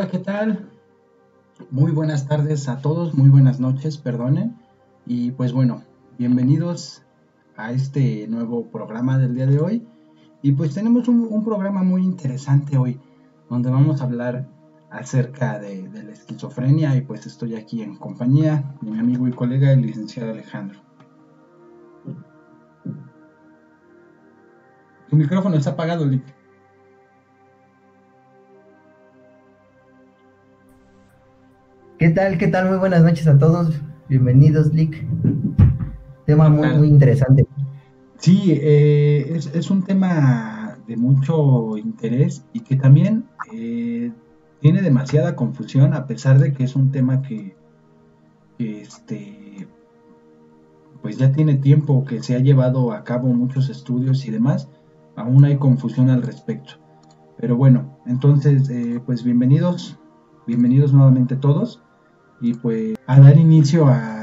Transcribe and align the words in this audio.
Hola, 0.00 0.10
¿qué 0.10 0.18
tal? 0.18 0.70
Muy 1.70 1.92
buenas 1.92 2.26
tardes 2.26 2.70
a 2.70 2.78
todos, 2.78 3.12
muy 3.12 3.28
buenas 3.28 3.60
noches, 3.60 3.98
perdonen. 3.98 4.56
Y 5.04 5.32
pues 5.32 5.52
bueno, 5.52 5.82
bienvenidos 6.16 7.02
a 7.54 7.72
este 7.72 8.26
nuevo 8.26 8.64
programa 8.70 9.18
del 9.18 9.34
día 9.34 9.44
de 9.44 9.60
hoy. 9.60 9.86
Y 10.40 10.52
pues 10.52 10.72
tenemos 10.72 11.06
un, 11.06 11.44
programa 11.44 11.82
muy 11.82 12.02
interesante 12.02 12.78
hoy, 12.78 12.98
donde 13.50 13.68
vamos 13.68 14.00
a 14.00 14.04
hablar 14.04 14.48
acerca 14.88 15.58
de, 15.58 15.86
la 15.92 16.12
esquizofrenia 16.12 16.96
y 16.96 17.02
pues 17.02 17.26
estoy 17.26 17.54
aquí 17.54 17.82
en 17.82 17.96
compañía 17.96 18.74
de 18.80 18.92
mi 18.92 18.98
amigo 18.98 19.28
y 19.28 19.32
colega 19.32 19.70
el 19.70 19.82
licenciado 19.82 20.30
Alejandro. 20.30 20.80
Tu 25.10 25.16
micrófono 25.16 25.56
está 25.56 25.72
apagado, 25.72 26.06
Lick. 26.06 26.39
¿Qué 32.00 32.08
tal? 32.08 32.38
¿Qué 32.38 32.48
tal? 32.48 32.70
Muy 32.70 32.78
buenas 32.78 33.02
noches 33.02 33.26
a 33.26 33.36
todos. 33.36 33.78
Bienvenidos, 34.08 34.72
Lick. 34.72 35.06
Tema 36.24 36.48
muy, 36.48 36.66
muy 36.68 36.88
interesante. 36.88 37.46
Sí, 38.16 38.58
eh, 38.58 39.38
es, 39.52 39.70
un 39.70 39.82
tema 39.82 40.78
de 40.86 40.96
mucho 40.96 41.76
interés 41.76 42.42
y 42.54 42.60
que 42.60 42.76
también 42.76 43.26
eh, 43.52 44.12
tiene 44.62 44.80
demasiada 44.80 45.36
confusión, 45.36 45.92
a 45.92 46.06
pesar 46.06 46.38
de 46.38 46.54
que 46.54 46.64
es 46.64 46.74
un 46.74 46.90
tema 46.90 47.20
que, 47.20 47.54
este, 48.56 49.68
pues 51.02 51.18
ya 51.18 51.32
tiene 51.32 51.56
tiempo 51.56 52.06
que 52.06 52.22
se 52.22 52.34
ha 52.34 52.38
llevado 52.38 52.92
a 52.92 53.04
cabo 53.04 53.28
muchos 53.28 53.68
estudios 53.68 54.24
y 54.24 54.30
demás, 54.30 54.70
aún 55.16 55.44
hay 55.44 55.58
confusión 55.58 56.08
al 56.08 56.22
respecto. 56.22 56.76
Pero 57.36 57.58
bueno, 57.58 57.98
entonces, 58.06 58.70
eh, 58.70 59.02
pues 59.04 59.22
bienvenidos, 59.22 59.98
bienvenidos 60.46 60.94
nuevamente 60.94 61.36
todos 61.36 61.82
y 62.40 62.54
pues 62.54 62.96
a 63.06 63.20
dar 63.20 63.36
inicio 63.38 63.86
a, 63.88 64.16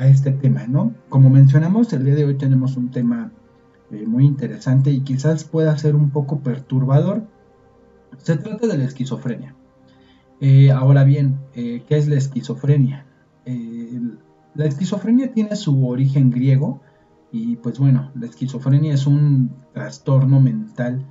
este 0.00 0.32
tema, 0.32 0.66
¿no? 0.66 0.92
Como 1.08 1.30
mencionamos, 1.30 1.92
el 1.92 2.04
día 2.04 2.16
de 2.16 2.24
hoy 2.24 2.34
tenemos 2.34 2.76
un 2.76 2.90
tema 2.90 3.30
eh, 3.92 4.04
muy 4.08 4.26
interesante 4.26 4.90
y 4.90 5.02
quizás 5.02 5.44
pueda 5.44 5.78
ser 5.78 5.94
un 5.94 6.10
poco 6.10 6.40
perturbador. 6.40 7.22
Se 8.18 8.36
trata 8.36 8.66
de 8.66 8.76
la 8.76 8.82
esquizofrenia. 8.82 9.54
Eh, 10.40 10.72
ahora 10.72 11.04
bien, 11.04 11.38
eh, 11.54 11.84
¿qué 11.86 11.96
es 11.96 12.08
la 12.08 12.16
esquizofrenia? 12.16 13.06
la 14.54 14.64
esquizofrenia 14.64 15.32
tiene 15.32 15.54
su 15.54 15.86
origen 15.86 16.30
griego 16.30 16.80
y 17.30 17.56
pues 17.56 17.78
bueno, 17.78 18.10
la 18.14 18.26
esquizofrenia 18.26 18.94
es 18.94 19.06
un 19.06 19.54
trastorno 19.74 20.40
mental 20.40 21.04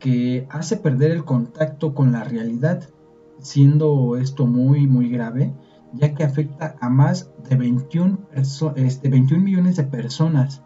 que 0.00 0.48
hace 0.50 0.78
perder 0.78 1.12
el 1.12 1.24
contacto 1.24 1.94
con 1.94 2.12
la 2.12 2.24
realidad, 2.24 2.88
siendo 3.38 4.16
esto 4.16 4.46
muy 4.46 4.86
muy 4.86 5.10
grave 5.10 5.52
ya 5.96 6.14
que 6.14 6.24
afecta 6.24 6.76
a 6.80 6.88
más 6.88 7.30
de 7.48 7.56
21, 7.56 8.18
este, 8.76 9.10
millones 9.10 9.76
de 9.76 9.84
personas 9.84 10.62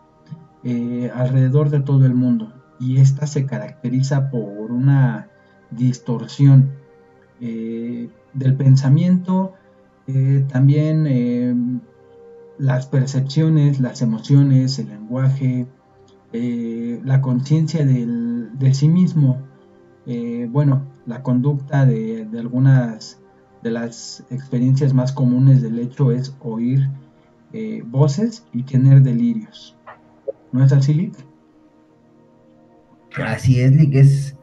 eh, 0.62 1.10
alrededor 1.14 1.70
de 1.70 1.80
todo 1.80 2.06
el 2.06 2.14
mundo. 2.14 2.52
Y 2.78 2.98
esta 2.98 3.26
se 3.26 3.46
caracteriza 3.46 4.30
por 4.30 4.72
una 4.72 5.28
distorsión 5.70 6.72
eh, 7.40 8.08
del 8.34 8.56
pensamiento, 8.56 9.54
eh, 10.06 10.44
también 10.50 11.82
las 12.58 12.86
percepciones, 12.86 13.80
las 13.80 14.02
emociones, 14.02 14.78
el 14.78 14.88
lenguaje, 14.88 15.66
la 16.32 17.20
conciencia 17.20 17.84
de 17.84 18.74
sí 18.74 18.88
mismo, 18.88 19.38
bueno, 20.48 20.82
la 21.06 21.22
conducta 21.22 21.86
de 21.86 22.28
algunas 22.38 23.19
de 23.62 23.70
las 23.70 24.24
experiencias 24.30 24.94
más 24.94 25.12
comunes 25.12 25.62
del 25.62 25.78
hecho 25.78 26.12
es 26.12 26.34
oír 26.40 26.88
eh, 27.52 27.82
voces 27.84 28.46
y 28.52 28.62
tener 28.62 29.02
delirios. 29.02 29.76
¿No 30.52 30.64
es 30.64 30.72
así, 30.72 30.94
Lick? 30.94 31.14
Así 33.24 33.60
es, 33.60 33.72
Lick. 33.74 33.94
Es, 33.94 34.36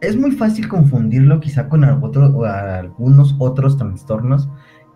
es 0.00 0.16
muy 0.16 0.32
fácil 0.32 0.68
confundirlo 0.68 1.40
quizá 1.40 1.68
con 1.68 1.84
algunos 1.84 3.34
otros 3.38 3.76
trastornos 3.76 4.48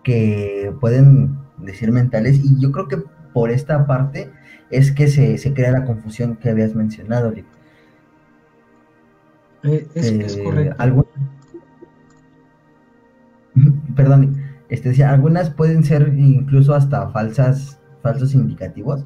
que 0.03 0.73
pueden 0.79 1.37
decir 1.57 1.91
mentales 1.91 2.39
y 2.43 2.59
yo 2.59 2.71
creo 2.71 2.87
que 2.87 2.97
por 3.33 3.51
esta 3.51 3.85
parte 3.85 4.31
es 4.69 4.91
que 4.91 5.07
se, 5.07 5.53
crea 5.53 5.71
la 5.71 5.85
confusión 5.85 6.37
que 6.37 6.49
habías 6.49 6.75
mencionado, 6.75 7.31
Lick. 7.31 7.45
Eh, 9.63 9.87
es, 9.95 10.11
es, 10.11 10.37
correcto 10.37 10.75
perdón, 13.95 14.37
este, 14.69 15.03
algunas 15.03 15.49
pueden 15.49 15.83
ser 15.83 16.13
incluso 16.17 16.73
hasta 16.73 17.09
falsas, 17.09 17.79
falsos 18.01 18.33
indicativos 18.33 19.05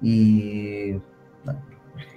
y 0.00 1.00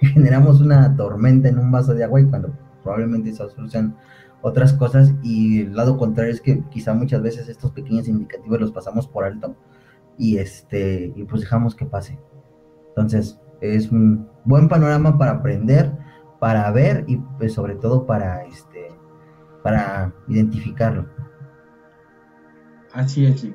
generamos 0.00 0.60
una 0.60 0.96
tormenta 0.96 1.48
en 1.48 1.58
un 1.58 1.70
vaso 1.70 1.94
de 1.94 2.04
agua 2.04 2.20
y 2.20 2.26
cuando 2.26 2.52
probablemente 2.82 3.32
se 3.32 3.42
asocian 3.42 3.96
otras 4.42 4.72
cosas 4.72 5.14
y 5.22 5.62
el 5.62 5.74
lado 5.74 5.96
contrario 5.96 6.32
es 6.32 6.40
que 6.40 6.62
quizá 6.70 6.94
muchas 6.94 7.22
veces 7.22 7.48
estos 7.48 7.72
pequeños 7.72 8.08
indicativos 8.08 8.60
los 8.60 8.72
pasamos 8.72 9.06
por 9.06 9.24
alto 9.24 9.56
y 10.18 10.38
este 10.38 11.12
y 11.16 11.24
pues 11.24 11.42
dejamos 11.42 11.74
que 11.74 11.84
pase. 11.84 12.18
Entonces, 12.88 13.38
es 13.60 13.90
un 13.90 14.28
buen 14.44 14.68
panorama 14.68 15.18
para 15.18 15.32
aprender, 15.32 15.92
para 16.38 16.70
ver 16.70 17.04
y 17.06 17.16
pues 17.38 17.54
sobre 17.54 17.74
todo 17.74 18.06
para 18.06 18.44
este 18.44 18.88
para 19.62 20.12
identificarlo. 20.28 21.06
Así 22.96 23.26
es, 23.26 23.46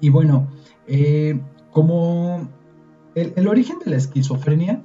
Y 0.00 0.08
bueno, 0.08 0.48
eh, 0.86 1.38
como 1.70 2.48
el, 3.14 3.46
origen 3.46 3.78
de 3.84 3.90
la 3.90 3.98
esquizofrenia, 3.98 4.82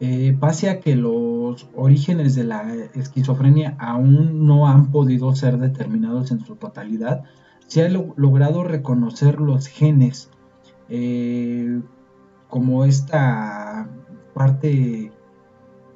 eh, 0.00 0.34
pase 0.40 0.70
a 0.70 0.80
que 0.80 0.96
los 0.96 1.68
orígenes 1.76 2.34
de 2.34 2.44
la 2.44 2.62
esquizofrenia 2.94 3.76
aún 3.78 4.46
no 4.46 4.68
han 4.68 4.90
podido 4.90 5.34
ser 5.36 5.58
determinados 5.58 6.30
en 6.30 6.40
su 6.46 6.56
totalidad, 6.56 7.24
se 7.66 7.84
ha 7.84 7.90
logrado 7.90 8.64
reconocer 8.64 9.38
los 9.38 9.66
genes 9.66 10.30
eh, 10.88 11.82
como 12.48 12.86
esta 12.86 13.86
parte, 14.32 15.12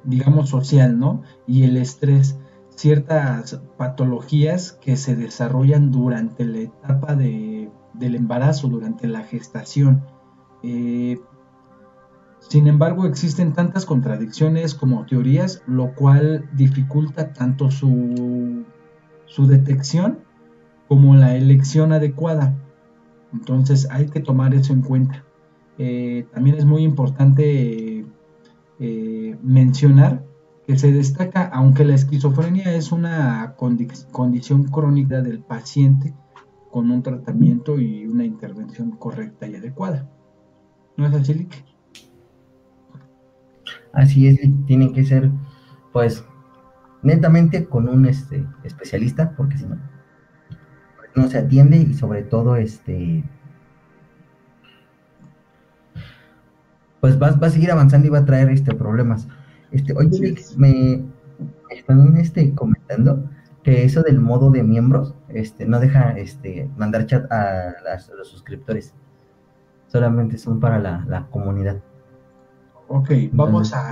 digamos, 0.03 0.49
social, 0.49 0.99
¿no? 0.99 1.23
Y 1.47 1.63
el 1.63 1.77
estrés 1.77 2.37
ciertas 2.75 3.61
patologías 3.77 4.73
que 4.73 4.97
se 4.97 5.15
desarrollan 5.15 5.91
durante 5.91 6.45
la 6.45 6.59
etapa 6.59 7.15
de, 7.15 7.69
del 7.93 8.15
embarazo, 8.15 8.67
durante 8.67 9.07
la 9.07 9.23
gestación. 9.23 10.03
Eh, 10.63 11.19
sin 12.39 12.67
embargo, 12.67 13.05
existen 13.05 13.53
tantas 13.53 13.85
contradicciones 13.85 14.75
como 14.75 15.05
teorías, 15.05 15.63
lo 15.65 15.95
cual 15.95 16.47
dificulta 16.53 17.33
tanto 17.33 17.71
su, 17.71 18.65
su 19.25 19.47
detección 19.47 20.19
como 20.87 21.15
la 21.15 21.35
elección 21.35 21.91
adecuada. 21.91 22.55
Entonces 23.33 23.87
hay 23.89 24.07
que 24.07 24.19
tomar 24.19 24.53
eso 24.53 24.73
en 24.73 24.81
cuenta. 24.81 25.23
Eh, 25.77 26.27
también 26.33 26.57
es 26.57 26.65
muy 26.65 26.83
importante 26.83 28.05
eh, 28.79 29.37
mencionar 29.41 30.23
que 30.67 30.77
se 30.77 30.91
destaca, 30.91 31.45
aunque 31.53 31.85
la 31.85 31.95
esquizofrenia 31.95 32.73
es 32.73 32.91
una 32.91 33.55
condición 33.55 34.63
crónica 34.65 35.21
del 35.21 35.39
paciente 35.39 36.13
con 36.71 36.89
un 36.89 37.03
tratamiento 37.03 37.79
y 37.79 38.05
una 38.07 38.25
intervención 38.25 38.91
correcta 38.91 39.47
y 39.47 39.55
adecuada. 39.55 40.09
¿No 40.97 41.05
es 41.05 41.13
así, 41.13 41.33
Lick? 41.33 41.63
Así 43.93 44.27
es, 44.27 44.39
tiene 44.65 44.91
que 44.91 45.05
ser, 45.05 45.31
pues, 45.93 46.25
netamente 47.01 47.65
con 47.65 47.87
un 47.87 48.05
este, 48.07 48.45
especialista, 48.63 49.35
porque 49.37 49.57
si 49.57 49.65
no, 49.65 49.77
no 51.15 51.29
se 51.29 51.37
atiende 51.37 51.77
y 51.77 51.93
sobre 51.93 52.23
todo, 52.23 52.55
este, 52.55 53.23
pues 56.99 57.21
va, 57.21 57.31
va 57.31 57.47
a 57.47 57.51
seguir 57.51 57.71
avanzando 57.71 58.07
y 58.07 58.09
va 58.09 58.19
a 58.19 58.25
traer 58.25 58.49
este, 58.49 58.73
problemas. 58.73 59.27
Este, 59.75 59.93
oye, 59.93 60.35
me 60.55 61.03
están 61.69 62.15
este, 62.15 62.55
comentando 62.55 63.29
que 63.61 63.83
eso 63.83 64.03
del 64.03 64.21
modo 64.21 64.49
de 64.49 64.63
miembros 64.63 65.15
este, 65.27 65.65
no 65.65 65.81
deja 65.81 66.11
este, 66.17 66.69
mandar 66.77 67.07
chat 67.07 67.29
a, 67.29 67.73
los 68.17 68.29
suscriptores. 68.29 68.93
Solamente 69.87 70.37
son 70.37 70.61
para 70.61 70.79
la, 70.79 71.27
comunidad. 71.29 71.81
Ok, 72.87 73.11
vamos 73.33 73.73
a 73.73 73.89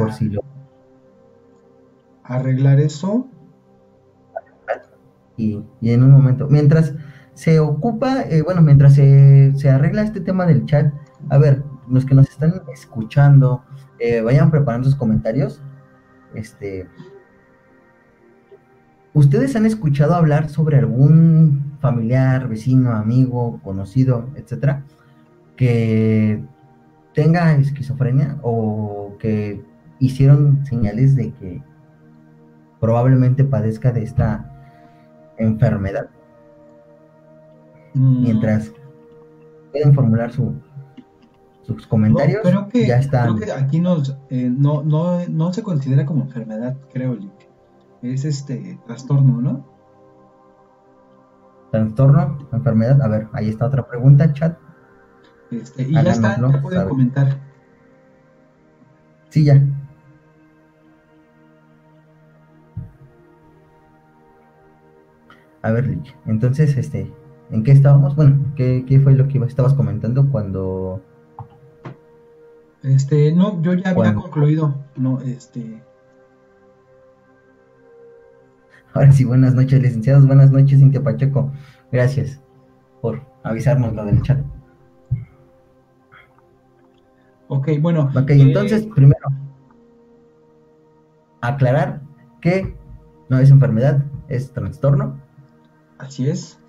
arreglar 2.24 2.80
eso. 2.80 3.28
Y, 5.36 5.66
en 5.82 6.04
un 6.04 6.12
momento, 6.12 6.48
mientras 6.48 6.94
se 7.34 7.60
ocupa, 7.60 8.22
eh, 8.22 8.42
bueno, 8.42 8.62
mientras 8.62 8.94
se, 8.96 9.52
se 9.58 9.70
arregla 9.70 10.04
este 10.04 10.22
tema 10.22 10.46
del 10.46 10.66
chat, 10.66 10.94
a 11.30 11.38
ver, 11.38 11.62
los 11.90 12.06
que 12.06 12.16
nos 12.16 12.30
están 12.30 12.62
escuchando, 12.72 13.64
eh, 14.00 14.22
vayan 14.22 14.50
preparando 14.50 14.88
sus 14.88 14.96
comentarios 14.96 15.62
este, 16.36 16.88
¿Ustedes 19.14 19.56
han 19.56 19.68
escuchado 19.68 20.16
hablar 20.16 20.50
sobre 20.50 20.78
algún 20.80 21.78
familiar, 21.80 22.48
vecino, 22.48 22.94
amigo, 22.94 23.60
conocido, 23.64 24.30
etcétera, 24.36 24.84
que 25.56 26.44
tenga 27.14 27.54
esquizofrenia 27.54 28.40
o 28.42 29.16
que 29.20 29.64
hicieron 30.00 30.66
señales 30.66 31.16
de 31.16 31.32
que 31.34 31.62
probablemente 32.80 33.44
padezca 33.44 33.92
de 33.92 34.02
esta 34.02 34.50
enfermedad? 35.38 36.10
Mm, 37.94 38.24
Mientras 38.24 38.72
pueden 39.72 39.94
formular 39.94 40.32
su, 40.32 40.56
sus 41.64 41.88
comentarios, 41.88 42.44
No, 42.44 42.50
creo 42.50 42.70
que, 42.70 42.88
ya 42.88 43.00
están. 43.00 43.38
creo 43.38 43.48
que 43.48 43.52
aquí 43.52 43.80
nos, 43.80 44.18
eh, 44.30 44.50
no, 44.50 44.84
no, 44.84 45.26
no 45.28 45.54
se 45.54 45.64
considera 45.64 46.06
como 46.06 46.24
enfermedad, 46.24 46.78
creo, 46.92 47.16
Lick. 47.16 47.50
Es 48.02 48.26
este 48.26 48.80
trastorno, 48.86 49.42
¿no? 49.42 49.66
Trastorno, 51.72 52.48
enfermedad. 52.52 53.02
A 53.02 53.08
ver, 53.08 53.28
ahí 53.32 53.50
está 53.50 53.66
otra 53.68 53.88
pregunta, 53.88 54.32
chat. 54.34 54.58
Este, 55.52 55.84
y 55.84 55.94
ya 55.94 56.02
está, 56.02 56.40
ya 56.40 56.62
pueden 56.62 56.88
comentar. 56.88 57.40
Sí, 59.30 59.46
ya. 59.46 59.64
A 65.62 65.72
ver, 65.72 65.88
Rich, 65.88 66.14
entonces, 66.26 66.76
este, 66.76 67.10
¿en 67.50 67.64
qué 67.64 67.72
estábamos? 67.72 68.18
Bueno, 68.18 68.52
¿qué, 68.58 68.84
qué 68.86 69.00
fue 69.00 69.14
lo 69.14 69.30
que 69.30 69.38
estabas 69.40 69.74
comentando 69.74 70.30
cuando... 70.30 71.02
Este, 72.84 73.32
no, 73.32 73.62
yo 73.62 73.74
ya 73.74 73.92
había 73.92 74.14
concluido. 74.14 74.76
No, 74.96 75.22
este, 75.22 75.82
Ahora 78.94 79.12
sí, 79.12 79.24
buenas 79.24 79.56
noches, 79.56 79.82
licenciados, 79.82 80.28
buenas 80.28 80.52
noches, 80.52 80.80
Cintia 80.80 81.02
Pacheco. 81.02 81.52
Gracias 81.92 82.40
por 83.02 83.22
avisarnos 83.42 83.94
lo 83.94 84.06
del 84.06 84.22
chat. 84.22 84.40
ok, 87.48 87.70
bueno. 87.82 88.12
Ok, 88.16 88.30
eh, 88.30 88.42
entonces, 88.42 88.86
primero, 88.94 89.30
aclarar 91.42 92.02
que 92.40 92.76
no 93.30 93.40
es 93.40 93.50
enfermedad, 93.50 94.06
es 94.28 94.54
trastorno. 94.54 95.20
Así 95.98 96.30
es. 96.30 96.60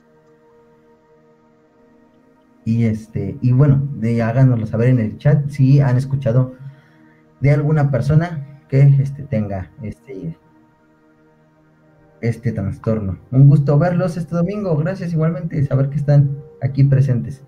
Y 2.65 2.85
este, 2.85 3.37
y 3.41 3.53
bueno, 3.53 3.87
de, 3.95 4.23
háganoslo 4.23 4.67
saber 4.67 4.89
en 4.89 4.99
el 4.99 5.19
chat 5.19 5.49
si 5.49 5.81
han 5.81 5.97
escuchado 5.97 6.55
de 7.41 7.51
alguna 7.51 7.91
persona 7.91 8.63
que 8.69 8.81
este, 8.81 9.23
tenga 9.25 9.71
este, 9.83 10.37
este 12.21 12.53
trastorno. 12.53 13.19
Un 13.31 13.49
gusto 13.49 13.79
verlos 13.79 14.17
este 14.17 14.35
domingo. 14.35 14.77
Gracias 14.77 15.13
igualmente 15.13 15.65
saber 15.67 15.91
que 15.91 15.97
están 15.97 16.39
aquí 16.63 16.85
presentes. 16.85 17.45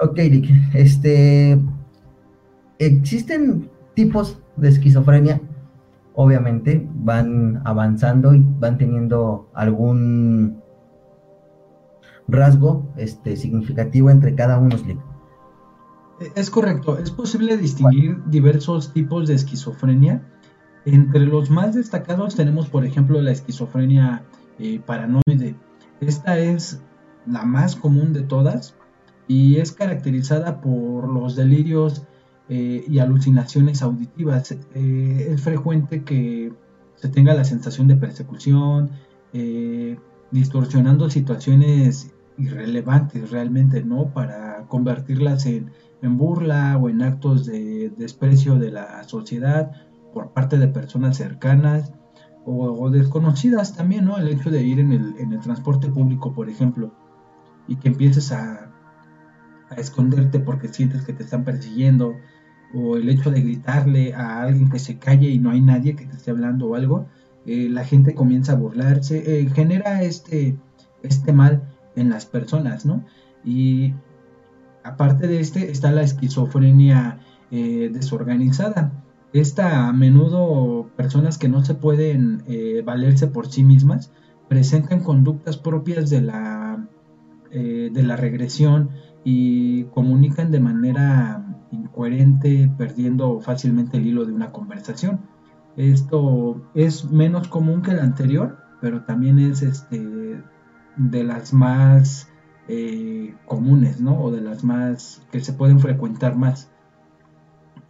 Ok, 0.00 0.16
Rick, 0.16 0.50
este 0.74 1.58
existen 2.78 3.70
tipos 3.94 4.40
de 4.56 4.68
esquizofrenia. 4.68 5.40
Obviamente 6.14 6.86
van 6.94 7.62
avanzando 7.64 8.34
y 8.34 8.44
van 8.58 8.76
teniendo 8.76 9.48
algún 9.54 10.61
rasgo 12.28 12.92
este, 12.96 13.36
significativo 13.36 14.10
entre 14.10 14.34
cada 14.34 14.58
uno. 14.58 14.76
Slick. 14.78 14.98
Eh, 16.20 16.32
Es 16.34 16.50
correcto, 16.50 16.98
es 16.98 17.10
posible 17.10 17.56
distinguir 17.56 18.22
diversos 18.26 18.92
tipos 18.92 19.28
de 19.28 19.34
esquizofrenia. 19.34 20.22
Entre 20.84 21.20
los 21.20 21.50
más 21.50 21.74
destacados 21.74 22.34
tenemos, 22.34 22.68
por 22.68 22.84
ejemplo, 22.84 23.20
la 23.20 23.30
esquizofrenia 23.30 24.24
eh, 24.58 24.80
paranoide. 24.84 25.54
Esta 26.00 26.38
es 26.38 26.80
la 27.26 27.44
más 27.44 27.76
común 27.76 28.12
de 28.12 28.22
todas 28.22 28.74
y 29.28 29.56
es 29.56 29.72
caracterizada 29.72 30.60
por 30.60 31.08
los 31.08 31.36
delirios 31.36 32.02
eh, 32.48 32.84
y 32.88 32.98
alucinaciones 32.98 33.82
auditivas. 33.82 34.50
Es 34.74 35.40
frecuente 35.40 36.02
que 36.02 36.52
se 36.96 37.08
tenga 37.08 37.32
la 37.34 37.44
sensación 37.44 37.86
de 37.86 37.94
persecución, 37.94 38.90
distorsionando 40.32 41.10
situaciones 41.10 42.10
irrelevantes 42.38 43.30
realmente, 43.30 43.84
¿no? 43.84 44.12
Para 44.12 44.66
convertirlas 44.66 45.46
en, 45.46 45.70
en 46.00 46.16
burla 46.16 46.76
o 46.78 46.88
en 46.88 47.02
actos 47.02 47.46
de 47.46 47.92
desprecio 47.96 48.56
de 48.58 48.70
la 48.70 49.04
sociedad 49.04 49.70
por 50.12 50.32
parte 50.32 50.58
de 50.58 50.68
personas 50.68 51.16
cercanas 51.16 51.92
o, 52.44 52.90
desconocidas 52.90 53.76
también, 53.76 54.06
¿no? 54.06 54.18
El 54.18 54.28
hecho 54.28 54.50
de 54.50 54.62
ir 54.62 54.80
en 54.80 54.92
el, 54.92 55.14
en 55.18 55.32
el 55.32 55.40
transporte 55.40 55.88
público, 55.88 56.34
por 56.34 56.48
ejemplo, 56.48 56.92
y 57.68 57.76
que 57.76 57.88
empieces 57.88 58.32
a, 58.32 58.72
a 59.70 59.74
esconderte 59.76 60.40
porque 60.40 60.66
sientes 60.68 61.04
que 61.04 61.12
te 61.12 61.22
están 61.22 61.44
persiguiendo, 61.44 62.16
o 62.74 62.96
el 62.96 63.08
hecho 63.08 63.30
de 63.30 63.42
gritarle 63.42 64.14
a 64.14 64.42
alguien 64.42 64.70
que 64.70 64.78
se 64.78 64.98
calle 64.98 65.28
y 65.28 65.38
no 65.38 65.50
hay 65.50 65.60
nadie 65.60 65.94
que 65.94 66.06
te 66.06 66.16
esté 66.16 66.30
hablando 66.30 66.68
o 66.68 66.74
algo, 66.74 67.06
eh, 67.46 67.68
la 67.68 67.84
gente 67.84 68.14
comienza 68.14 68.52
a 68.52 68.56
burlarse, 68.56 69.40
eh, 69.40 69.48
genera 69.50 70.02
este, 70.02 70.56
este 71.02 71.32
mal 71.32 71.62
en 71.96 72.10
las 72.10 72.26
personas, 72.26 72.86
¿no? 72.86 73.04
Y 73.44 73.94
aparte 74.84 75.26
de 75.26 75.40
este 75.40 75.70
está 75.70 75.90
la 75.90 76.02
esquizofrenia 76.02 77.18
eh, 77.50 77.90
desorganizada. 77.92 78.92
Esta 79.32 79.88
a 79.88 79.92
menudo 79.92 80.90
personas 80.96 81.38
que 81.38 81.48
no 81.48 81.64
se 81.64 81.74
pueden 81.74 82.44
valerse 82.84 83.28
por 83.28 83.48
sí 83.48 83.64
mismas 83.64 84.12
presentan 84.46 85.02
conductas 85.02 85.56
propias 85.56 86.10
de 86.10 86.20
la, 86.20 86.86
de 87.50 88.02
la 88.02 88.16
regresión 88.16 88.90
y 89.24 89.84
comunican 89.84 90.50
de 90.50 90.60
manera 90.60 91.52
incoherente, 91.70 92.70
perdiendo 92.76 93.40
fácilmente 93.40 93.96
el 93.96 94.06
hilo 94.06 94.26
de 94.26 94.34
una 94.34 94.52
conversación. 94.52 95.20
Esto 95.76 96.60
es 96.74 97.10
menos 97.10 97.48
común 97.48 97.82
que 97.82 97.92
el 97.92 98.00
anterior, 98.00 98.58
pero 98.80 99.04
también 99.04 99.38
es 99.38 99.62
este, 99.62 100.42
de 100.96 101.24
las 101.24 101.52
más 101.52 102.28
eh, 102.68 103.34
comunes, 103.46 104.00
¿no? 104.00 104.20
O 104.20 104.30
de 104.30 104.40
las 104.40 104.64
más 104.64 105.22
que 105.30 105.40
se 105.40 105.52
pueden 105.52 105.80
frecuentar 105.80 106.36
más. 106.36 106.70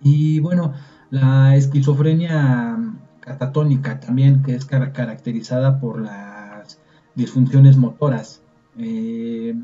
Y 0.01 0.41
bueno, 0.41 0.75
la 1.11 1.57
esquizofrenia 1.57 2.79
catatónica 3.21 4.01
también, 4.01 4.43
que 4.43 4.55
es 4.55 4.65
car 4.65 4.93
caracterizada 4.93 5.81
por 5.81 6.01
las 6.01 6.79
disfunciones 7.15 7.77
motoras, 7.77 8.43
eh, 8.79 9.55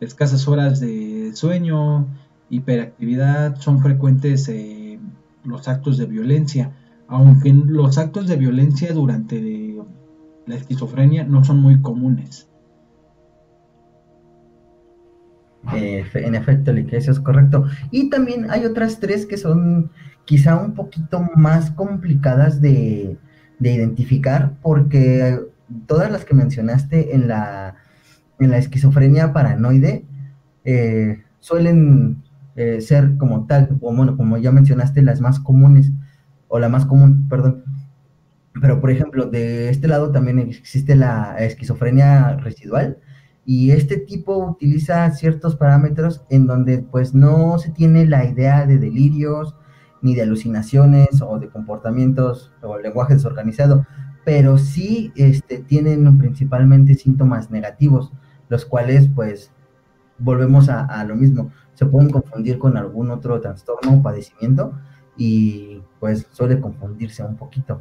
escasas 0.00 0.46
horas 0.48 0.80
de 0.80 1.32
sueño, 1.34 2.06
hiperactividad, 2.50 3.56
son 3.56 3.80
frecuentes 3.80 4.48
eh, 4.48 4.98
los 5.44 5.68
actos 5.68 5.98
de 5.98 6.06
violencia, 6.06 6.72
aunque 7.08 7.52
los 7.52 7.98
actos 7.98 8.26
de 8.26 8.36
violencia 8.36 8.92
durante 8.92 9.76
la 10.46 10.54
esquizofrenia 10.54 11.24
no 11.24 11.44
son 11.44 11.58
muy 11.60 11.80
comunes. 11.80 12.48
Eh, 15.74 16.04
en 16.14 16.34
efecto, 16.34 16.72
eso 16.72 17.10
es 17.10 17.20
correcto. 17.20 17.64
Y 17.90 18.10
también 18.10 18.50
hay 18.50 18.64
otras 18.66 19.00
tres 19.00 19.26
que 19.26 19.38
son 19.38 19.90
quizá 20.24 20.56
un 20.56 20.74
poquito 20.74 21.26
más 21.34 21.70
complicadas 21.70 22.60
de, 22.60 23.18
de 23.58 23.72
identificar, 23.72 24.54
porque 24.62 25.38
todas 25.86 26.10
las 26.10 26.24
que 26.24 26.34
mencionaste 26.34 27.14
en 27.14 27.28
la, 27.28 27.76
en 28.38 28.50
la 28.50 28.58
esquizofrenia 28.58 29.32
paranoide 29.32 30.04
eh, 30.64 31.22
suelen 31.40 32.22
eh, 32.56 32.80
ser 32.80 33.16
como 33.16 33.46
tal, 33.46 33.76
o 33.80 33.94
bueno, 33.94 34.16
como 34.16 34.36
ya 34.36 34.52
mencionaste, 34.52 35.02
las 35.02 35.20
más 35.20 35.40
comunes, 35.40 35.92
o 36.48 36.58
la 36.58 36.68
más 36.68 36.86
común, 36.86 37.28
perdón. 37.28 37.64
Pero, 38.60 38.80
por 38.80 38.90
ejemplo, 38.90 39.26
de 39.26 39.68
este 39.70 39.88
lado 39.88 40.12
también 40.12 40.38
existe 40.38 40.94
la 40.94 41.36
esquizofrenia 41.38 42.36
residual, 42.36 42.98
y 43.46 43.72
este 43.72 43.98
tipo 43.98 44.38
utiliza 44.38 45.10
ciertos 45.10 45.56
parámetros 45.56 46.24
en 46.30 46.46
donde 46.46 46.78
pues 46.78 47.14
no 47.14 47.58
se 47.58 47.70
tiene 47.70 48.06
la 48.06 48.24
idea 48.24 48.66
de 48.66 48.78
delirios, 48.78 49.54
ni 50.00 50.14
de 50.14 50.22
alucinaciones 50.22 51.20
o 51.22 51.38
de 51.38 51.48
comportamientos 51.48 52.52
o 52.62 52.78
lenguaje 52.78 53.14
desorganizado, 53.14 53.86
pero 54.24 54.58
sí 54.58 55.12
este, 55.16 55.58
tienen 55.58 56.18
principalmente 56.18 56.94
síntomas 56.94 57.50
negativos, 57.50 58.12
los 58.48 58.64
cuales 58.64 59.08
pues 59.14 59.50
volvemos 60.18 60.68
a, 60.68 60.84
a, 60.84 61.04
lo 61.04 61.16
mismo, 61.16 61.50
se 61.74 61.86
pueden 61.86 62.10
confundir 62.10 62.58
con 62.58 62.76
algún 62.76 63.10
otro 63.10 63.40
trastorno 63.40 63.94
o 63.94 64.02
padecimiento 64.02 64.78
y 65.16 65.73
pues 66.04 66.26
suele 66.32 66.60
confundirse 66.60 67.24
un 67.24 67.34
poquito. 67.34 67.80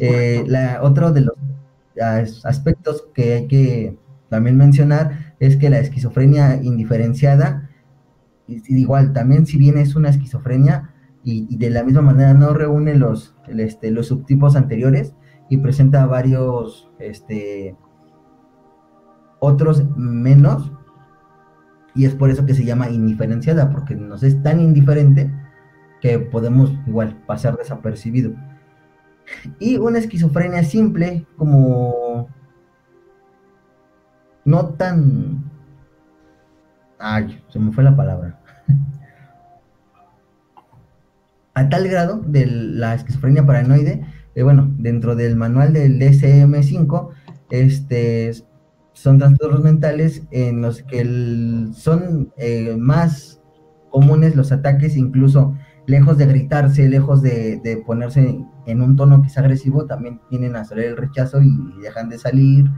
Eh, 0.00 0.44
la, 0.46 0.80
otro 0.82 1.12
de 1.12 1.22
los 1.22 2.44
aspectos 2.44 3.08
que 3.14 3.32
hay 3.32 3.46
que 3.46 3.96
también 4.28 4.58
mencionar 4.58 5.34
es 5.40 5.56
que 5.56 5.70
la 5.70 5.78
esquizofrenia 5.78 6.62
indiferenciada, 6.62 7.70
igual, 8.46 9.14
también 9.14 9.46
si 9.46 9.56
bien 9.56 9.78
es 9.78 9.96
una 9.96 10.10
esquizofrenia 10.10 10.90
y, 11.22 11.46
y 11.48 11.56
de 11.56 11.70
la 11.70 11.84
misma 11.84 12.02
manera 12.02 12.34
no 12.34 12.52
reúne 12.52 12.96
los, 12.96 13.34
el, 13.48 13.60
este, 13.60 13.90
los 13.90 14.08
subtipos 14.08 14.54
anteriores, 14.54 15.14
y 15.48 15.56
presenta 15.56 16.04
varios, 16.04 16.90
este, 16.98 17.78
otros 19.38 19.86
menos, 19.96 20.70
y 21.94 22.04
es 22.04 22.14
por 22.14 22.28
eso 22.28 22.44
que 22.44 22.52
se 22.52 22.66
llama 22.66 22.90
indiferenciada, 22.90 23.70
porque 23.70 23.94
nos 23.94 24.22
es 24.22 24.42
tan 24.42 24.60
indiferente 24.60 25.32
que 26.04 26.18
podemos 26.18 26.70
igual 26.86 27.16
pasar 27.26 27.56
desapercibido. 27.56 28.34
Y 29.58 29.78
una 29.78 29.98
esquizofrenia 29.98 30.62
simple, 30.62 31.26
como 31.38 32.28
no 34.44 34.66
tan... 34.74 35.50
Ay, 36.98 37.42
se 37.48 37.58
me 37.58 37.72
fue 37.72 37.84
la 37.84 37.96
palabra. 37.96 38.38
A 41.54 41.70
tal 41.70 41.88
grado 41.88 42.20
de 42.26 42.44
la 42.48 42.94
esquizofrenia 42.96 43.46
paranoide, 43.46 44.06
eh, 44.34 44.42
bueno, 44.42 44.74
dentro 44.76 45.16
del 45.16 45.36
manual 45.36 45.72
del 45.72 45.98
DSM-5, 45.98 47.08
este, 47.48 48.30
son 48.92 49.18
trastornos 49.18 49.62
mentales 49.62 50.22
en 50.32 50.60
los 50.60 50.82
que 50.82 51.02
son 51.72 52.30
eh, 52.36 52.76
más 52.78 53.40
comunes 53.90 54.36
los 54.36 54.52
ataques, 54.52 54.98
incluso 54.98 55.56
lejos 55.86 56.16
de 56.18 56.26
gritarse, 56.26 56.88
lejos 56.88 57.22
de, 57.22 57.82
ponerse 57.86 58.44
en 58.66 58.82
un 58.82 58.96
tono 58.96 59.22
es 59.24 59.36
agresivo, 59.36 59.86
también 59.86 60.20
tienen 60.28 60.56
a 60.56 60.64
salir 60.64 60.86
el 60.86 60.96
rechazo 60.96 61.42
y 61.42 61.80
dejan 61.82 62.08
de 62.08 62.18
salir 62.18 62.70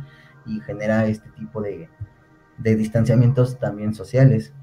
y 0.45 0.61
genera 0.61 1.07
este 1.07 1.31
tipo 1.31 1.63
de, 1.63 1.89
distanciamientos 2.59 3.59
también 3.59 3.95
sociales. 3.95 4.55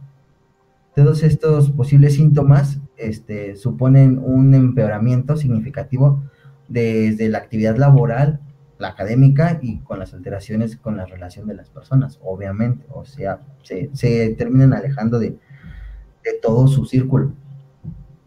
Todos 0.96 1.24
estos 1.24 1.72
posibles 1.72 2.16
síntomas 2.16 2.80
este, 2.98 3.56
suponen 3.56 4.20
un 4.20 4.54
empeoramiento 4.54 5.38
significativo 5.38 6.24
desde 6.68 7.30
la 7.30 7.40
actividad 7.40 7.78
laboral, 7.78 8.42
la 8.78 8.90
académica 8.90 9.60
y 9.62 9.80
con 9.80 10.00
las 10.00 10.14
alteraciones 10.14 10.78
con 10.78 10.98
la 10.98 11.06
relación 11.06 11.48
de 11.48 11.56
las 11.56 11.70
personas, 11.70 12.20
obviamente. 12.24 12.86
O 12.90 13.06
sea, 13.06 13.40
se, 13.64 14.36
terminan 14.38 14.74
alejando 14.74 15.20
de, 15.20 15.30
de 15.30 16.34
todo 16.42 16.68
su 16.68 16.86
círculo 16.86 17.34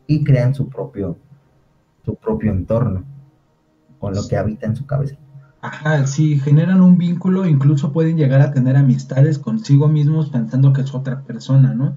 y 0.07 0.25
crean 0.25 0.55
su 0.55 0.69
propio, 0.69 1.17
su 2.05 2.15
propio 2.15 2.53
entorno 2.53 3.05
con 3.99 4.15
lo 4.15 4.27
que 4.29 4.37
habita 4.37 4.67
en 4.67 4.77
su 4.77 4.87
cabeza. 4.87 5.17
Ajá, 5.61 6.07
sí, 6.07 6.39
generan 6.39 6.81
un 6.81 6.97
vínculo, 6.97 7.47
incluso 7.47 7.93
pueden 7.93 8.17
llegar 8.17 8.41
a 8.41 8.53
tener 8.53 8.77
amistades 8.77 9.39
consigo 9.39 9.89
mismos 9.89 10.31
pensando 10.31 10.73
que 10.73 10.83
es 10.83 10.95
otra 10.95 11.23
persona, 11.23 11.75
¿no? 11.75 11.97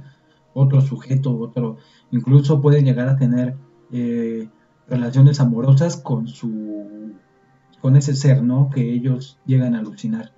Otro 0.53 0.81
sujeto, 0.81 1.37
otro, 1.37 1.77
incluso 2.09 2.61
pueden 2.61 2.85
llegar 2.85 3.09
a 3.09 3.17
tener 3.17 3.55
eh, 3.91 4.49
relaciones 4.87 5.39
amorosas 5.39 5.97
con 5.97 6.27
su, 6.27 7.13
con 7.81 7.95
ese 7.95 8.15
ser, 8.15 8.41
¿no? 8.41 8.69
Que 8.69 8.91
ellos 8.91 9.37
llegan 9.45 9.75
a 9.75 9.79
alucinar. 9.79 10.31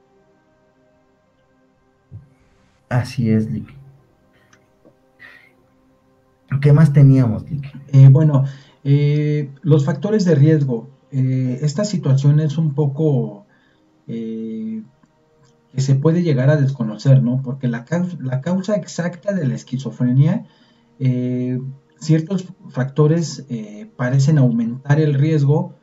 Así 2.90 3.30
es, 3.30 3.50
Lick. 3.50 3.81
¿Qué 6.60 6.74
más 6.74 6.92
teníamos, 6.92 7.46
eh, 7.94 8.10
bueno, 8.10 8.44
eh, 8.84 9.52
los 9.62 9.86
factores 9.86 10.26
de 10.26 10.36
riesgo. 10.36 10.90
Eh, 11.12 11.60
esta 11.62 11.86
situación 11.86 12.40
es 12.40 12.58
un 12.58 12.74
poco 12.74 13.46
que 14.08 14.84
se 15.78 15.96
puede 15.96 16.22
llegar 16.22 16.50
a 16.50 16.58
desconocer, 16.58 17.24
¿no? 17.24 17.42
Porque 17.42 17.70
la, 17.70 17.86
causa 17.86 18.76
exacta 18.76 19.34
de 19.34 19.48
la 19.48 19.56
esquizofrenia, 19.56 20.46
ciertos 21.98 22.48
factores 22.72 23.46
parecen 23.96 24.38
aumentar 24.38 25.00
el 25.00 25.14
riesgo 25.14 25.76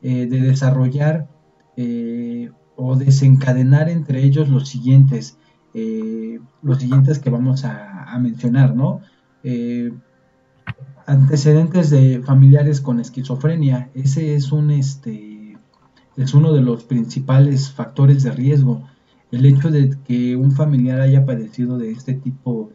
de 0.00 0.26
desarrollar 0.26 1.26
o 2.76 2.94
desencadenar 2.94 3.88
entre 3.88 4.22
ellos 4.22 4.48
los 4.48 4.68
siguientes, 4.68 5.38
los 6.62 6.78
siguientes 6.78 7.18
que 7.18 7.30
vamos 7.30 7.64
a 7.64 8.16
mencionar, 8.20 8.76
¿no? 8.76 9.00
Antecedentes 11.06 11.90
de 11.90 12.22
familiares 12.22 12.80
con 12.80 13.00
esquizofrenia. 13.00 13.90
Ese 13.94 14.34
es 14.34 14.52
un 14.52 14.70
este 14.70 15.58
es 16.16 16.34
uno 16.34 16.52
de 16.52 16.60
los 16.60 16.84
principales 16.84 17.70
factores 17.70 18.22
de 18.22 18.32
riesgo. 18.32 18.82
El 19.30 19.46
hecho 19.46 19.70
de 19.70 19.96
que 20.04 20.36
un 20.36 20.52
familiar 20.52 21.00
haya 21.00 21.24
padecido 21.24 21.78
de 21.78 21.90
este 21.90 22.14
tipo 22.14 22.70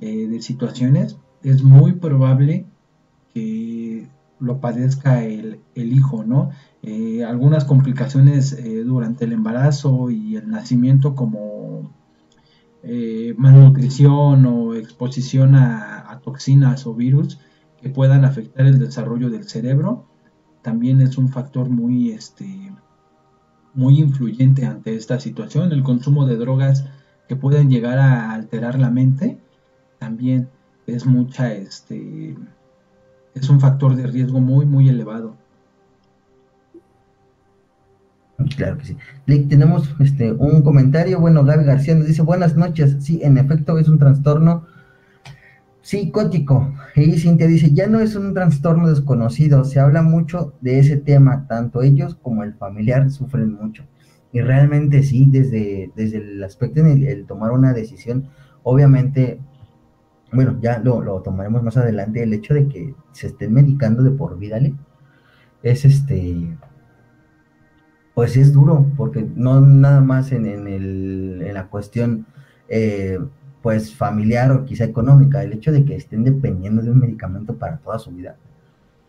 eh, 0.00 0.28
de 0.28 0.42
situaciones 0.42 1.16
es 1.42 1.62
muy 1.62 1.92
probable 1.92 2.66
que 3.32 4.06
lo 4.38 4.60
padezca 4.60 5.24
el, 5.24 5.60
hijo, 5.74 6.24
¿no? 6.24 6.50
Eh, 6.82 7.24
algunas 7.24 7.64
complicaciones 7.64 8.52
eh, 8.52 8.84
durante 8.84 9.24
el 9.24 9.32
embarazo 9.32 10.10
y 10.10 10.36
el 10.36 10.50
nacimiento 10.50 11.14
como 11.14 11.92
malnutrición 13.38 14.44
o 14.44 14.74
exposición 14.74 15.54
a 15.54 16.20
toxinas 16.22 16.86
o 16.86 16.94
virus 16.94 17.38
que 17.84 17.90
puedan 17.90 18.24
afectar 18.24 18.64
el 18.64 18.78
desarrollo 18.78 19.28
del 19.28 19.44
cerebro, 19.44 20.06
también 20.62 21.02
es 21.02 21.18
un 21.18 21.28
factor 21.28 21.68
muy, 21.68 22.12
este, 22.12 22.72
muy 23.74 24.00
influyente 24.00 24.64
ante 24.64 24.96
esta 24.96 25.20
situación. 25.20 25.70
El 25.70 25.82
consumo 25.82 26.24
de 26.24 26.36
drogas 26.36 26.86
que 27.28 27.36
pueden 27.36 27.68
llegar 27.68 27.98
a 27.98 28.32
alterar 28.32 28.78
la 28.78 28.88
mente, 28.88 29.38
también 29.98 30.48
es 30.86 31.04
mucha, 31.04 31.52
este, 31.52 32.34
es 33.34 33.50
un 33.50 33.60
factor 33.60 33.96
de 33.96 34.06
riesgo 34.06 34.40
muy, 34.40 34.64
muy 34.64 34.88
elevado. 34.88 35.36
Claro 38.56 38.78
que 38.78 38.86
sí. 38.86 38.96
Tenemos 39.26 39.94
este, 40.00 40.32
un 40.32 40.62
comentario. 40.62 41.20
Bueno, 41.20 41.44
Gaby 41.44 41.64
García 41.64 41.94
nos 41.94 42.06
dice: 42.06 42.22
Buenas 42.22 42.56
noches. 42.56 42.96
Sí, 43.00 43.20
en 43.22 43.36
efecto, 43.36 43.78
es 43.78 43.88
un 43.88 43.98
trastorno 43.98 44.64
psicótico. 45.84 46.72
Y 46.96 47.12
Cintia 47.18 47.46
dice, 47.46 47.72
ya 47.72 47.86
no 47.86 48.00
es 48.00 48.16
un 48.16 48.32
trastorno 48.32 48.88
desconocido, 48.88 49.64
se 49.64 49.78
habla 49.78 50.02
mucho 50.02 50.54
de 50.62 50.78
ese 50.78 50.96
tema, 50.96 51.46
tanto 51.46 51.82
ellos 51.82 52.16
como 52.22 52.42
el 52.42 52.54
familiar 52.54 53.10
sufren 53.10 53.52
mucho. 53.52 53.84
Y 54.32 54.40
realmente 54.40 55.02
sí, 55.02 55.28
desde, 55.30 55.92
desde 55.94 56.16
el 56.18 56.42
aspecto 56.42 56.82
de 56.82 57.12
el, 57.12 57.26
tomar 57.26 57.52
una 57.52 57.74
decisión, 57.74 58.30
obviamente, 58.62 59.38
bueno, 60.32 60.58
ya 60.60 60.78
lo, 60.78 61.02
lo, 61.02 61.20
tomaremos 61.20 61.62
más 61.62 61.76
adelante, 61.76 62.22
el 62.22 62.32
hecho 62.32 62.54
de 62.54 62.66
que 62.66 62.94
se 63.12 63.28
estén 63.28 63.52
medicando 63.52 64.02
de 64.02 64.10
por 64.10 64.38
vida, 64.38 64.58
es 65.62 65.84
este, 65.84 66.56
pues 68.14 68.38
es 68.38 68.54
duro, 68.54 68.90
porque 68.96 69.26
no 69.36 69.60
nada 69.60 70.00
más 70.00 70.32
en, 70.32 70.46
en, 70.46 70.66
el, 70.66 71.42
en 71.46 71.54
la 71.54 71.66
cuestión 71.68 72.26
eh, 72.68 73.18
pues 73.64 73.94
familiar 73.94 74.52
o 74.52 74.66
quizá 74.66 74.84
económica, 74.84 75.42
el 75.42 75.54
hecho 75.54 75.72
de 75.72 75.86
que 75.86 75.96
estén 75.96 76.22
dependiendo 76.22 76.82
de 76.82 76.90
un 76.90 76.98
medicamento 76.98 77.54
para 77.54 77.78
toda 77.78 77.98
su 77.98 78.10
vida, 78.10 78.36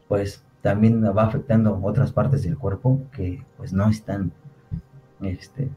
pues 0.07 0.45
también 0.61 1.03
va 1.03 1.23
afectando 1.23 1.77
otras 1.83 2.13
partes 2.13 2.43
del 2.43 2.57
cuerpo 2.57 3.01
que 3.11 3.43
pues 3.57 3.73
no 3.73 3.89
están 3.89 4.31
este, 5.21 5.67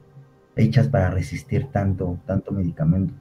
hechas 0.54 0.86
para 0.86 1.10
resistir 1.10 1.66
tanto, 1.72 2.20
tanto 2.24 2.52
medicamento. 2.52 3.12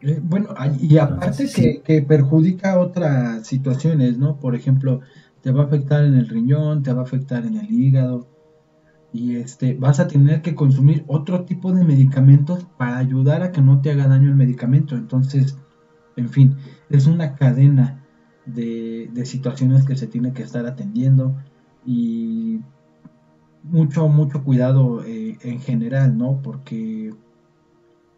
Eh, 0.00 0.20
bueno, 0.22 0.54
y 0.80 0.96
aparte 0.96 1.50
que, 1.52 1.82
que, 1.82 2.02
perjudica 2.02 2.78
otras 2.78 3.44
situaciones, 3.48 4.16
¿no? 4.16 4.36
Por 4.36 4.54
ejemplo, 4.54 5.00
te 5.42 5.50
va 5.50 5.64
a 5.64 5.66
afectar 5.66 6.04
en 6.04 6.14
el 6.14 6.28
riñón, 6.28 6.84
te 6.84 6.92
va 6.92 7.00
a 7.00 7.04
afectar 7.04 7.44
en 7.44 7.56
el 7.56 7.68
hígado, 7.68 8.28
y 9.12 9.36
este, 9.36 9.74
vas 9.74 10.00
a 10.00 10.08
tener 10.08 10.42
que 10.42 10.54
consumir 10.54 11.04
otro 11.06 11.44
tipo 11.44 11.72
de 11.72 11.84
medicamentos 11.84 12.66
para 12.76 12.98
ayudar 12.98 13.42
a 13.42 13.52
que 13.52 13.62
no 13.62 13.80
te 13.80 13.90
haga 13.90 14.08
daño 14.08 14.28
el 14.28 14.36
medicamento. 14.36 14.96
Entonces, 14.96 15.56
en 16.16 16.28
fin, 16.28 16.56
es 16.90 17.06
una 17.06 17.34
cadena 17.34 18.04
de, 18.44 19.10
situaciones 19.24 19.84
que 19.84 19.96
se 19.96 20.06
tiene 20.06 20.32
que 20.32 20.42
estar 20.42 20.66
atendiendo 20.66 21.36
y 21.86 22.60
mucho, 23.62 24.08
mucho 24.08 24.44
cuidado 24.44 25.04
eh, 25.04 25.38
en 25.42 25.60
general, 25.60 26.16
¿no? 26.16 26.40
Porque 26.42 27.14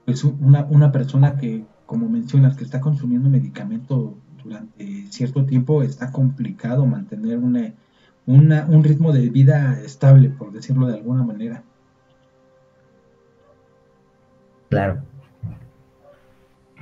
pues 0.05 0.25
una, 0.25 0.65
una 0.65 0.93
persona 0.93 1.37
que, 1.37 1.65
como 1.87 2.09
mencionas, 2.09 2.57
que 2.57 2.65
está 2.65 2.81
consumiendo 2.81 3.31
medicamento 3.31 4.19
durante 4.43 5.07
cierto 5.11 5.45
tiempo, 5.47 5.83
está 5.83 6.11
complicado 6.11 6.87
mantener 6.87 7.39
una 7.39 7.75
un 8.31 8.85
ritmo 8.85 9.13
de 9.13 9.29
vida 9.29 9.81
estable, 9.85 10.31
por 10.31 10.53
decirlo 10.53 10.87
de 10.87 10.95
alguna 10.95 11.23
manera. 11.25 11.65
Claro. 14.71 15.03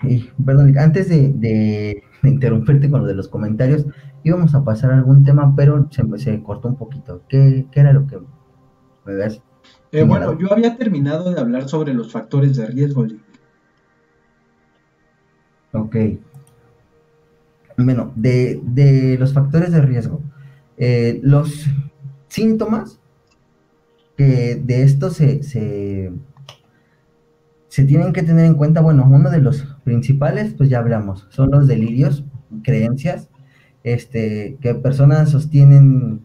Y, 0.03 0.31
perdón, 0.45 0.77
antes 0.79 1.09
de, 1.09 2.03
interrumpirte 2.23 2.91
con 2.91 3.01
lo 3.01 3.07
de 3.07 3.15
los 3.15 3.29
comentarios, 3.29 3.87
íbamos 4.23 4.55
a 4.55 4.63
pasar 4.63 4.93
a 4.93 4.99
algún 4.99 5.25
tema, 5.25 5.55
pero 5.57 5.89
se, 5.91 6.05
se 6.19 6.43
cortó 6.43 6.69
un 6.69 6.77
poquito. 6.77 7.23
¿Qué, 7.29 7.67
era 7.73 7.93
lo 7.93 8.07
que 8.07 8.19
me 9.07 9.15
ves? 9.15 9.41
Eh, 9.91 10.03
bueno, 10.03 10.39
yo 10.39 10.53
había 10.53 10.77
terminado 10.77 11.33
de 11.33 11.41
hablar 11.41 11.69
sobre 11.69 11.95
los 11.95 12.13
factores 12.13 12.57
de 12.57 12.67
riesgo. 12.67 13.07
Ok. 15.73 15.97
Bueno, 17.79 18.13
de, 18.17 18.61
de 18.63 19.17
los 19.19 19.33
factores 19.33 19.73
de 19.73 19.81
riesgo. 19.81 20.21
Eh, 20.79 21.21
los 21.23 21.67
síntomas 22.29 23.01
que 24.17 24.57
de 24.57 24.83
esto 24.83 25.11
se, 25.11 25.43
se, 25.43 26.13
se 27.69 27.85
tienen 27.85 28.13
que 28.13 28.23
tener 28.23 28.47
en 28.47 28.55
cuenta, 28.55 28.81
bueno, 28.81 29.07
uno 29.09 29.31
de 29.31 29.41
los 29.41 29.65
principales, 29.85 30.55
pues 30.55 30.69
ya 30.69 30.79
hablamos, 30.79 31.27
son 31.31 31.51
los 31.51 31.67
delirios, 31.67 32.25
creencias, 32.63 33.29
este, 33.85 34.57
que 34.61 34.75
personas 34.75 35.31
sostienen 35.31 36.23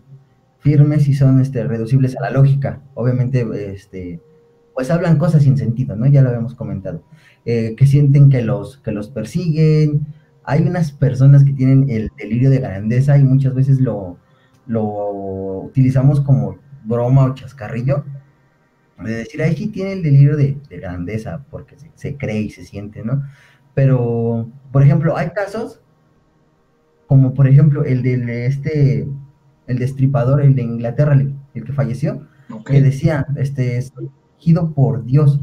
firmes 0.59 1.07
y 1.07 1.13
son 1.13 1.39
este, 1.41 1.63
reducibles 1.65 2.17
a 2.17 2.21
la 2.21 2.31
lógica. 2.31 2.81
Obviamente, 2.93 3.45
este, 3.73 4.21
pues 4.73 4.89
hablan 4.89 5.17
cosas 5.17 5.43
sin 5.43 5.57
sentido, 5.57 5.95
¿no? 5.95 6.07
Ya 6.07 6.21
lo 6.21 6.29
habíamos 6.29 6.55
comentado. 6.55 7.03
Eh, 7.45 7.75
que 7.77 7.85
sienten 7.85 8.29
que 8.29 8.41
los, 8.41 8.77
que 8.77 8.91
los 8.91 9.09
persiguen. 9.09 10.07
Hay 10.45 10.61
unas 10.63 10.91
personas 10.91 11.43
que 11.43 11.53
tienen 11.53 11.89
el 11.89 12.09
delirio 12.17 12.49
de 12.49 12.59
grandeza 12.59 13.17
y 13.17 13.23
muchas 13.23 13.53
veces 13.53 13.79
lo, 13.79 14.17
lo 14.65 15.61
utilizamos 15.61 16.21
como 16.21 16.57
broma 16.83 17.25
o 17.25 17.33
chascarrillo. 17.33 18.05
De 19.03 19.15
decir, 19.15 19.41
ahí 19.41 19.55
sí 19.55 19.67
tiene 19.67 19.93
el 19.93 20.03
delirio 20.03 20.37
de, 20.37 20.57
grandeza 20.69 21.43
porque 21.49 21.77
se, 21.77 21.91
se, 21.95 22.15
cree 22.15 22.41
y 22.41 22.49
se 22.49 22.63
siente, 22.63 23.03
¿no? 23.03 23.23
Pero, 23.73 24.49
por 24.71 24.83
ejemplo, 24.83 25.17
hay 25.17 25.31
casos 25.31 25.83
como 27.13 27.35
por 27.35 27.47
ejemplo 27.47 27.83
el 27.83 28.01
de 28.01 28.47
este, 28.47 29.07
el 29.67 29.77
destripador, 29.77 30.41
el 30.41 30.55
de 30.55 30.63
Inglaterra, 30.63 31.13
el, 31.13 31.35
que 31.63 31.71
falleció, 31.71 32.27
que 32.65 32.81
decía, 32.81 33.27
este, 33.35 33.77
estoy 33.77 34.09
elegido 34.35 34.73
por 34.73 35.05
Dios. 35.05 35.39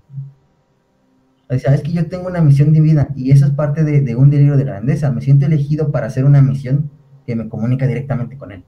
O 1.49 1.59
sea, 1.59 1.75
es 1.75 1.83
que 1.83 1.93
yo 1.93 2.07
tengo 2.07 2.27
una 2.27 2.41
misión 2.41 2.73
divina 2.73 3.09
y 3.15 3.31
eso 3.31 3.47
es 3.47 3.53
parte 3.53 3.85
de, 3.85 4.17
un 4.17 4.31
delirio 4.31 4.57
de 4.57 4.65
grandeza. 4.65 5.13
Me 5.13 5.21
siento 5.21 5.47
elegido 5.47 5.91
para 5.91 6.07
hacer 6.07 6.25
una 6.25 6.41
misión 6.41 6.91
que 7.25 7.37
me 7.37 7.49
comunica 7.49 7.87
directamente 7.87 8.37
con 8.37 8.51
él. 8.53 8.65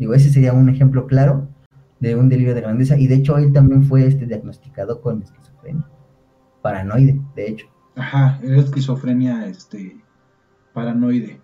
Digo, 0.00 0.14
ese 0.14 0.30
sería 0.30 0.54
un 0.54 0.70
ejemplo 0.70 1.06
claro 1.06 1.46
de 2.00 2.16
un 2.16 2.30
delirio 2.30 2.54
de 2.54 2.62
grandeza 2.62 2.96
y 2.98 3.06
de 3.06 3.16
hecho 3.16 3.36
él 3.36 3.52
también 3.52 3.84
fue 3.84 4.06
este 4.06 4.24
diagnosticado 4.24 5.02
con 5.02 5.22
esquizofrenia, 5.22 5.86
paranoide, 6.62 7.20
de 7.36 7.48
hecho. 7.48 7.66
Ajá, 7.96 8.40
esquizofrenia 8.42 9.46
este 9.46 9.98
paranoide. 10.72 11.38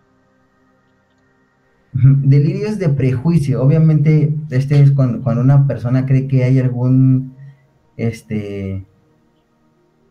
Delirios 1.93 2.79
de 2.79 2.89
prejuicio. 2.89 3.63
Obviamente, 3.63 4.35
este 4.49 4.81
es 4.81 4.91
cuando, 4.93 5.21
una 5.39 5.67
persona 5.67 6.07
cree 6.07 6.27
que 6.27 6.45
hay 6.45 6.59
algún 6.59 7.35
este 7.99 8.87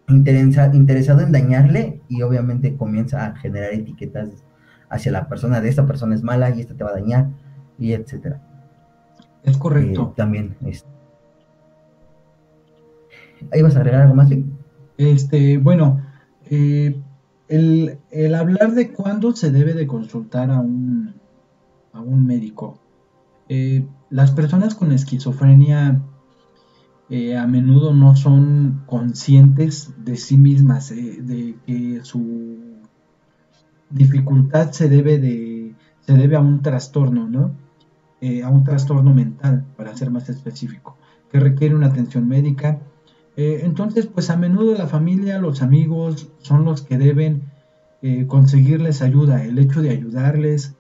interesado 0.08 1.22
en 1.22 1.32
dañarle 1.32 2.00
y 2.10 2.22
obviamente 2.22 2.78
comienza 2.78 3.26
a 3.26 3.36
generar 3.38 3.74
etiquetas 3.74 4.30
hacia 4.88 5.12
la 5.12 5.28
persona 5.28 5.62
de 5.62 5.70
esta 5.70 5.88
persona 5.88 6.14
es 6.14 6.22
mala 6.22 6.52
y 6.52 6.62
esta 6.62 6.76
te 6.76 6.84
va 6.84 6.92
a 6.92 6.94
dañar 6.94 7.30
y 7.78 7.94
etcétera. 7.94 8.42
Es 9.44 9.58
correcto. 9.58 10.10
Eh, 10.12 10.14
también 10.16 10.56
es. 10.66 10.86
¿Ahí 13.52 13.62
vas 13.62 13.76
a 13.76 13.80
agregar 13.80 14.02
algo 14.02 14.16
más? 14.16 14.30
Este, 14.98 15.58
bueno, 15.58 16.02
eh, 16.50 17.00
el, 17.48 18.00
el 18.12 18.36
hablar 18.36 18.74
de 18.74 18.92
cuándo 18.92 19.36
se 19.36 19.52
debe 19.52 19.74
de 19.74 19.86
consultar 19.86 20.50
a 20.50 20.60
un 20.60 21.16
a 21.96 22.02
un 22.02 22.26
médico. 22.26 22.78
Eh, 23.48 23.88
las 24.10 24.32
personas 24.32 24.76
con 24.76 24.92
esquizofrenia 24.92 26.02
eh, 27.10 27.38
a 27.38 27.48
menudo 27.48 27.94
no 27.94 28.16
son 28.16 28.84
conscientes 28.86 29.94
de 30.04 30.18
sí 30.18 30.38
mismas, 30.38 30.92
eh, 30.92 31.20
de 31.22 31.56
que 31.66 32.00
su 32.04 32.58
dificultad 33.90 34.72
se 34.72 34.90
debe, 34.90 35.20
de, 35.20 35.76
se 36.02 36.14
debe 36.14 36.36
a 36.36 36.42
un 36.42 36.62
trastorno, 36.62 37.30
¿no? 37.30 37.52
A 38.22 38.50
un 38.50 38.64
trastorno 38.64 39.14
mental, 39.14 39.66
para 39.78 39.96
ser 39.96 40.10
más 40.10 40.30
específico, 40.30 40.98
que 41.32 41.40
requiere 41.40 41.76
una 41.76 41.88
atención 41.88 42.28
médica. 42.28 42.80
entonces, 43.36 44.08
pues 44.08 44.30
a 44.30 44.38
menudo 44.38 44.74
la 44.74 44.88
familia, 44.88 45.38
los 45.40 45.62
amigos 45.62 46.30
son 46.40 46.66
los 46.66 46.82
que 46.82 46.98
deben 46.98 47.44
conseguirles 48.28 49.02
ayuda. 49.02 49.44
El 49.44 49.60
hecho 49.60 49.82
de 49.82 49.90
ayudarles, 49.92 50.76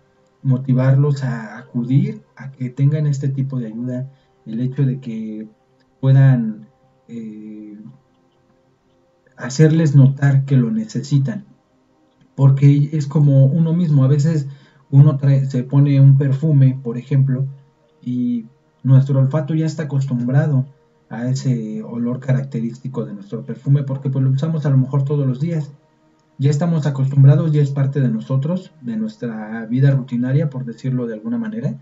motivarlos 0.45 1.23
a 1.23 1.57
acudir, 1.57 2.21
a 2.35 2.51
que 2.51 2.69
tengan 2.69 3.07
este 3.07 3.29
tipo 3.29 3.59
de 3.59 3.67
ayuda, 3.67 4.07
el 4.45 4.61
hecho 4.61 4.85
de 4.85 4.99
que 4.99 5.47
puedan 5.99 6.67
eh, 7.07 7.79
hacerles 9.37 9.95
notar 9.95 10.45
que 10.45 10.55
lo 10.55 10.69
necesitan, 10.69 11.45
porque 12.35 12.89
es 12.93 13.07
como 13.07 13.45
uno 13.45 13.73
mismo, 13.73 14.03
a 14.03 14.07
veces 14.07 14.47
uno 14.91 15.19
se 15.47 15.63
pone 15.63 15.99
un 15.99 16.17
perfume, 16.17 16.79
por 16.83 16.97
ejemplo, 16.97 17.45
y 18.01 18.45
nuestro 18.83 19.19
olfato 19.19 19.55
ya 19.55 19.65
está 19.65 19.83
acostumbrado 19.83 20.65
a 21.09 21.29
ese 21.29 21.83
olor 21.83 22.19
característico 22.19 23.05
de 23.05 23.13
nuestro 23.13 23.43
perfume 23.43 23.83
porque 23.83 24.09
pues 24.09 24.23
lo 24.23 24.31
usamos 24.31 24.65
a 24.65 24.69
lo 24.69 24.77
mejor 24.77 25.03
todos 25.03 25.27
los 25.27 25.39
días 25.39 25.71
ya 26.37 26.49
estamos 26.49 26.85
acostumbrados, 26.85 27.51
ya 27.51 27.61
es 27.61 27.71
parte 27.71 28.01
de 28.01 28.09
nosotros, 28.09 28.73
de 28.81 28.97
nuestra 28.97 29.65
vida 29.67 29.91
rutinaria, 29.91 30.49
por 30.49 30.65
decirlo 30.65 31.07
de 31.07 31.13
alguna 31.13 31.37
manera, 31.37 31.81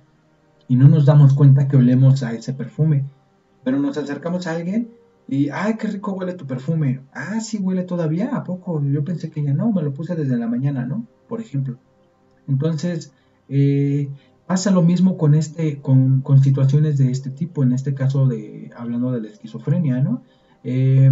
y 0.68 0.76
no 0.76 0.88
nos 0.88 1.06
damos 1.06 1.34
cuenta 1.34 1.68
que 1.68 1.78
olemos 1.78 2.24
a 2.24 2.34
ese 2.34 2.54
perfume. 2.54 3.06
Pero 3.64 3.80
nos 3.80 3.98
acercamos 3.98 4.46
a 4.46 4.52
alguien 4.52 4.92
y, 5.28 5.50
¡ay, 5.50 5.76
qué 5.78 5.88
rico 5.88 6.14
huele 6.14 6.34
tu 6.34 6.46
perfume! 6.46 7.02
Ah, 7.14 7.40
sí, 7.40 7.58
huele 7.58 7.84
todavía, 7.84 8.36
¿a 8.36 8.44
poco? 8.44 8.82
Yo 8.84 9.04
pensé 9.04 9.32
que 9.32 9.44
ya 9.44 9.54
no, 9.54 9.72
me 9.72 9.82
lo 9.82 9.94
puse 9.94 10.16
desde 10.16 10.38
la 10.38 10.48
mañana, 10.48 10.86
¿no? 10.86 11.08
Por 11.28 11.42
ejemplo. 11.42 11.78
Entonces, 12.48 13.14
eh, 13.50 14.10
pasa 14.48 14.72
lo 14.72 14.82
mismo 14.82 15.18
con, 15.18 15.34
este, 15.34 15.82
con, 15.82 16.24
situaciones 16.42 16.98
de 16.98 17.12
este 17.12 17.30
tipo, 17.30 17.64
en 17.64 17.74
este 17.74 17.94
caso 17.94 18.28
de, 18.28 18.72
hablando 18.76 19.12
de 19.12 19.22
la 19.22 19.30
esquizofrenia, 19.30 20.02
¿no? 20.02 20.22
Eh, 20.64 21.12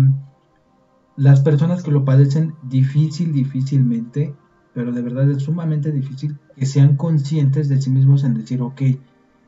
las 1.18 1.42
personas 1.42 1.84
que 1.84 1.92
lo 1.92 2.06
padecen 2.06 2.56
difícil, 2.64 3.34
difícilmente, 3.34 4.34
pero 4.74 4.92
de 4.92 5.02
verdad 5.02 5.30
es 5.30 5.44
sumamente 5.44 5.92
difícil 5.92 6.38
que 6.56 6.66
sean 6.66 6.96
conscientes 6.96 7.68
de 7.68 7.82
sí 7.82 7.90
mismos 7.90 8.24
en 8.24 8.36
decir, 8.36 8.62
ok, 8.62 8.82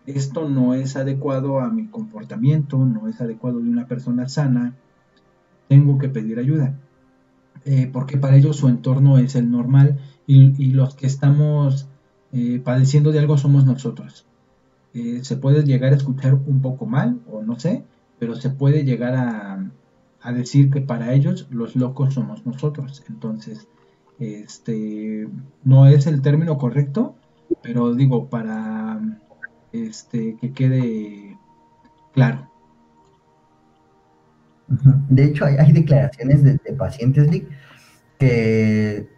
esto 0.06 0.50
no 0.50 0.74
es 0.74 0.96
adecuado 0.98 1.60
a 1.60 1.70
mi 1.70 1.88
comportamiento, 1.88 2.78
no 2.78 3.08
es 3.08 3.22
adecuado 3.22 3.60
de 3.60 3.70
una 3.70 3.88
persona 3.88 4.28
sana, 4.28 4.76
tengo 5.70 5.98
que 5.98 6.10
pedir 6.10 6.40
ayuda. 6.40 6.78
Eh, 7.66 7.90
porque 7.92 8.18
para 8.18 8.36
ellos 8.36 8.58
su 8.58 8.68
entorno 8.68 9.18
es 9.18 9.36
el 9.36 9.50
normal 9.50 9.98
y, 10.28 10.72
los 10.72 10.96
que 10.96 11.08
estamos 11.08 11.88
eh, 12.32 12.62
padeciendo 12.64 13.12
de 13.12 13.20
algo 13.20 13.38
somos 13.38 13.66
nosotros. 13.66 14.26
Eh, 14.94 15.20
se 15.24 15.38
puede 15.38 15.64
llegar 15.64 15.94
a 15.94 15.98
escuchar 15.98 16.36
un 16.36 16.62
poco 16.62 16.86
mal, 16.86 17.20
o 17.30 17.42
no 17.42 17.60
sé, 17.60 17.84
pero 18.20 18.36
se 18.36 18.50
puede 18.50 18.86
llegar 18.86 19.16
a, 19.16 19.72
a 20.22 20.32
decir 20.32 20.72
que 20.72 20.82
para 20.82 21.14
ellos 21.14 21.48
los 21.52 21.76
locos 21.76 22.14
somos 22.14 22.46
nosotros. 22.46 23.04
Entonces, 23.10 23.68
este 24.20 25.28
no 25.64 25.88
es 25.88 26.08
el 26.08 26.22
término 26.22 26.58
correcto, 26.58 27.16
pero 27.62 27.94
digo 27.94 28.30
para 28.30 29.00
este 29.72 30.38
que 30.40 30.54
quede 30.54 31.38
claro. 32.14 32.50
De 35.10 35.26
hecho, 35.26 35.46
hay, 35.46 35.72
declaraciones 35.72 36.44
de, 36.44 36.58
pacientes 36.78 37.30
que, 38.18 39.10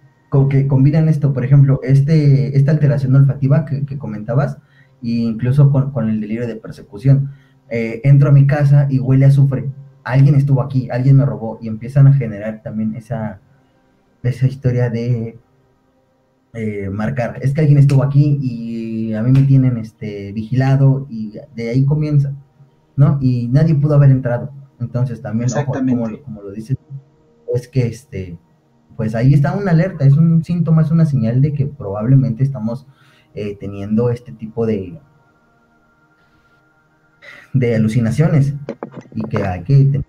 que 0.49 0.67
combinan 0.67 1.09
esto, 1.09 1.33
por 1.33 1.43
ejemplo, 1.45 1.79
este, 1.83 2.57
esta 2.57 2.71
alteración 2.71 3.15
olfativa 3.15 3.65
que, 3.65 3.97
comentabas, 3.97 4.57
e 5.03 5.09
incluso 5.09 5.71
con, 5.71 6.09
el 6.09 6.21
delirio 6.21 6.47
de 6.47 6.55
persecución. 6.55 7.31
Eh, 7.69 8.01
entro 8.03 8.29
a 8.29 8.31
mi 8.31 8.45
casa 8.45 8.87
y 8.89 8.99
huele 8.99 9.25
a 9.25 9.29
azufre 9.29 9.69
alguien 10.05 10.35
estuvo 10.35 10.61
aquí, 10.61 10.87
alguien 10.89 11.17
me 11.17 11.25
robó, 11.25 11.57
y 11.61 11.67
empiezan 11.67 12.07
a 12.07 12.13
generar 12.13 12.61
también 12.63 12.95
esa, 12.95 13.41
esa 14.23 14.47
historia 14.47 14.89
de 14.89 15.37
eh, 16.53 16.89
marcar, 16.89 17.39
es 17.41 17.53
que 17.53 17.61
alguien 17.61 17.79
estuvo 17.79 18.03
aquí 18.03 18.39
y 18.41 19.13
a 19.13 19.23
mí 19.23 19.31
me 19.31 19.45
tienen 19.45 19.77
este, 19.77 20.31
vigilado 20.31 21.07
y 21.09 21.33
de 21.55 21.69
ahí 21.69 21.85
comienza, 21.85 22.33
¿no? 22.95 23.17
Y 23.19 23.47
nadie 23.49 23.75
pudo 23.75 23.95
haber 23.95 24.11
entrado. 24.11 24.51
Entonces 24.79 25.21
también, 25.21 25.49
como, 25.65 26.21
como, 26.23 26.41
lo 26.43 26.51
dices, 26.51 26.77
es 27.53 27.67
que 27.67 27.87
este, 27.87 28.37
pues 28.95 29.15
ahí 29.15 29.33
está 29.33 29.53
una 29.53 29.71
alerta, 29.71 30.05
es 30.05 30.13
un 30.13 30.43
síntoma, 30.43 30.81
es 30.81 30.91
una 30.91 31.05
señal 31.05 31.41
de 31.41 31.53
que 31.53 31.65
probablemente 31.65 32.43
estamos 32.43 32.85
eh, 33.33 33.57
teniendo 33.59 34.09
este 34.09 34.31
tipo 34.31 34.65
de, 34.65 34.99
de 37.53 37.75
alucinaciones 37.75 38.53
y 39.13 39.21
que 39.23 39.45
hay 39.45 39.63
que 39.63 39.75
tener 39.85 40.05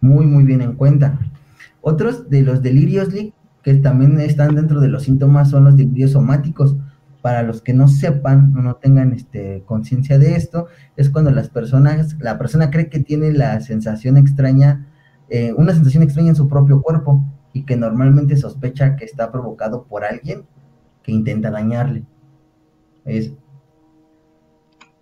muy, 0.00 0.26
muy 0.26 0.44
bien 0.44 0.62
en 0.62 0.74
cuenta. 0.74 1.18
Otros 1.80 2.28
de 2.28 2.42
los 2.42 2.62
delirios 2.62 3.08
que 3.62 3.74
también 3.74 4.18
están 4.20 4.54
dentro 4.54 4.80
de 4.80 4.88
los 4.88 5.04
síntomas 5.04 5.50
son 5.50 5.64
los 5.64 5.76
delirios 5.76 6.12
somáticos. 6.12 6.76
Para 7.22 7.42
los 7.42 7.60
que 7.60 7.74
no 7.74 7.86
sepan 7.86 8.54
o 8.56 8.62
no 8.62 8.76
tengan 8.76 9.12
este, 9.12 9.62
conciencia 9.66 10.18
de 10.18 10.36
esto, 10.36 10.68
es 10.96 11.10
cuando 11.10 11.30
las 11.30 11.50
personas, 11.50 12.16
la 12.18 12.38
persona 12.38 12.70
cree 12.70 12.88
que 12.88 13.00
tiene 13.00 13.30
la 13.32 13.60
sensación 13.60 14.16
extraña, 14.16 14.86
eh, 15.30 15.52
una 15.56 15.72
sensación 15.72 16.02
extraña 16.02 16.30
en 16.30 16.36
su 16.36 16.48
propio 16.48 16.82
cuerpo 16.82 17.24
y 17.52 17.64
que 17.64 17.76
normalmente 17.76 18.36
sospecha 18.36 18.96
que 18.96 19.04
está 19.04 19.30
provocado 19.32 19.84
por 19.84 20.04
alguien 20.04 20.44
que 21.02 21.12
intenta 21.12 21.50
dañarle. 21.50 22.04
Es 23.04 23.32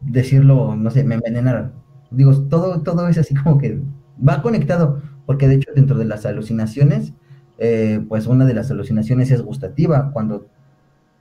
decirlo, 0.01 0.77
no 0.77 0.91
sé, 0.91 1.05
me 1.05 1.17
envenenaron. 1.17 1.73
Digo, 2.11 2.33
todo, 2.49 2.83
todo 2.83 3.09
es 3.09 3.19
así 3.19 3.35
como 3.35 3.59
que 3.59 3.81
va 4.27 4.43
conectado, 4.43 5.03
porque 5.27 5.49
de 5.49 5.57
hecho 5.57 5.71
dentro 5.75 5.99
de 5.99 6.05
las 6.05 6.27
alucinaciones, 6.27 7.13
eh, 7.59 8.05
pues 8.09 8.27
una 8.27 8.45
de 8.45 8.55
las 8.55 8.71
alucinaciones 8.71 9.31
es 9.31 9.43
gustativa, 9.43 10.13
cuando 10.13 10.47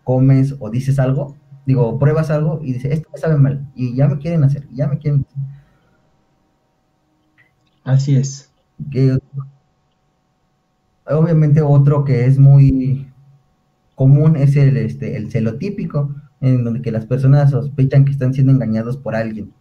comes 0.03 0.55
o 0.59 0.69
dices 0.69 0.99
algo, 0.99 1.35
digo, 1.65 1.99
pruebas 1.99 2.29
algo 2.29 2.59
y 2.63 2.73
dices, 2.73 2.93
esto 2.93 3.09
me 3.11 3.19
sabe 3.19 3.37
mal, 3.37 3.67
y 3.75 3.95
ya 3.95 4.07
me 4.07 4.17
quieren 4.19 4.43
hacer, 4.43 4.67
ya 4.71 4.87
me 4.87 4.99
quieren 4.99 5.25
Así 7.83 8.15
es. 8.15 8.46
Obviamente 11.05 11.61
otro 11.61 12.03
que 12.03 12.25
es 12.25 12.37
muy 12.37 13.11
común 13.95 14.35
es 14.35 14.55
el, 14.55 14.77
este, 14.77 15.17
el 15.17 15.31
celotípico, 15.31 16.15
en 16.41 16.63
donde 16.63 16.81
que 16.81 16.91
las 16.91 17.05
personas 17.05 17.51
sospechan 17.51 18.05
que 18.05 18.11
están 18.11 18.33
siendo 18.33 18.51
engañados 18.51 18.97
por 18.97 19.15
alguien. 19.15 19.51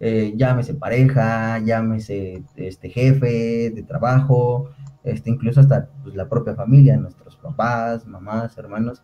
Eh, 0.00 0.34
llámese 0.36 0.74
pareja, 0.74 1.58
llámese 1.58 2.42
este 2.56 2.90
jefe 2.90 3.70
de 3.70 3.82
trabajo, 3.82 4.70
este, 5.04 5.30
incluso 5.30 5.60
hasta 5.60 5.88
pues, 6.02 6.14
la 6.14 6.28
propia 6.28 6.54
familia, 6.54 6.96
nuestros 6.96 7.36
papás, 7.36 8.06
mamás, 8.06 8.56
hermanos, 8.58 9.02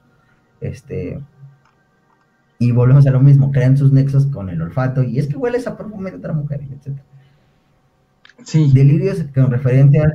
este, 0.60 1.20
y 2.58 2.72
volvemos 2.72 3.06
a 3.06 3.10
lo 3.10 3.20
mismo, 3.20 3.52
crean 3.52 3.76
sus 3.76 3.92
nexos 3.92 4.26
con 4.26 4.48
el 4.48 4.60
olfato, 4.62 5.02
y 5.02 5.18
es 5.18 5.26
que 5.26 5.36
huele 5.36 5.58
esa 5.58 5.76
perfume 5.76 6.10
de 6.10 6.16
otra 6.16 6.32
mujer, 6.32 6.62
etc. 6.62 6.98
Sí. 8.44 8.70
Delirios 8.72 9.24
con 9.34 9.50
referencias 9.50 10.12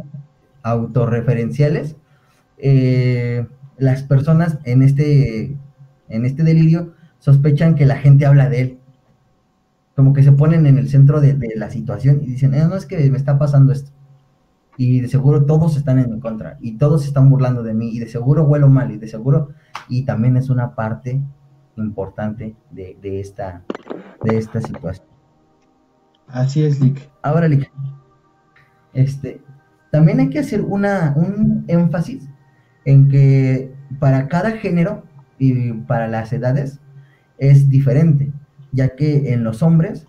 autorreferenciales. 0.63 1.95
Eh, 2.57 3.45
las 3.77 4.03
personas 4.03 4.59
en 4.63 4.83
este, 4.83 5.57
en 6.09 6.25
este 6.25 6.43
delirio 6.43 6.93
sospechan 7.19 7.75
que 7.75 7.85
la 7.85 7.97
gente 7.97 8.25
habla 8.25 8.49
de 8.49 8.61
él. 8.61 8.77
Como 9.95 10.13
que 10.13 10.23
se 10.23 10.31
ponen 10.31 10.65
en 10.65 10.77
el 10.77 10.89
centro 10.89 11.19
de, 11.21 11.37
la 11.55 11.69
situación 11.69 12.21
y 12.23 12.27
dicen, 12.27 12.53
eh, 12.53 12.65
no 12.67 12.75
es 12.75 12.85
que 12.85 13.09
me 13.09 13.17
está 13.17 13.37
pasando 13.37 13.73
esto. 13.73 13.91
Y 14.77 15.01
de 15.01 15.07
seguro 15.07 15.45
todos 15.45 15.77
están 15.77 15.99
en 15.99 16.11
mi 16.11 16.19
contra 16.19 16.57
y 16.59 16.77
todos 16.77 17.05
están 17.05 17.29
burlando 17.29 17.61
de 17.61 17.73
mí 17.73 17.89
y 17.89 17.99
de 17.99 18.07
seguro 18.07 18.45
huelo 18.45 18.69
mal 18.69 18.91
y 18.91 18.97
de 18.97 19.07
seguro. 19.07 19.49
Y 19.89 20.03
también 20.03 20.37
es 20.37 20.49
una 20.49 20.75
parte 20.75 21.21
importante 21.75 22.55
de, 22.71 22.97
esta, 23.19 23.63
de 24.23 24.37
esta 24.37 24.61
situación. 24.61 25.07
Así 26.27 26.63
es, 26.63 26.79
Lick. 26.79 27.09
Ahora, 27.21 27.47
Lick, 27.47 27.71
este, 28.93 29.41
también 29.91 30.19
hay 30.19 30.29
que 30.29 30.39
hacer 30.39 30.61
un 30.61 31.65
énfasis 31.67 32.27
en 32.85 33.07
que 33.09 33.71
para 33.99 34.27
cada 34.27 34.51
género 34.51 35.03
y 35.37 35.73
para 35.73 36.07
las 36.07 36.31
edades 36.33 36.79
es 37.37 37.69
diferente, 37.69 38.31
ya 38.71 38.95
que 38.95 39.33
en 39.33 39.43
los 39.43 39.63
hombres 39.63 40.07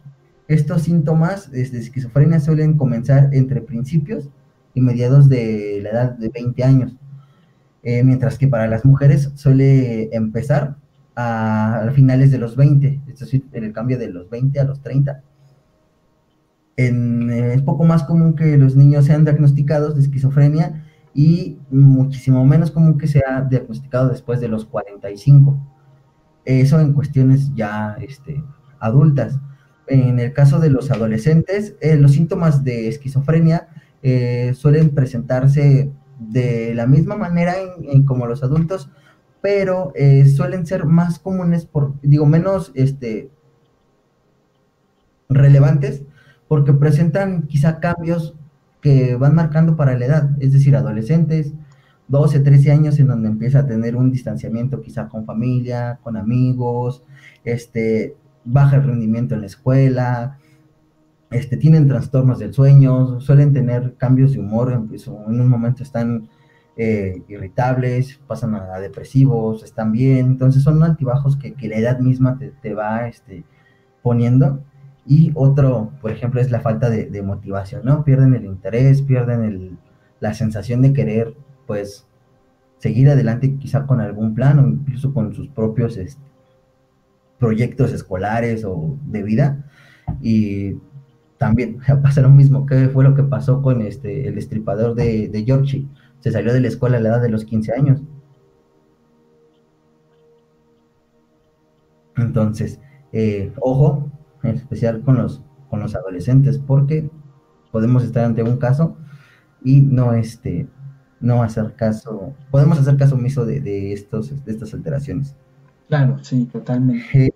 estos 0.48 0.82
síntomas 0.82 1.50
de 1.50 1.62
esquizofrenia 1.62 2.40
suelen 2.40 2.76
comenzar 2.76 3.30
entre 3.32 3.60
principios 3.60 4.28
y 4.74 4.80
mediados 4.80 5.28
de 5.28 5.80
la 5.82 5.90
edad 5.90 6.10
de 6.12 6.28
20 6.28 6.64
años, 6.64 6.96
eh, 7.82 8.02
mientras 8.04 8.38
que 8.38 8.48
para 8.48 8.66
las 8.66 8.84
mujeres 8.84 9.30
suele 9.34 10.14
empezar 10.14 10.76
a, 11.16 11.90
finales 11.94 12.30
de 12.30 12.38
los 12.38 12.56
20, 12.56 13.00
es 13.08 13.18
decir, 13.18 13.44
en 13.52 13.64
el 13.64 13.72
cambio 13.72 13.98
de 13.98 14.08
los 14.08 14.30
20 14.30 14.60
a 14.60 14.64
los 14.64 14.80
30. 14.80 15.22
Es 16.88 17.62
poco 17.62 17.84
más 17.84 18.04
común 18.04 18.34
que 18.34 18.56
los 18.56 18.76
niños 18.76 19.06
sean 19.06 19.24
diagnosticados 19.24 19.94
de 19.94 20.02
esquizofrenia 20.02 20.84
y 21.14 21.58
muchísimo 21.70 22.44
menos 22.46 22.70
común 22.70 22.98
que 22.98 23.06
sea 23.06 23.42
diagnosticado 23.42 24.08
después 24.08 24.40
de 24.40 24.48
los 24.48 24.64
45. 24.64 25.58
Eso 26.44 26.80
en 26.80 26.92
cuestiones 26.92 27.54
ya 27.54 27.96
este, 28.00 28.42
adultas. 28.80 29.38
En 29.86 30.18
el 30.18 30.32
caso 30.32 30.58
de 30.58 30.70
los 30.70 30.90
adolescentes, 30.90 31.76
eh, 31.80 31.96
los 31.96 32.12
síntomas 32.12 32.64
de 32.64 32.88
esquizofrenia 32.88 33.68
eh, 34.02 34.52
suelen 34.54 34.90
presentarse 34.90 35.92
de 36.18 36.74
la 36.74 36.86
misma 36.86 37.16
manera 37.16 37.54
como 38.06 38.26
los 38.26 38.42
adultos, 38.42 38.90
pero 39.40 39.92
eh, 39.94 40.24
suelen 40.26 40.66
ser 40.66 40.86
más 40.86 41.18
comunes, 41.18 41.66
por, 41.66 41.94
digo, 42.00 42.26
menos 42.26 42.70
este, 42.74 43.30
relevantes, 45.28 46.04
porque 46.52 46.74
presentan 46.74 47.46
quizá 47.46 47.80
cambios 47.80 48.34
que 48.82 49.16
van 49.16 49.34
marcando 49.34 49.74
para 49.74 49.98
la 49.98 50.04
edad, 50.04 50.30
es 50.38 50.52
decir, 50.52 50.76
adolescentes, 50.76 51.54
12, 52.08 52.40
13 52.40 52.72
años 52.72 52.98
en 52.98 53.06
donde 53.06 53.28
empieza 53.28 53.60
a 53.60 53.66
tener 53.66 53.96
un 53.96 54.10
distanciamiento 54.10 54.82
quizá 54.82 55.08
con 55.08 55.24
familia, 55.24 55.98
con 56.02 56.18
amigos, 56.18 57.04
este, 57.42 58.16
baja 58.44 58.76
el 58.76 58.82
rendimiento 58.82 59.34
en 59.34 59.40
la 59.40 59.46
escuela, 59.46 60.36
este, 61.30 61.56
tienen 61.56 61.88
trastornos 61.88 62.38
del 62.38 62.52
sueño, 62.52 63.18
suelen 63.22 63.54
tener 63.54 63.94
cambios 63.96 64.34
de 64.34 64.40
humor, 64.40 64.72
en, 64.72 64.88
pues, 64.88 65.06
un 65.06 65.48
momento 65.48 65.82
están 65.82 66.28
eh, 66.76 67.22
irritables, 67.28 68.20
pasan 68.26 68.56
a, 68.56 68.78
depresivos, 68.78 69.64
están 69.64 69.90
bien, 69.90 70.26
entonces 70.26 70.62
son 70.62 70.82
altibajos 70.82 71.38
que, 71.38 71.56
la 71.66 71.76
edad 71.76 71.98
misma 72.00 72.36
te, 72.36 72.52
te 72.60 72.74
va 72.74 73.08
este, 73.08 73.42
poniendo 74.02 74.62
y 75.06 75.32
otro, 75.34 75.92
por 76.00 76.12
ejemplo, 76.12 76.40
es 76.40 76.50
la 76.50 76.60
falta 76.60 76.88
de, 76.88 77.22
motivación, 77.22 77.84
¿no? 77.84 78.04
Pierden 78.04 78.34
el 78.34 78.44
interés, 78.44 79.02
pierden 79.02 79.78
la 80.20 80.34
sensación 80.34 80.82
de 80.82 80.92
querer, 80.92 81.34
pues, 81.66 82.06
seguir 82.78 83.08
adelante 83.10 83.56
quizá 83.58 83.86
con 83.86 84.00
algún 84.00 84.34
plan 84.34 84.58
o 84.58 84.68
incluso 84.68 85.12
con 85.12 85.34
sus 85.34 85.48
propios 85.48 85.96
este, 85.96 86.22
proyectos 87.38 87.92
escolares 87.92 88.64
o 88.64 88.96
de 89.06 89.22
vida. 89.22 89.64
Y 90.20 90.76
también 91.38 91.78
pasa 92.02 92.20
lo 92.22 92.30
mismo, 92.30 92.66
¿qué 92.66 92.88
fue 92.88 93.04
lo 93.04 93.14
que 93.14 93.24
pasó 93.24 93.62
con 93.62 93.82
este, 93.82 94.28
el 94.28 94.36
destripador 94.36 94.94
de, 94.94 95.28
de 95.28 95.44
Georgie? 95.44 95.88
Se 96.20 96.30
salió 96.30 96.52
de 96.52 96.60
la 96.60 96.68
escuela 96.68 96.98
a 96.98 97.00
la 97.00 97.08
edad 97.10 97.22
de 97.22 97.30
los 97.30 97.44
15 97.44 97.72
años. 97.72 98.02
Entonces, 102.16 102.80
eh, 103.12 103.52
ojo, 103.60 104.10
en 104.42 104.56
especial 104.56 105.02
con 105.02 105.16
los, 105.16 105.42
con 105.70 105.80
los 105.80 105.94
adolescentes, 105.94 106.58
porque 106.58 107.10
podemos 107.70 108.04
estar 108.04 108.24
ante 108.24 108.42
un 108.42 108.58
caso 108.58 108.96
y 109.64 109.80
no 109.80 110.12
este 110.12 110.68
no 111.22 111.42
hacer 111.42 111.74
caso, 111.76 112.34
podemos 112.50 112.78
hacer 112.78 112.96
caso 112.96 113.14
omiso 113.14 113.46
de, 113.46 113.92
estos, 113.92 114.44
de 114.44 114.52
estas 114.52 114.74
alteraciones. 114.74 115.34
Claro, 115.88 116.18
sí, 116.22 116.48
totalmente. 116.52 117.30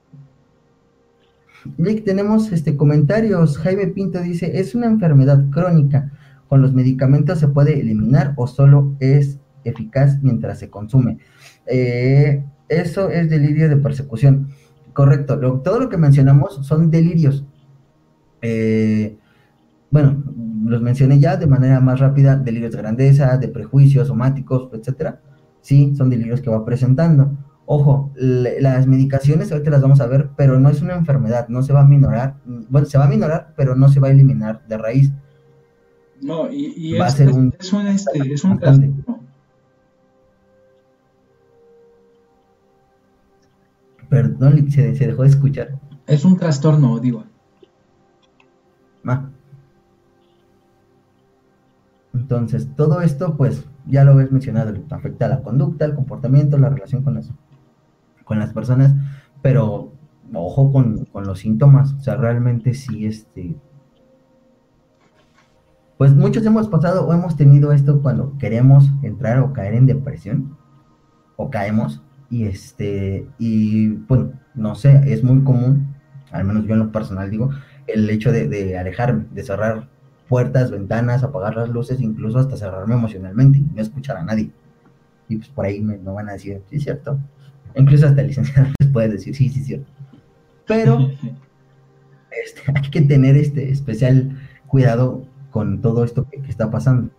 Eh, 1.78 2.02
tenemos 2.04 2.52
este 2.52 2.76
comentarios. 2.76 3.58
Jaime 3.58 3.86
Pinto 3.86 4.20
dice, 4.20 4.58
es 4.58 4.74
una 4.74 4.86
enfermedad 4.86 5.44
crónica. 5.50 6.12
¿Con 6.48 6.62
los 6.62 6.74
medicamentos 6.74 7.38
se 7.38 7.48
puede 7.48 7.80
eliminar 7.80 8.34
o 8.36 8.46
solo 8.46 8.94
es 9.00 9.38
eficaz 9.64 10.22
mientras 10.22 10.58
se 10.58 10.68
consume? 10.68 11.18
Eh, 11.66 12.44
eso 12.68 13.10
es 13.10 13.30
delirio 13.30 13.68
de 13.68 13.76
persecución. 13.76 14.48
Correcto, 14.96 15.38
todo 15.62 15.78
lo 15.78 15.90
que 15.90 15.98
mencionamos 15.98 16.66
son 16.66 16.90
delirios. 16.90 17.44
Eh, 18.40 19.18
bueno, 19.90 20.24
los 20.64 20.80
mencioné 20.80 21.20
ya 21.20 21.36
de 21.36 21.46
manera 21.46 21.80
más 21.80 22.00
rápida, 22.00 22.34
delirios 22.36 22.72
de 22.72 22.78
grandeza, 22.78 23.36
de 23.36 23.48
prejuicios 23.48 24.08
somáticos, 24.08 24.70
etcétera. 24.72 25.20
Sí, 25.60 25.94
son 25.94 26.08
delirios 26.08 26.40
que 26.40 26.48
va 26.48 26.64
presentando. 26.64 27.36
Ojo, 27.66 28.10
las 28.16 28.86
medicaciones 28.86 29.52
ahorita 29.52 29.70
las 29.70 29.82
vamos 29.82 30.00
a 30.00 30.06
ver, 30.06 30.30
pero 30.34 30.58
no 30.58 30.70
es 30.70 30.80
una 30.80 30.94
enfermedad, 30.94 31.46
no 31.48 31.62
se 31.62 31.74
va 31.74 31.82
a 31.82 31.86
minorar, 31.86 32.36
bueno, 32.46 32.86
se 32.86 32.96
va 32.96 33.04
a 33.04 33.08
minorar, 33.08 33.52
pero 33.54 33.76
no 33.76 33.90
se 33.90 34.00
va 34.00 34.08
a 34.08 34.12
eliminar 34.12 34.66
de 34.66 34.78
raíz. 34.78 35.12
No, 36.22 36.50
y, 36.50 36.94
va 36.94 37.08
es, 37.08 37.12
a 37.12 37.16
ser 37.18 37.28
un, 37.32 37.54
es 37.60 37.70
un, 37.70 37.86
este, 37.86 38.32
es 38.32 38.44
un 38.44 38.58
Perdón, 44.08 44.70
se, 44.70 44.92
dejó 44.92 45.22
de 45.22 45.28
escuchar. 45.28 45.78
Es 46.06 46.24
un 46.24 46.36
trastorno, 46.36 46.98
digo. 46.98 47.24
Ah. 49.04 49.28
Entonces, 52.14 52.68
todo 52.76 53.02
esto, 53.02 53.36
pues, 53.36 53.66
ya 53.86 54.04
lo 54.04 54.16
ves 54.16 54.32
mencionado, 54.32 54.74
afecta 54.90 55.26
a 55.26 55.28
la 55.28 55.42
conducta, 55.42 55.84
el 55.84 55.94
comportamiento, 55.94 56.58
la 56.58 56.70
relación 56.70 57.02
con 57.02 57.14
las, 57.14 57.30
con 58.24 58.38
las 58.38 58.52
personas, 58.52 58.94
pero 59.42 59.92
ojo 60.32 60.72
con, 60.72 61.04
con 61.06 61.26
los 61.26 61.40
síntomas, 61.40 61.92
o 61.92 62.00
sea, 62.00 62.16
realmente 62.16 62.74
sí, 62.74 63.06
este, 63.06 63.56
pues 65.98 66.14
muchos 66.14 66.44
hemos 66.44 66.68
pasado 66.68 67.06
o 67.06 67.12
hemos 67.12 67.36
tenido 67.36 67.72
esto 67.72 68.02
cuando 68.02 68.36
queremos 68.38 68.90
entrar 69.02 69.38
o 69.40 69.52
caer 69.52 69.74
en 69.74 69.86
depresión, 69.86 70.56
o 71.36 71.50
caemos, 71.50 72.02
y 72.30 72.44
este, 72.44 73.26
y 73.38 73.88
bueno, 73.88 74.32
no 74.54 74.74
sé, 74.74 75.02
es 75.06 75.22
muy 75.22 75.44
común, 75.44 75.94
al 76.30 76.44
menos 76.44 76.66
yo 76.66 76.74
en 76.74 76.80
lo 76.80 76.92
personal 76.92 77.30
digo, 77.30 77.50
el 77.86 78.08
hecho 78.10 78.32
de, 78.32 78.76
alejarme, 78.78 79.26
de 79.30 79.42
cerrar 79.44 79.88
puertas, 80.28 80.70
ventanas, 80.70 81.22
apagar 81.22 81.56
las 81.56 81.68
luces, 81.68 82.00
incluso 82.00 82.38
hasta 82.38 82.56
cerrarme 82.56 82.94
emocionalmente 82.94 83.58
y 83.58 83.62
no 83.62 83.80
escuchar 83.80 84.16
a 84.16 84.24
nadie. 84.24 84.50
Y 85.28 85.36
pues 85.36 85.48
por 85.48 85.64
ahí 85.64 85.80
me, 85.80 85.96
van 85.98 86.28
a 86.28 86.32
decir, 86.32 86.62
sí, 86.68 86.76
es 86.76 86.84
cierto. 86.84 87.18
Incluso 87.76 88.06
hasta 88.06 88.20
el 88.22 88.28
licenciado 88.28 88.68
les 88.80 88.88
puede 88.90 89.08
decir, 89.08 89.34
sí, 89.34 89.48
sí, 89.48 89.60
es 89.60 89.66
cierto. 89.66 89.86
Pero 90.66 90.98
este, 92.44 92.62
hay 92.74 92.90
que 92.90 93.02
tener 93.02 93.36
este 93.36 93.70
especial 93.70 94.36
cuidado 94.66 95.24
con 95.50 95.80
todo 95.80 96.04
esto 96.04 96.28
que, 96.28 96.38
está 96.48 96.70
pasando. 96.70 97.10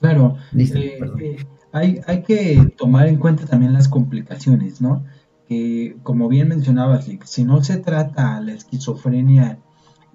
Claro, 0.00 0.36
eh, 0.54 0.98
eh, 1.18 1.46
hay, 1.76 2.22
que 2.22 2.72
tomar 2.76 3.06
en 3.06 3.18
cuenta 3.18 3.46
también 3.46 3.72
las 3.72 3.88
complicaciones, 3.88 4.80
¿no? 4.80 5.04
Que 5.48 5.96
como 6.02 6.28
bien 6.28 6.48
mencionabas, 6.48 7.08
si 7.24 7.44
no 7.44 7.62
se 7.62 7.76
trata 7.76 8.40
la 8.40 8.52
esquizofrenia, 8.52 9.58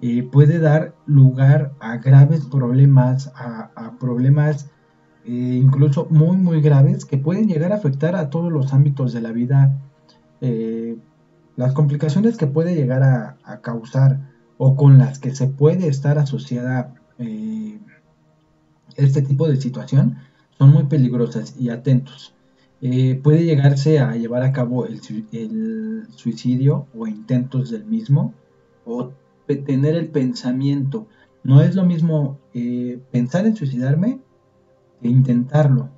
eh, 0.00 0.22
puede 0.24 0.58
dar 0.58 0.94
lugar 1.06 1.72
a 1.80 1.98
graves 1.98 2.44
problemas, 2.46 3.32
a, 3.34 3.92
problemas 4.00 4.68
incluso 5.24 6.08
muy, 6.10 6.36
muy 6.36 6.60
graves 6.60 7.04
que 7.04 7.16
pueden 7.16 7.46
llegar 7.46 7.72
a 7.72 7.76
afectar 7.76 8.16
a 8.16 8.28
todos 8.28 8.52
los 8.52 8.72
ámbitos 8.72 9.12
de 9.12 9.20
la 9.20 9.30
vida 9.30 9.78
las 11.56 11.72
complicaciones 11.72 12.36
que 12.36 12.46
puede 12.46 12.74
llegar 12.74 13.02
a, 13.02 13.60
causar 13.60 14.32
o 14.58 14.76
con 14.76 14.98
las 14.98 15.18
que 15.18 15.34
se 15.34 15.48
puede 15.48 15.88
estar 15.88 16.18
asociada 16.18 16.94
eh, 17.18 17.78
este 18.96 19.22
tipo 19.22 19.48
de 19.48 19.56
situación 19.56 20.18
son 20.62 20.72
muy 20.72 20.84
peligrosas 20.84 21.56
y 21.58 21.70
atentos. 21.70 22.36
Eh, 22.80 23.18
puede 23.20 23.44
llegarse 23.44 23.98
a 23.98 24.14
llevar 24.14 24.44
a 24.44 24.52
cabo 24.52 24.86
el, 24.86 25.00
suicidio 26.14 26.86
o 26.96 27.08
intentos 27.08 27.70
del 27.70 27.84
mismo 27.84 28.32
o 28.84 29.10
tener 29.66 29.96
el 29.96 30.06
pensamiento. 30.06 31.08
No 31.42 31.62
es 31.62 31.74
lo 31.74 31.84
mismo 31.84 32.38
eh, 32.54 33.00
pensar 33.10 33.44
en 33.44 33.56
suicidarme 33.56 34.20
que 35.00 35.08
intentarlo. 35.08 35.88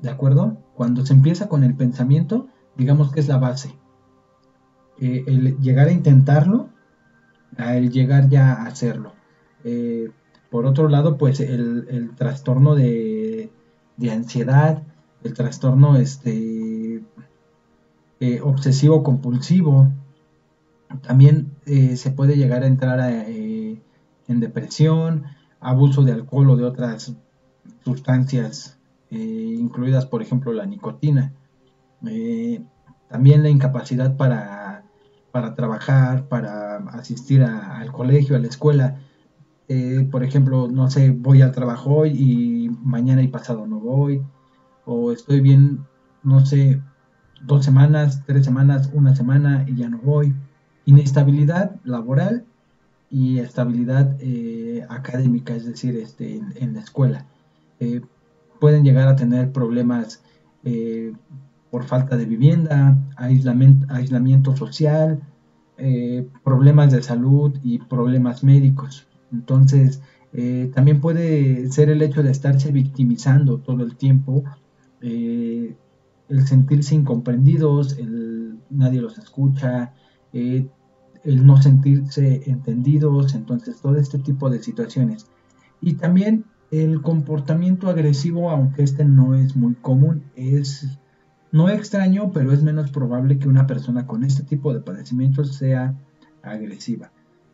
¿De 0.00 0.10
acuerdo? 0.10 0.58
Cuando 0.74 1.06
se 1.06 1.14
empieza 1.14 1.48
con 1.48 1.64
el 1.64 1.74
pensamiento, 1.74 2.48
digamos 2.76 3.10
que 3.10 3.20
es 3.20 3.28
la 3.28 3.38
base. 3.38 3.74
Eh, 5.00 5.24
el 5.26 5.58
llegar 5.60 5.88
a 5.88 5.92
intentarlo 5.92 6.68
a 7.56 7.74
el 7.78 7.90
llegar 7.90 8.28
ya 8.28 8.52
a 8.52 8.66
hacerlo. 8.66 9.14
Por 10.52 10.66
otro 10.66 10.90
lado, 10.90 11.16
pues 11.16 11.40
el, 11.40 12.10
trastorno 12.14 12.74
de, 12.74 13.11
ansiedad, 14.10 14.82
el 15.22 15.34
trastorno 15.34 15.96
este, 15.96 17.02
eh, 18.20 18.40
obsesivo 18.42 19.02
compulsivo, 19.02 19.88
también 21.02 21.52
se 21.64 22.10
puede 22.10 22.36
llegar 22.36 22.64
a 22.64 22.66
entrar 22.66 23.00
en 23.00 24.40
depresión, 24.40 25.24
abuso 25.58 26.02
de 26.02 26.12
alcohol 26.12 26.50
o 26.50 26.56
de 26.56 26.64
otras 26.64 27.14
sustancias, 27.82 28.76
incluidas 29.10 30.04
por 30.04 30.20
ejemplo 30.20 30.52
la 30.52 30.66
nicotina. 30.66 31.32
también 33.08 33.42
la 33.42 33.48
incapacidad 33.48 34.18
para 34.18 34.62
para 35.32 35.54
trabajar, 35.54 36.28
para 36.28 36.76
asistir 36.92 37.42
al 37.42 37.90
colegio, 37.90 38.36
a 38.36 38.38
la 38.38 38.46
escuela. 38.46 39.00
Eh, 39.66 40.06
por 40.10 40.22
ejemplo, 40.22 40.68
no 40.68 40.90
sé, 40.90 41.10
voy 41.10 41.40
al 41.40 41.52
trabajo 41.52 42.04
y 42.06 42.61
mañana 42.82 43.22
y 43.22 43.28
pasado 43.28 43.66
no 43.66 43.80
voy. 43.80 44.22
O 44.84 45.12
estoy 45.12 45.40
bien, 45.40 45.84
no 46.22 46.44
sé, 46.44 46.80
dos 47.42 47.64
semanas, 47.64 48.22
tres 48.26 48.44
semanas, 48.44 48.90
una 48.92 49.14
semana 49.14 49.64
y 49.68 49.76
ya 49.76 49.88
no 49.88 49.98
voy. 49.98 50.34
Inestabilidad 50.84 51.76
laboral 51.84 52.44
y 53.10 53.38
estabilidad 53.38 54.16
eh, 54.20 54.84
académica, 54.88 55.54
es 55.54 55.66
decir, 55.66 55.96
este, 55.96 56.36
en, 56.56 56.74
la 56.74 56.80
escuela. 56.80 57.26
Eh, 57.78 58.00
pueden 58.58 58.84
llegar 58.84 59.08
a 59.08 59.16
tener 59.16 59.52
problemas 59.52 60.22
por 61.72 61.84
falta 61.84 62.18
de 62.18 62.26
vivienda, 62.26 62.98
aislamiento, 63.16 64.54
social, 64.54 65.22
eh, 65.78 66.28
problemas 66.44 66.92
de 66.92 67.02
salud 67.02 67.58
y 67.62 67.78
problemas 67.78 68.44
médicos. 68.44 69.06
Entonces, 69.32 70.02
eh, 70.32 70.70
también 70.74 71.00
puede 71.00 71.70
ser 71.70 71.90
el 71.90 72.02
hecho 72.02 72.22
de 72.22 72.30
estarse 72.30 72.72
victimizando 72.72 73.58
todo 73.58 73.82
el 73.82 73.96
tiempo, 73.96 74.44
eh, 75.00 75.76
el 76.28 76.46
sentirse 76.46 76.94
incomprendidos, 76.94 77.98
el 77.98 78.58
nadie 78.70 79.00
los 79.00 79.18
escucha, 79.18 79.92
el 80.32 80.70
no 81.24 81.60
sentirse 81.60 82.50
entendidos, 82.50 83.34
entonces 83.34 83.80
todo 83.80 83.96
este 83.96 84.18
tipo 84.18 84.48
de 84.48 84.62
situaciones. 84.62 85.26
Y 85.80 85.94
también 85.94 86.46
el 86.70 87.02
comportamiento 87.02 87.90
agresivo, 87.90 88.50
aunque 88.50 88.82
este 88.82 89.04
no 89.04 89.34
es 89.34 89.54
muy 89.56 89.74
común, 89.74 90.24
es 90.36 90.98
no 91.52 91.68
extraño, 91.68 92.32
pero 92.32 92.52
es 92.52 92.62
menos 92.62 92.90
probable 92.90 93.38
que 93.38 93.46
una 93.46 93.66
persona 93.66 94.06
con 94.06 94.24
este 94.24 94.42
tipo 94.42 94.72
de 94.72 94.80
padecimientos 94.80 95.54
sea 95.54 95.94
agresiva. 96.42 97.12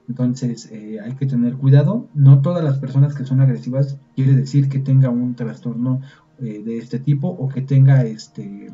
Entonces 0.08 0.70
eh, 0.72 0.98
hay 1.00 1.14
que 1.14 1.26
tener 1.26 1.56
cuidado. 1.56 2.08
No 2.14 2.40
todas 2.40 2.64
las 2.64 2.78
personas 2.78 3.14
que 3.14 3.26
son 3.26 3.40
agresivas 3.40 3.98
quiere 4.16 4.34
decir 4.34 4.68
que 4.68 4.78
tenga 4.78 5.10
un 5.10 5.34
trastorno 5.34 6.00
eh, 6.40 6.62
de 6.64 6.78
este 6.78 6.98
tipo 6.98 7.28
o 7.28 7.48
que 7.48 7.60
tenga 7.60 8.02
este, 8.04 8.72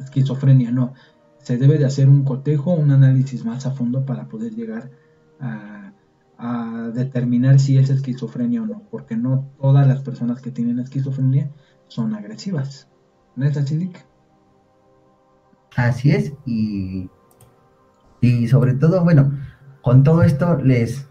esquizofrenia. 0.00 0.72
No, 0.72 0.94
se 1.38 1.56
debe 1.56 1.78
de 1.78 1.86
hacer 1.86 2.08
un 2.08 2.24
cotejo, 2.24 2.72
un 2.72 2.90
análisis 2.90 3.44
más 3.44 3.64
a 3.66 3.70
fondo 3.70 4.04
para 4.04 4.28
poder 4.28 4.54
llegar 4.54 4.90
a, 5.38 5.92
determinar 6.94 7.60
si 7.60 7.76
es 7.76 7.90
esquizofrenia 7.90 8.62
o 8.62 8.66
no, 8.66 8.82
porque 8.90 9.14
no 9.14 9.50
todas 9.60 9.86
las 9.86 10.00
personas 10.00 10.40
que 10.40 10.50
tienen 10.50 10.78
esquizofrenia 10.78 11.50
son 11.88 12.14
agresivas. 12.14 12.88
¿No 13.36 13.44
es 13.44 13.58
así, 13.58 13.76
Dick? 13.76 14.06
Así 15.76 16.10
es, 16.12 16.32
y, 16.46 17.10
y 18.22 18.48
sobre 18.48 18.72
todo, 18.72 19.04
bueno, 19.04 19.32
con 19.82 20.02
todo 20.02 20.22
esto 20.22 20.56
les, 20.62 21.06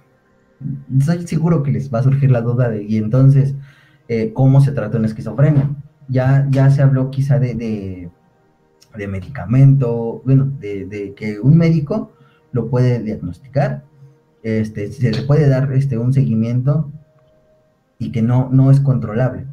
estoy 0.97 1.27
seguro 1.27 1.63
que 1.63 1.71
les 1.71 1.93
va 1.93 1.99
a 1.99 2.03
surgir 2.03 2.31
la 2.31 2.41
duda 2.41 2.69
de, 2.69 2.83
y 2.83 2.97
entonces, 2.97 3.55
eh, 4.07 4.33
¿cómo 4.33 4.61
se 4.61 4.71
trata 4.71 4.97
una 4.97 5.07
esquizofrenia? 5.07 5.69
Ya, 6.07 6.47
ya 6.49 6.69
se 6.69 6.81
habló 6.81 7.11
quizá 7.11 7.39
de, 7.39 7.55
de, 7.55 9.07
medicamento, 9.07 10.21
bueno, 10.25 10.51
de, 10.59 11.13
que 11.15 11.39
un 11.39 11.57
médico 11.57 12.11
lo 12.51 12.69
puede 12.69 12.99
diagnosticar, 12.99 13.83
este, 14.41 14.91
se 14.91 15.11
le 15.11 15.21
puede 15.23 15.47
dar 15.47 15.71
este, 15.73 15.97
un 15.97 16.13
seguimiento 16.13 16.91
y 17.99 18.11
que 18.11 18.21
no, 18.21 18.49
no 18.51 18.71
es 18.71 18.79
controlable. 18.79 19.45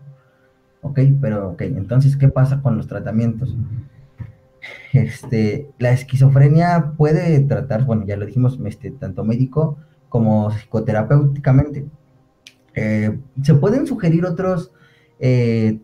¿Ok? 0.81 1.01
Pero, 1.21 1.51
ok, 1.51 1.63
entonces, 1.63 2.17
¿qué 2.17 2.29
pasa 2.29 2.63
con 2.63 2.77
los 2.77 2.87
tratamientos? 2.87 3.55
Este, 4.93 5.69
la 5.79 5.91
esquizofrenia 5.91 6.93
puede 6.97 7.41
tratar, 7.41 7.85
bueno, 7.85 8.05
ya 8.07 8.17
lo 8.17 8.25
dijimos, 8.25 8.59
este, 8.65 8.91
tanto 8.91 9.25
médico 9.25 9.77
como 10.09 10.51
psicoterapéuticamente. 10.51 11.87
Eh, 12.75 13.19
se 13.43 13.55
pueden 13.55 13.87
sugerir 13.87 14.25
otros 14.25 14.73
eh, 15.19 15.81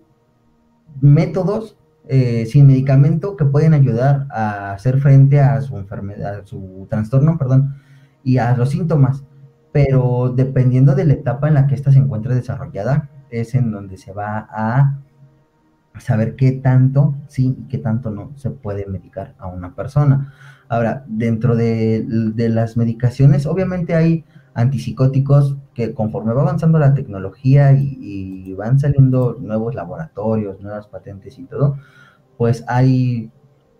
métodos 1.01 1.77
eh, 2.09 2.47
sin 2.47 2.67
medicamento 2.67 3.37
que 3.37 3.45
pueden 3.45 3.75
ayudar 3.75 4.27
a 4.31 4.73
hacer 4.73 5.01
frente 5.01 5.41
a 5.41 5.61
su 5.61 5.77
enfermedad, 5.79 6.41
a 6.41 6.47
su 6.47 6.87
trastorno, 6.91 7.39
perdón, 7.39 7.77
y 8.25 8.39
a 8.39 8.57
los 8.57 8.71
síntomas. 8.71 9.25
Pero 9.73 10.33
dependiendo 10.35 10.95
de 10.95 11.07
la 11.07 11.15
etapa 11.15 11.49
en 11.49 11.55
la 11.55 11.67
que 11.67 11.75
ésta 11.75 11.93
se 11.93 11.99
encuentre 11.99 12.35
desarrollada, 12.35 13.09
es 13.31 13.55
en 13.55 13.71
donde 13.71 13.97
se 13.97 14.13
va 14.13 14.47
a 14.51 14.99
saber 15.99 16.37
qué 16.37 16.53
tanto 16.53 17.15
sí 17.29 17.57
y 17.59 17.69
qué 17.69 17.79
tanto 17.79 18.11
no 18.11 18.33
se 18.37 18.51
puede 18.51 18.87
medicar 18.87 19.35
a 19.39 19.47
una 19.47 19.75
persona. 19.75 20.33
Ahora, 20.69 21.05
dentro 21.07 21.55
de, 21.55 22.05
las 22.09 22.77
medicaciones, 22.77 23.47
obviamente 23.47 23.95
hay 23.95 24.25
antipsicóticos 24.55 25.57
que 25.75 25.95
conforme 25.95 26.33
va 26.33 26.43
avanzando 26.43 26.79
la 26.79 26.95
tecnología 26.95 27.73
y, 27.73 28.55
van 28.55 28.79
saliendo 28.79 29.39
nuevos 29.41 29.75
laboratorios, 29.75 30.61
nuevas 30.61 30.87
patentes 30.87 31.39
y 31.39 31.45
todo, 31.45 31.79
pues 32.37 32.65
hay 32.69 33.31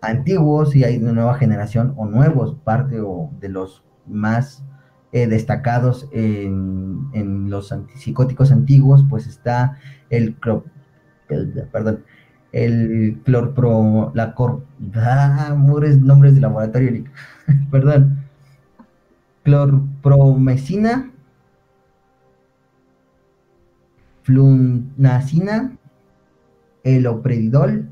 antiguos 0.01 0.75
y 0.75 0.83
hay 0.83 0.97
de 0.97 1.13
nueva 1.13 1.35
generación 1.35 1.93
o 1.95 2.05
nuevos, 2.05 2.55
parte 2.63 2.99
o 3.01 3.29
de 3.39 3.49
los 3.49 3.83
más 4.07 4.65
eh, 5.13 5.27
destacados 5.27 6.09
en, 6.11 7.07
en, 7.13 7.49
los 7.49 7.71
antipsicóticos 7.71 8.51
antiguos, 8.51 9.05
pues 9.09 9.27
está 9.27 9.77
el, 10.09 10.35
perdón, 11.27 12.03
el 12.51 13.19
clorpro, 13.23 14.11
la 14.13 14.35
cor, 14.35 14.65
ah, 14.95 15.55
nombres 15.55 16.35
de 16.35 16.41
laboratorio, 16.41 17.05
perdón, 17.71 18.25
clorpromecina, 19.43 21.11
flunacina, 24.23 25.77
elopredidol, 26.83 27.89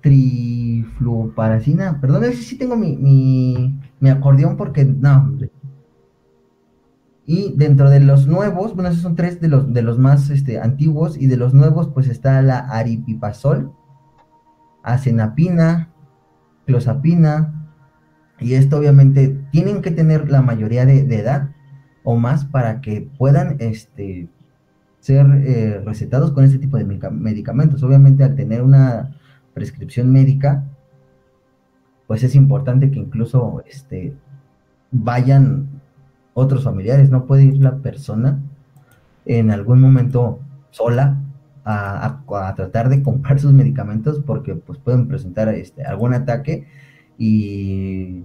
trifluparacina, 0.00 2.00
perdón, 2.00 2.24
ese 2.24 2.42
sí 2.42 2.56
tengo 2.56 2.76
mi, 2.76 2.96
mi, 2.96 3.78
mi 4.00 4.10
acordeón 4.10 4.56
porque, 4.56 4.84
no, 4.84 5.18
hombre, 5.18 5.50
y 7.32 7.54
dentro 7.54 7.90
de 7.90 8.00
los 8.00 8.26
nuevos, 8.26 8.74
bueno, 8.74 8.90
esos 8.90 9.02
son 9.02 9.14
tres 9.14 9.40
de 9.40 9.46
los, 9.46 9.72
de 9.72 9.82
los 9.82 10.00
más 10.00 10.30
este, 10.30 10.58
antiguos, 10.58 11.16
y 11.16 11.28
de 11.28 11.36
los 11.36 11.54
nuevos, 11.54 11.88
pues 11.94 12.08
está 12.08 12.42
la 12.42 12.58
aripipazol, 12.58 13.72
acenapina, 14.82 15.92
clozapina, 16.66 17.70
y 18.40 18.54
esto 18.54 18.78
obviamente 18.78 19.38
tienen 19.52 19.80
que 19.80 19.92
tener 19.92 20.28
la 20.28 20.42
mayoría 20.42 20.84
de, 20.84 21.02
edad 21.02 21.50
o 22.02 22.16
más 22.16 22.46
para 22.46 22.80
que 22.80 23.08
puedan 23.16 23.58
este, 23.60 24.28
ser 24.98 25.24
eh, 25.46 25.80
recetados 25.86 26.32
con 26.32 26.42
este 26.42 26.58
tipo 26.58 26.78
de 26.78 26.84
medicamentos. 26.84 27.84
Obviamente 27.84 28.24
al 28.24 28.34
tener 28.34 28.60
una 28.60 29.16
prescripción 29.54 30.10
médica, 30.10 30.64
pues 32.08 32.24
es 32.24 32.34
importante 32.34 32.90
que 32.90 32.98
incluso 32.98 33.62
este, 33.68 34.16
vayan 34.90 35.79
otros 36.34 36.64
familiares, 36.64 37.10
no 37.10 37.26
puede 37.26 37.44
ir 37.44 37.56
la 37.58 37.76
persona 37.78 38.40
en 39.24 39.50
algún 39.50 39.80
momento 39.80 40.40
sola 40.70 41.18
a, 41.64 42.22
tratar 42.56 42.88
de 42.88 43.02
comprar 43.02 43.38
sus 43.38 43.52
medicamentos 43.52 44.20
porque 44.24 44.54
pues 44.54 44.78
pueden 44.78 45.08
presentar 45.08 45.48
este, 45.48 45.84
algún 45.84 46.14
ataque 46.14 46.66
y 47.18 48.24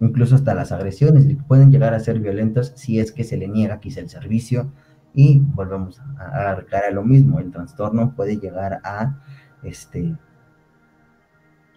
incluso 0.00 0.34
hasta 0.34 0.54
las 0.54 0.72
agresiones 0.72 1.26
pueden 1.46 1.70
llegar 1.70 1.94
a 1.94 2.00
ser 2.00 2.18
violentas 2.18 2.72
si 2.76 2.98
es 2.98 3.12
que 3.12 3.24
se 3.24 3.36
le 3.36 3.48
niega 3.48 3.80
quizá 3.80 4.00
el 4.00 4.08
servicio. 4.08 4.72
Y 5.14 5.40
volvemos 5.40 6.00
a, 6.18 6.52
a, 6.52 6.52
a 6.52 6.90
lo 6.90 7.04
mismo, 7.04 7.38
el 7.38 7.50
trastorno 7.50 8.14
puede 8.16 8.38
llegar 8.38 8.80
a 8.82 9.20
este 9.62 10.16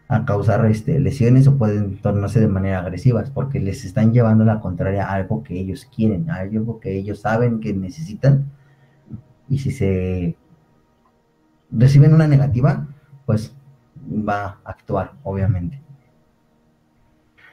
a 0.08 0.26
causar 0.26 0.66
este, 0.68 1.00
lesiones 1.00 1.48
o 1.48 1.58
pueden 1.58 1.98
tornarse 1.98 2.40
de 2.40 2.48
manera 2.48 2.80
agresivas 2.80 3.32
porque 3.32 3.60
les 3.60 3.86
están 3.86 4.14
llevando 4.14 4.46
la 4.46 4.60
contraria 4.60 5.08
a 5.08 5.14
algo 5.14 5.44
que 5.44 5.60
ellos 5.60 5.90
quieren, 5.94 6.30
a 6.30 6.36
algo 6.38 6.80
que 6.80 6.96
ellos 6.96 7.22
saben 7.22 7.60
que 7.60 7.74
necesitan 7.74 8.52
y 9.50 9.60
si 9.60 9.72
se 9.72 10.36
reciben 11.72 12.14
una 12.14 12.28
negativa, 12.28 12.88
pues 13.26 13.56
va 14.08 14.46
a 14.46 14.60
actuar, 14.66 15.14
obviamente. 15.24 15.82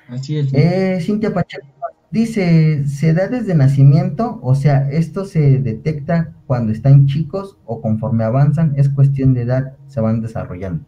Así 0.09 0.39
es. 0.39 0.53
Eh, 0.53 0.99
Cintia 1.01 1.33
Pacheco 1.33 1.67
dice, 2.11 2.87
¿se 2.87 3.15
da 3.15 3.29
desde 3.29 3.55
nacimiento? 3.55 4.39
O 4.43 4.55
sea, 4.55 4.91
¿esto 4.91 5.25
se 5.25 5.59
detecta 5.59 6.35
cuando 6.47 6.73
están 6.73 7.07
chicos 7.07 7.59
o 7.65 7.81
conforme 7.81 8.25
avanzan? 8.25 8.75
Es 8.77 8.91
cuestión 8.91 9.33
de 9.33 9.43
edad, 9.43 9.77
se 9.89 10.01
van 10.01 10.21
desarrollando. 10.21 10.85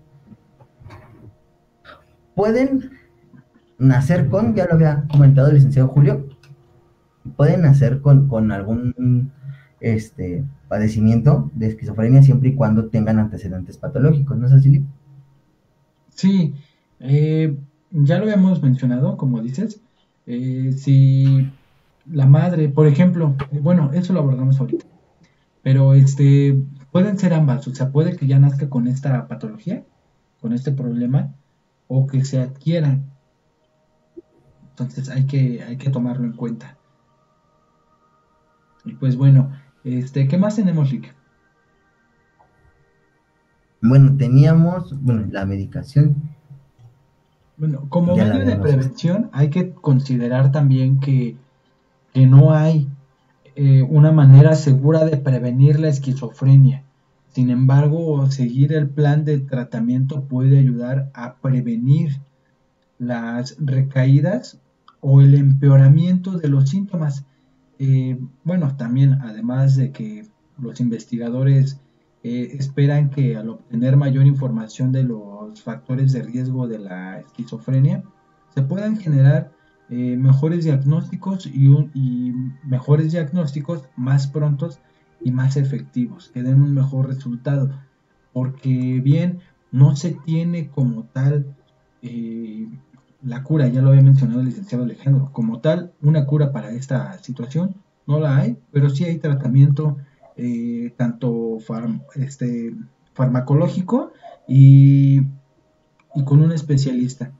Pueden 2.34 2.90
nacer 3.78 4.28
con, 4.28 4.54
ya 4.54 4.66
lo 4.66 4.74
había 4.74 5.04
comentado 5.08 5.48
el 5.48 5.54
licenciado 5.54 5.88
Julio, 5.88 6.26
pueden 7.36 7.62
nacer 7.62 8.00
con, 8.00 8.28
con 8.28 8.52
algún 8.52 9.32
este, 9.80 10.44
padecimiento 10.68 11.50
de 11.54 11.68
esquizofrenia 11.68 12.22
siempre 12.22 12.50
y 12.50 12.54
cuando 12.54 12.86
tengan 12.86 13.18
antecedentes 13.18 13.78
patológicos, 13.78 14.36
¿no 14.36 14.46
es 14.46 14.52
así? 14.52 14.84
Sí, 16.10 16.54
eh, 17.00 17.56
ya 17.90 18.18
lo 18.18 18.24
habíamos 18.24 18.62
mencionado, 18.62 19.16
como 19.16 19.42
dices, 19.42 19.80
eh, 20.26 20.72
si 20.76 21.50
la 22.10 22.26
madre, 22.26 22.68
por 22.68 22.86
ejemplo, 22.86 23.34
eh, 23.52 23.60
bueno, 23.60 23.90
eso 23.92 24.12
lo 24.12 24.20
abordamos 24.20 24.60
ahorita, 24.60 24.86
pero 25.62 25.94
este, 25.94 26.62
pueden 26.92 27.18
ser 27.18 27.34
ambas, 27.34 27.66
o 27.68 27.74
sea, 27.74 27.90
puede 27.90 28.16
que 28.16 28.26
ya 28.26 28.38
nazca 28.38 28.68
con 28.68 28.86
esta 28.86 29.28
patología, 29.28 29.84
con 30.40 30.52
este 30.52 30.72
problema, 30.72 31.34
o 31.88 32.06
que 32.06 32.24
se 32.24 32.40
adquiera. 32.40 33.00
Entonces 34.70 35.08
hay 35.08 35.26
que, 35.26 35.62
hay 35.62 35.76
que 35.76 35.90
tomarlo 35.90 36.24
en 36.24 36.32
cuenta. 36.32 36.76
Y 38.84 38.94
pues 38.94 39.16
bueno, 39.16 39.52
este, 39.84 40.28
¿qué 40.28 40.36
más 40.36 40.56
tenemos, 40.56 40.90
Rick? 40.90 41.14
Bueno, 43.80 44.16
teníamos, 44.16 44.98
bueno, 45.00 45.26
la 45.30 45.44
medicación. 45.46 46.16
Bueno, 47.56 47.86
como 47.88 48.16
medio 48.16 48.44
de 48.44 48.56
prevención 48.56 49.30
hay 49.32 49.50
que 49.50 49.72
considerar 49.72 50.50
también 50.50 51.00
que, 51.00 51.36
que 52.12 52.26
no 52.26 52.52
hay 52.52 52.88
eh, 53.54 53.82
una 53.82 54.10
manera 54.10 54.54
segura 54.56 55.04
de 55.04 55.18
prevenir 55.18 55.78
la 55.78 55.88
esquizofrenia. 55.88 56.82
Sin 57.34 57.50
embargo, 57.50 58.30
seguir 58.30 58.72
el 58.72 58.88
plan 58.88 59.24
de 59.24 59.40
tratamiento 59.40 60.28
puede 60.28 60.56
ayudar 60.56 61.10
a 61.14 61.34
prevenir 61.38 62.20
las 62.98 63.56
recaídas 63.58 64.60
o 65.00 65.20
el 65.20 65.35
empeoramiento 65.35 66.38
de 66.38 66.46
los 66.48 66.70
síntomas. 66.70 67.26
Eh, 67.80 68.20
bueno, 68.44 68.76
también 68.76 69.14
además 69.14 69.74
de 69.74 69.90
que 69.90 70.28
los 70.58 70.78
investigadores 70.78 71.80
eh, 72.22 72.54
esperan 72.56 73.10
que 73.10 73.37
al 73.37 73.48
obtener 73.48 73.96
mayor 73.96 74.26
información 74.26 74.92
de 74.92 75.02
los 75.02 75.60
factores 75.60 76.12
de 76.12 76.22
riesgo 76.22 76.68
de 76.68 76.78
la 76.78 77.18
esquizofrenia, 77.18 78.04
se 78.54 78.62
puedan 78.62 78.96
generar 78.96 79.50
eh, 79.90 80.16
mejores 80.16 80.62
diagnósticos 80.62 81.46
y, 81.46 81.66
y, 81.94 82.32
mejores 82.62 83.10
diagnósticos 83.10 83.82
más 83.96 84.28
prontos 84.28 84.78
y 85.21 85.31
más 85.31 85.56
efectivos, 85.56 86.31
que 86.33 86.42
den 86.42 86.62
un 86.62 86.75
mejor 86.75 87.08
resultado, 87.08 87.71
porque 88.33 89.00
bien, 89.02 89.40
no 89.73 89.96
se 89.96 90.12
tiene 90.12 90.69
como 90.69 91.04
tal 91.04 91.56
eh, 92.02 92.69
la 93.23 93.42
cura, 93.42 93.69
ya 93.69 93.83
lo 93.83 93.88
había 93.88 94.02
mencionado 94.02 94.40
el 94.40 94.46
licenciado 94.46 94.85
Alejandro, 94.85 95.31
como 95.33 95.60
tal, 95.60 95.92
una 96.02 96.27
cura 96.27 96.52
para 96.52 96.71
esta 96.73 97.19
situación, 97.19 97.75
no 98.06 98.21
la 98.21 98.37
hay, 98.37 98.58
pero 98.71 98.90
sí 98.90 99.04
hay 99.04 99.19
tratamiento 99.19 99.96
eh, 100.37 100.92
tanto 100.96 101.58
este, 102.15 102.75
farmacológico 103.15 104.12
y, 104.46 105.23
y 106.15 106.25
con 106.25 106.42
un 106.42 106.52
especialista. 106.52 107.33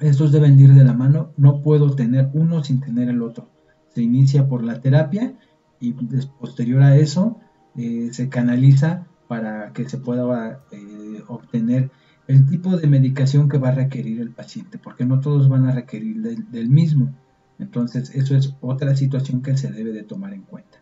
Estos 0.00 0.32
deben 0.32 0.58
ir 0.58 0.72
de 0.74 0.84
la 0.84 0.94
mano, 0.94 1.30
no 1.36 1.60
puedo 1.60 1.94
tener 1.94 2.30
uno 2.32 2.64
sin 2.64 2.80
tener 2.80 3.08
el 3.08 3.22
otro. 3.22 3.48
Se 3.94 4.02
inicia 4.02 4.48
por 4.48 4.64
la 4.64 4.80
terapia 4.80 5.34
y 5.82 5.92
posterior 6.38 6.82
a 6.82 6.96
eso 6.96 7.40
eh, 7.76 8.10
se 8.12 8.28
canaliza 8.28 9.06
para 9.28 9.72
que 9.72 9.88
se 9.88 9.98
pueda 9.98 10.62
eh, 10.70 11.22
obtener 11.26 11.90
el 12.28 12.46
tipo 12.46 12.76
de 12.76 12.86
medicación 12.86 13.48
que 13.48 13.58
va 13.58 13.70
a 13.70 13.74
requerir 13.74 14.20
el 14.20 14.30
paciente, 14.30 14.78
porque 14.78 15.04
no 15.04 15.20
todos 15.20 15.48
van 15.48 15.66
a 15.66 15.72
requerir 15.72 16.22
del, 16.22 16.68
mismo. 16.68 17.12
Entonces, 17.58 18.14
eso 18.14 18.36
es 18.36 18.54
otra 18.60 18.94
situación 18.94 19.42
que 19.42 19.56
se 19.56 19.70
debe 19.70 19.92
de 19.92 20.04
tomar 20.04 20.32
en 20.32 20.42
cuenta. 20.42 20.78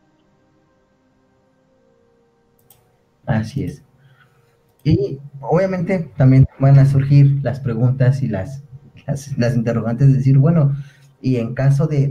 Así 3.26 3.64
es. 3.64 3.82
Y 4.84 5.18
obviamente 5.40 6.10
también 6.16 6.46
van 6.58 6.78
a 6.78 6.86
surgir 6.86 7.40
las 7.42 7.60
preguntas 7.60 8.22
y 8.22 8.28
las, 8.28 8.62
las, 9.06 9.56
interrogantes 9.56 10.08
de 10.08 10.14
decir, 10.14 10.38
bueno, 10.38 10.74
y 11.20 11.36
en 11.36 11.54
caso 11.54 11.86
de, 11.86 12.08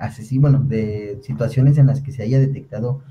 asesino, 0.00 0.42
bueno, 0.42 0.58
de 0.60 1.18
situaciones 1.22 1.78
en 1.78 1.86
las 1.86 2.00
que 2.00 2.12
se 2.12 2.22
haya 2.22 2.38
detectado 2.38 3.02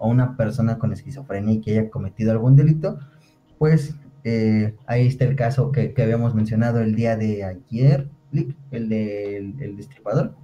a 0.00 0.06
una 0.06 0.36
persona 0.36 0.78
con 0.78 0.92
esquizofrenia 0.92 1.54
y 1.54 1.60
que 1.60 1.72
haya 1.72 1.90
cometido 1.90 2.32
algún 2.32 2.56
delito, 2.56 2.98
pues 3.58 3.94
eh, 4.24 4.74
ahí 4.86 5.06
está 5.06 5.24
el 5.24 5.36
caso 5.36 5.72
que, 5.72 5.94
habíamos 5.98 6.34
mencionado 6.34 6.80
el 6.80 6.94
día 6.94 7.16
de 7.16 7.44
ayer, 7.44 8.08
el 8.32 8.88
del 8.88 9.56
de, 9.56 9.74
destripador. 9.76 10.34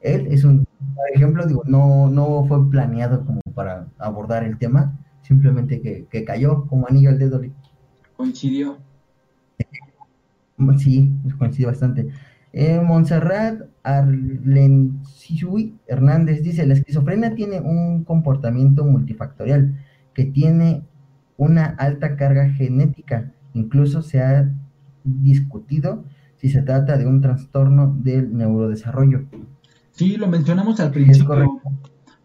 Él 0.00 0.28
es 0.30 0.44
un, 0.44 0.66
por 0.94 1.10
ejemplo, 1.14 1.46
digo, 1.46 1.62
no, 1.66 2.08
no 2.08 2.44
fue 2.46 2.70
planeado 2.70 3.24
como 3.24 3.40
para 3.54 3.88
abordar 3.98 4.44
el 4.44 4.58
tema, 4.58 4.98
simplemente 5.22 5.80
que, 5.80 6.24
cayó 6.24 6.66
como 6.66 6.86
anillo 6.88 7.10
al 7.10 7.18
dedo. 7.18 7.42
Coincidió. 8.16 8.78
Sí, 10.78 11.10
coincidió 11.38 11.68
bastante. 11.68 12.08
Eh, 12.52 12.80
Montserrat 12.80 13.62
Arlenciui 13.82 15.74
Hernández 15.86 16.42
dice, 16.42 16.66
la 16.66 16.74
esquizofrenia 16.74 17.34
tiene 17.34 17.60
un 17.60 18.04
comportamiento 18.04 18.84
multifactorial 18.84 19.78
que 20.14 20.24
tiene 20.24 20.82
una 21.36 21.66
alta 21.66 22.16
carga 22.16 22.48
genética. 22.50 23.32
Incluso 23.52 24.02
se 24.02 24.22
ha 24.22 24.50
discutido 25.04 26.04
si 26.36 26.48
se 26.48 26.62
trata 26.62 26.96
de 26.96 27.06
un 27.06 27.20
trastorno 27.20 27.94
del 28.02 28.34
neurodesarrollo. 28.36 29.26
Sí, 29.92 30.16
lo 30.16 30.28
mencionamos 30.28 30.80
al 30.80 30.90
principio. 30.90 31.60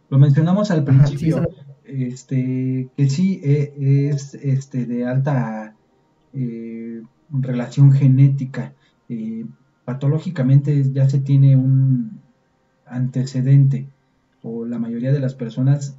Lo 0.10 0.20
mencionamos 0.20 0.72
al 0.72 0.84
principio. 0.84 1.48
este, 1.86 2.90
que 2.96 3.10
sí 3.10 3.40
e, 3.44 4.10
es 4.10 4.34
este, 4.36 4.86
de 4.86 5.06
alta 5.06 5.76
eh, 6.34 7.02
relación 7.30 7.92
genética. 7.92 8.74
Eh, 9.08 9.46
patológicamente 9.86 10.92
ya 10.92 11.10
se 11.10 11.20
tiene 11.20 11.56
un 11.56 12.20
antecedente 12.86 13.88
o 14.44 14.66
la 14.66 14.80
mayoría 14.80 15.12
de 15.12 15.20
las 15.20 15.34
personas 15.34 15.96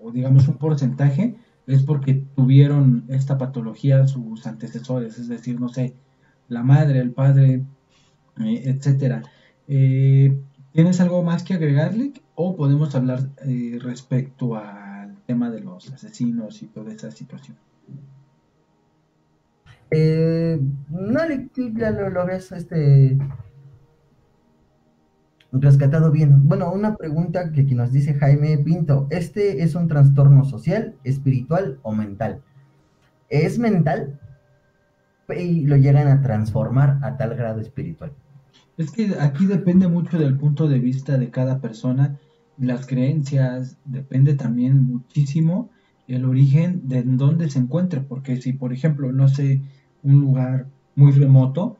o 0.00 0.10
digamos 0.10 0.48
un 0.48 0.58
porcentaje 0.58 1.36
es 1.66 1.82
porque 1.82 2.22
tuvieron 2.36 3.04
esta 3.08 3.38
patología 3.38 4.06
sus 4.06 4.46
antecesores, 4.46 5.18
es 5.18 5.28
decir, 5.28 5.58
no 5.58 5.68
sé, 5.68 5.94
la 6.48 6.62
madre, 6.62 6.98
el 7.00 7.12
padre, 7.12 7.62
eh, 8.40 8.62
etcétera. 8.64 9.22
Eh, 9.66 10.36
¿Tienes 10.72 11.00
algo 11.00 11.22
más 11.22 11.42
que 11.42 11.54
agregarle 11.54 12.12
o 12.34 12.56
podemos 12.56 12.94
hablar 12.94 13.30
eh, 13.46 13.78
respecto 13.80 14.56
al 14.56 15.16
tema 15.26 15.50
de 15.50 15.60
los 15.60 15.90
asesinos 15.90 16.62
y 16.62 16.66
toda 16.66 16.92
esa 16.92 17.10
situación? 17.10 17.56
Eh, 19.90 20.60
no, 20.88 21.20
ya 21.76 21.90
lo, 21.90 22.10
lo 22.10 22.28
este, 22.28 23.18
rescatado 25.52 26.10
bien. 26.10 26.48
Bueno, 26.48 26.72
una 26.72 26.96
pregunta 26.96 27.52
que, 27.52 27.66
que 27.66 27.74
nos 27.74 27.92
dice 27.92 28.14
Jaime 28.14 28.58
Pinto. 28.58 29.06
¿Este 29.10 29.62
es 29.62 29.74
un 29.74 29.88
trastorno 29.88 30.44
social, 30.44 30.96
espiritual 31.04 31.78
o 31.82 31.92
mental? 31.92 32.42
¿Es 33.28 33.58
mental? 33.58 34.20
Y 35.28 35.64
lo 35.66 35.76
llegan 35.76 36.08
a 36.08 36.20
transformar 36.22 36.98
a 37.02 37.16
tal 37.16 37.34
grado 37.34 37.60
espiritual. 37.60 38.12
Es 38.76 38.90
que 38.90 39.14
aquí 39.20 39.46
depende 39.46 39.88
mucho 39.88 40.18
del 40.18 40.36
punto 40.36 40.68
de 40.68 40.78
vista 40.80 41.16
de 41.16 41.30
cada 41.30 41.60
persona, 41.60 42.18
las 42.58 42.86
creencias, 42.86 43.78
depende 43.84 44.34
también 44.34 44.82
muchísimo 44.82 45.70
el 46.08 46.24
origen 46.24 46.88
de 46.88 47.02
dónde 47.02 47.50
se 47.50 47.58
encuentre, 47.58 48.00
porque 48.00 48.40
si 48.40 48.52
por 48.52 48.72
ejemplo, 48.72 49.12
no 49.12 49.28
sé, 49.28 49.60
un 50.02 50.20
lugar 50.20 50.66
muy 50.96 51.12
remoto, 51.12 51.78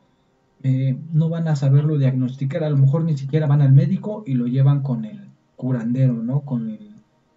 eh, 0.62 0.96
no 1.12 1.28
van 1.28 1.46
a 1.48 1.56
saberlo 1.56 1.98
diagnosticar, 1.98 2.64
a 2.64 2.70
lo 2.70 2.78
mejor 2.78 3.04
ni 3.04 3.16
siquiera 3.18 3.46
van 3.46 3.60
al 3.60 3.72
médico 3.72 4.24
y 4.26 4.34
lo 4.34 4.46
llevan 4.46 4.82
con 4.82 5.04
el 5.04 5.28
curandero, 5.56 6.14
¿no? 6.14 6.40
Con 6.40 6.70
el, 6.70 6.94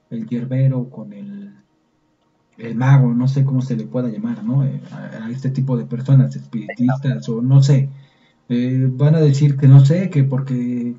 el 0.10 0.28
hierbero, 0.28 0.90
con 0.90 1.12
el, 1.12 1.54
el 2.58 2.76
mago, 2.76 3.14
no 3.14 3.28
sé 3.28 3.44
cómo 3.44 3.62
se 3.62 3.76
le 3.76 3.86
pueda 3.86 4.10
llamar, 4.10 4.44
¿no? 4.44 4.64
Eh, 4.64 4.82
a, 4.92 5.30
este 5.30 5.50
tipo 5.50 5.78
de 5.78 5.86
personas, 5.86 6.36
espiritistas 6.36 7.28
o 7.30 7.42
no 7.42 7.62
sé. 7.62 7.90
Eh, 8.50 8.88
van 8.90 9.16
a 9.16 9.20
decir 9.20 9.58
que 9.58 9.68
no 9.68 9.86
sé, 9.86 10.10
que 10.10 10.24
porque 10.24 10.96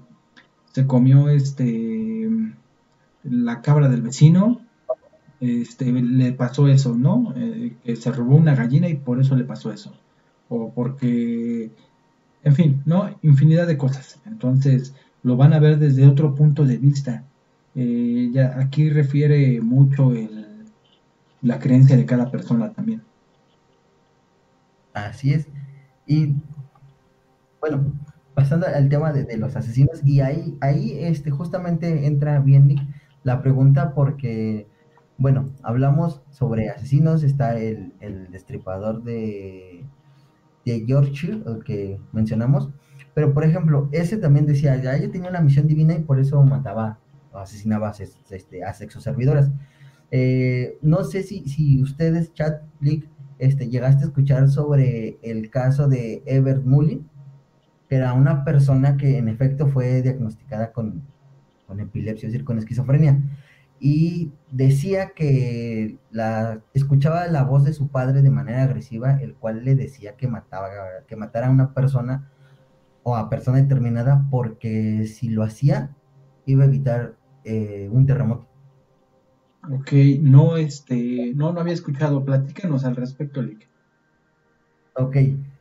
se 0.72 0.86
comió 0.86 1.30
este 1.30 2.28
la 3.24 3.62
cabra 3.62 3.88
del 3.88 4.02
vecino, 4.02 4.60
este, 5.40 5.90
le 5.92 6.32
pasó 6.32 6.68
eso, 6.68 6.96
¿no? 6.96 7.34
que 7.84 7.96
se 7.96 8.12
robó 8.12 8.36
una 8.36 8.54
gallina 8.54 8.88
y 8.88 8.96
por 8.96 9.20
eso 9.20 9.36
le 9.36 9.44
pasó 9.44 9.72
eso. 9.72 9.92
O 10.48 10.72
porque 10.72 11.70
en 12.44 12.54
fin, 12.54 12.82
¿no? 12.86 13.10
Infinidad 13.22 13.66
de 13.66 13.76
cosas. 13.76 14.20
Entonces, 14.26 14.94
lo 15.22 15.36
van 15.36 15.52
a 15.52 15.58
ver 15.58 15.78
desde 15.78 16.06
otro 16.06 16.34
punto 16.34 16.64
de 16.64 16.78
vista. 16.78 17.24
Eh, 17.74 18.30
ya 18.32 18.58
aquí 18.58 18.90
refiere 18.90 19.60
mucho 19.60 20.12
el, 20.12 20.64
la 21.42 21.58
creencia 21.58 21.96
de 21.96 22.06
cada 22.06 22.30
persona 22.30 22.72
también. 22.72 23.02
Así 24.92 25.32
es. 25.32 25.46
Y 26.06 26.34
bueno, 27.60 27.92
pasando 28.34 28.66
al 28.66 28.88
tema 28.88 29.12
de, 29.12 29.36
los 29.36 29.54
asesinos, 29.56 30.00
y 30.04 30.20
ahí, 30.20 30.56
ahí 30.60 30.96
este, 31.00 31.30
justamente 31.30 32.06
entra 32.06 32.40
bien 32.40 32.94
la 33.24 33.42
pregunta 33.42 33.94
porque, 33.94 34.66
bueno, 35.18 35.52
hablamos 35.62 36.22
sobre 36.30 36.70
asesinos, 36.70 37.22
está 37.22 37.58
el, 37.58 37.92
el 38.00 38.30
destripador 38.30 39.02
de 39.02 39.84
de 40.68 40.86
Yorkshire, 40.86 41.42
el 41.46 41.64
que 41.64 42.00
mencionamos, 42.12 42.68
pero 43.14 43.32
por 43.32 43.44
ejemplo, 43.44 43.88
ese 43.92 44.16
también 44.18 44.46
decía, 44.46 44.76
ya 44.76 44.96
ella 44.96 45.10
tenía 45.10 45.30
una 45.30 45.40
misión 45.40 45.66
divina 45.66 45.94
y 45.94 46.00
por 46.00 46.20
eso 46.20 46.42
mataba 46.42 46.98
o 47.32 47.38
asesinaba 47.38 47.88
a, 47.88 47.94
este, 48.30 48.64
a 48.64 48.72
sexoservidoras. 48.72 49.50
Eh, 50.10 50.78
no 50.82 51.04
sé 51.04 51.22
si, 51.22 51.46
si 51.48 51.82
ustedes, 51.82 52.32
chat, 52.32 52.62
este, 53.38 53.68
llegaste 53.68 54.04
a 54.04 54.06
escuchar 54.06 54.48
sobre 54.48 55.18
el 55.22 55.50
caso 55.50 55.88
de 55.88 56.22
Ever 56.26 56.60
Mullin, 56.60 57.08
que 57.88 57.96
era 57.96 58.12
una 58.12 58.44
persona 58.44 58.96
que 58.96 59.18
en 59.18 59.28
efecto 59.28 59.66
fue 59.68 60.02
diagnosticada 60.02 60.72
con, 60.72 61.02
con 61.66 61.80
epilepsia, 61.80 62.26
es 62.26 62.32
decir, 62.32 62.44
con 62.44 62.58
esquizofrenia 62.58 63.20
y 63.80 64.32
decía 64.50 65.10
que 65.14 65.98
la, 66.10 66.60
escuchaba 66.74 67.26
la 67.28 67.44
voz 67.44 67.64
de 67.64 67.72
su 67.72 67.88
padre 67.88 68.22
de 68.22 68.30
manera 68.30 68.62
agresiva, 68.62 69.20
el 69.20 69.34
cual 69.34 69.64
le 69.64 69.74
decía 69.74 70.16
que, 70.16 70.28
mataba, 70.28 70.68
que 71.06 71.16
matara 71.16 71.48
a 71.48 71.50
una 71.50 71.74
persona 71.74 72.30
o 73.02 73.16
a 73.16 73.30
persona 73.30 73.58
determinada 73.58 74.26
porque 74.30 75.06
si 75.06 75.28
lo 75.28 75.42
hacía 75.42 75.96
iba 76.46 76.64
a 76.64 76.66
evitar 76.66 77.16
eh, 77.44 77.88
un 77.92 78.06
terremoto. 78.06 78.46
Ok, 79.70 79.92
no, 80.20 80.56
este, 80.56 81.32
no, 81.34 81.52
no 81.52 81.60
había 81.60 81.74
escuchado, 81.74 82.24
platícanos 82.24 82.84
al 82.84 82.96
respecto, 82.96 83.42
Lick. 83.42 83.68
Ok, 84.94 85.16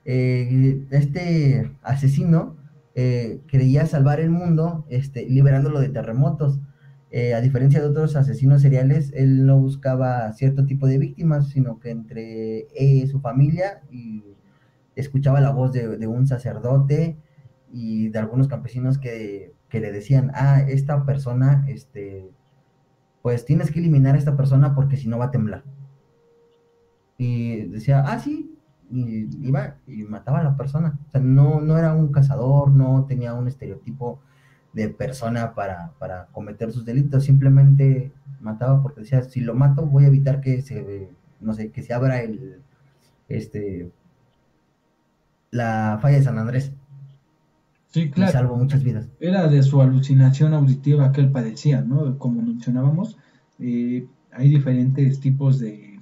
eh, 0.05 0.85
este 0.89 1.75
asesino 1.83 2.55
eh, 2.95 3.41
creía 3.47 3.85
salvar 3.85 4.19
el 4.19 4.29
mundo 4.29 4.85
este, 4.89 5.27
liberándolo 5.29 5.79
de 5.79 5.89
terremotos 5.89 6.59
eh, 7.09 7.33
a 7.33 7.41
diferencia 7.41 7.79
de 7.79 7.87
otros 7.87 8.15
asesinos 8.17 8.61
seriales, 8.61 9.11
él 9.13 9.45
no 9.45 9.57
buscaba 9.59 10.31
cierto 10.33 10.65
tipo 10.65 10.87
de 10.87 10.97
víctimas, 10.97 11.49
sino 11.49 11.79
que 11.79 11.91
entre 11.91 12.67
eh, 12.75 13.07
su 13.07 13.21
familia 13.21 13.81
y 13.89 14.35
escuchaba 14.95 15.39
la 15.39 15.51
voz 15.51 15.71
de, 15.71 16.07
un 16.07 16.27
sacerdote 16.27 17.17
y 17.71 18.09
de 18.09 18.19
algunos 18.19 18.47
campesinos 18.47 18.97
que, 18.97 19.53
le 19.71 19.91
decían, 19.91 20.31
ah, 20.33 20.61
esta 20.67 21.05
persona, 21.05 21.65
este, 21.69 22.29
pues 23.21 23.45
tienes 23.45 23.71
que 23.71 23.79
eliminar 23.79 24.15
a 24.15 24.17
esta 24.17 24.35
persona 24.35 24.75
porque 24.75 24.97
si 24.97 25.07
no 25.07 25.17
va 25.17 25.25
a 25.25 25.31
temblar. 25.31 25.63
Y 27.17 27.67
decía, 27.67 28.03
ah, 28.05 28.19
sí, 28.19 28.57
y 28.89 29.47
iba 29.47 29.77
y 29.87 30.03
mataba 30.03 30.39
a 30.39 30.43
la 30.43 30.57
persona. 30.57 30.99
O 31.07 31.11
sea, 31.11 31.21
no, 31.21 31.61
no 31.61 31.77
era 31.77 31.93
un 31.93 32.11
cazador, 32.11 32.71
no 32.71 33.05
tenía 33.05 33.33
un 33.33 33.47
estereotipo 33.47 34.19
de 34.77 34.89
persona 34.89 35.55
para, 35.55 35.93
para 35.97 36.27
cometer 36.27 36.71
sus 36.71 36.85
delitos, 36.85 37.23
simplemente 37.23 38.11
mataba 38.39 38.83
porque 38.83 39.01
decía, 39.01 39.23
si 39.23 39.41
lo 39.41 39.55
mato 39.55 39.87
voy 39.87 40.03
a 40.03 40.07
evitar 40.07 40.39
que 40.39 40.61
se, 40.61 41.09
no 41.41 41.53
sé, 41.55 41.71
que 41.71 41.81
se 41.81 41.93
abra 41.93 42.21
el, 42.21 42.61
este, 43.27 43.91
la 45.49 45.97
falla 45.99 46.17
de 46.17 46.23
San 46.23 46.37
Andrés. 46.37 46.71
Sí, 47.87 48.11
claro. 48.11 48.29
Y 48.29 48.33
salvo 48.33 48.55
muchas 48.55 48.83
vidas. 48.83 49.09
Era 49.19 49.47
de 49.47 49.63
su 49.63 49.81
alucinación 49.81 50.53
auditiva 50.53 51.11
que 51.11 51.21
él 51.21 51.31
padecía, 51.31 51.81
¿no? 51.81 52.19
Como 52.19 52.43
mencionábamos, 52.43 53.17
eh, 53.57 54.05
hay 54.31 54.49
diferentes 54.49 55.19
tipos 55.19 55.57
de, 55.57 55.99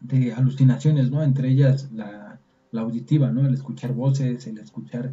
de 0.00 0.32
alucinaciones, 0.32 1.12
¿no? 1.12 1.22
Entre 1.22 1.50
ellas 1.50 1.92
la, 1.92 2.40
la 2.72 2.80
auditiva, 2.80 3.30
¿no? 3.30 3.46
El 3.46 3.54
escuchar 3.54 3.92
voces, 3.92 4.48
el 4.48 4.58
escuchar 4.58 5.12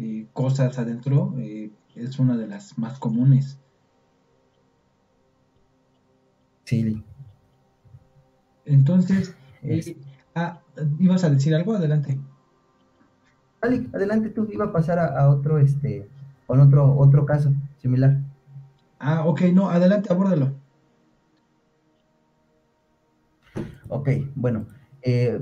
eh, 0.00 0.28
cosas 0.32 0.78
adentro 0.78 1.34
eh, 1.38 1.72
es 1.96 2.20
una 2.20 2.36
de 2.36 2.46
las 2.46 2.78
más 2.78 3.00
comunes. 3.00 3.58
Sí. 6.64 7.02
Entonces, 8.64 9.34
eh, 9.62 9.96
ah, 10.36 10.60
ibas 11.00 11.24
a 11.24 11.30
decir 11.30 11.52
algo, 11.54 11.74
adelante. 11.74 12.20
adelante 13.60 14.30
tú, 14.30 14.46
iba 14.52 14.66
a 14.66 14.72
pasar 14.72 15.00
a, 15.00 15.28
otro, 15.30 15.58
este, 15.58 16.08
con 16.46 16.60
otro, 16.60 16.96
otro 16.96 17.26
caso 17.26 17.52
similar. 17.78 18.20
Ah, 19.00 19.24
ok, 19.26 19.42
no, 19.52 19.68
adelante, 19.68 20.12
abórdalo. 20.12 20.54
Ok, 23.88 24.10
bueno, 24.36 24.66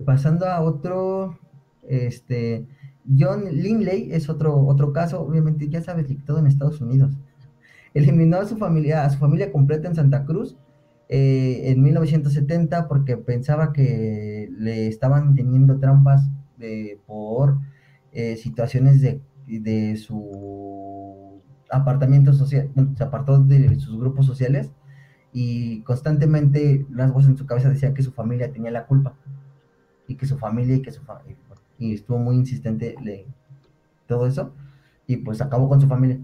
pasando 0.07 0.46
a 0.46 0.62
otro, 0.62 1.38
este, 1.82 2.66
John 3.18 3.44
Linley 3.50 4.12
es 4.12 4.28
otro, 4.28 4.66
otro 4.66 4.92
caso, 4.92 5.20
obviamente 5.20 5.68
ya 5.68 5.82
sabes, 5.82 6.07
todo 6.24 6.38
en 6.38 6.46
Estados 6.46 6.80
Unidos. 6.80 7.16
Eliminó 7.94 8.38
a 8.38 8.46
su 8.46 8.57
familia, 8.57 9.04
a 9.04 9.11
su 9.11 9.18
familia 9.18 9.52
completa 9.52 9.88
en 9.88 9.94
Santa 9.94 10.24
Cruz 10.24 10.57
eh, 11.09 11.62
en 11.70 11.82
1970 11.82 12.88
porque 12.88 13.16
pensaba 13.16 13.72
que 13.72 14.50
le 14.59 14.88
estaban 14.88 15.34
teniendo 15.34 15.78
trampas 15.78 16.28
por 17.07 17.59
eh, 18.12 18.36
situaciones 18.36 19.00
de, 19.00 19.20
de, 19.46 19.96
su 19.96 21.42
apartamiento 21.70 22.32
social, 22.32 22.70
se 22.96 23.04
apartó 23.04 23.38
de 23.40 23.78
sus 23.78 23.98
grupos 23.98 24.26
sociales 24.26 24.72
y 25.32 25.82
constantemente 25.82 26.86
las 26.90 27.12
voces 27.12 27.30
en 27.30 27.36
su 27.36 27.46
cabeza 27.46 27.68
decían 27.68 27.94
que 27.94 28.02
su 28.02 28.12
familia 28.12 28.52
tenía 28.52 28.70
la 28.70 28.86
culpa 28.86 29.14
y 30.09 30.14
que 30.16 30.26
su 30.26 30.38
familia 30.38 30.76
y 30.76 30.82
que 30.82 30.92
su 30.92 31.02
familia 31.02 31.36
y 31.78 31.94
estuvo 31.94 32.18
muy 32.18 32.36
insistente 32.36 32.96
de 33.02 33.26
todo 34.06 34.26
eso 34.26 34.52
y 35.06 35.16
pues 35.16 35.40
acabó 35.40 35.68
con 35.68 35.80
su 35.80 35.86
familia. 35.86 36.20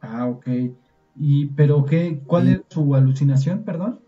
Ah, 0.00 0.26
ok. 0.26 0.46
¿Y 1.16 1.46
pero 1.48 1.84
qué, 1.84 2.20
cuál 2.26 2.48
es 2.48 2.60
su 2.68 2.94
alucinación, 2.94 3.62
perdón? 3.62 4.00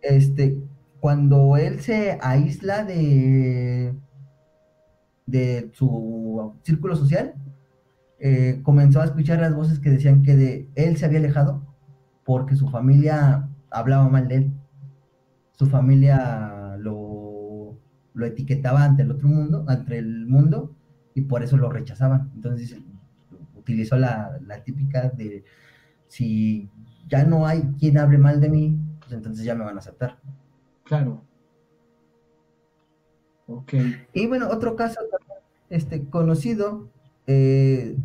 Este, 0.00 0.58
cuando 1.00 1.56
él 1.56 1.80
se 1.80 2.18
aísla 2.20 2.84
de 2.84 3.94
de 5.26 5.70
su 5.72 6.54
círculo 6.62 6.96
social, 6.96 7.34
eh, 8.18 8.60
comenzó 8.62 9.00
a 9.00 9.04
escuchar 9.04 9.40
las 9.40 9.54
voces 9.54 9.80
que 9.80 9.90
decían 9.90 10.22
que 10.22 10.36
de 10.36 10.68
él 10.74 10.96
se 10.96 11.06
había 11.06 11.18
alejado 11.18 11.62
porque 12.24 12.56
su 12.56 12.68
familia 12.68 13.48
hablaba 13.70 14.08
mal 14.08 14.28
de 14.28 14.36
él. 14.36 14.52
Su 15.52 15.66
familia 15.66 16.51
lo 18.14 18.26
etiquetaba 18.26 18.84
ante 18.84 19.02
el 19.02 19.10
otro 19.10 19.28
mundo, 19.28 19.64
ante 19.68 19.98
el 19.98 20.26
mundo, 20.26 20.74
y 21.14 21.22
por 21.22 21.42
eso 21.42 21.56
lo 21.56 21.70
rechazaban. 21.70 22.30
Entonces 22.34 22.76
utilizó 23.56 23.96
la, 23.96 24.38
típica 24.64 25.08
de 25.10 25.44
si 26.08 26.68
ya 27.08 27.24
no 27.24 27.46
hay 27.46 27.62
quien 27.78 27.98
hable 27.98 28.18
mal 28.18 28.40
de 28.40 28.48
mí, 28.48 28.78
pues 29.00 29.12
entonces 29.12 29.44
ya 29.44 29.54
me 29.54 29.64
van 29.64 29.76
a 29.76 29.80
aceptar. 29.80 30.18
Claro. 30.84 31.22
Ok. 33.46 33.74
Y 34.12 34.26
bueno, 34.26 34.48
otro 34.48 34.76
caso 34.76 35.00
este, 35.68 36.04
conocido, 36.04 36.88
eh, 37.26 37.96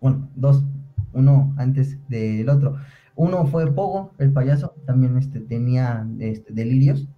bueno, 0.00 0.28
dos, 0.34 0.64
uno 1.12 1.54
antes 1.58 1.98
del 2.08 2.48
otro. 2.48 2.76
Uno 3.14 3.46
fue 3.46 3.70
Pogo, 3.72 4.12
el 4.18 4.32
payaso, 4.32 4.74
también 4.86 5.18
este, 5.18 5.40
tenía 5.40 6.06
este, 6.18 6.54
delirios 6.54 7.08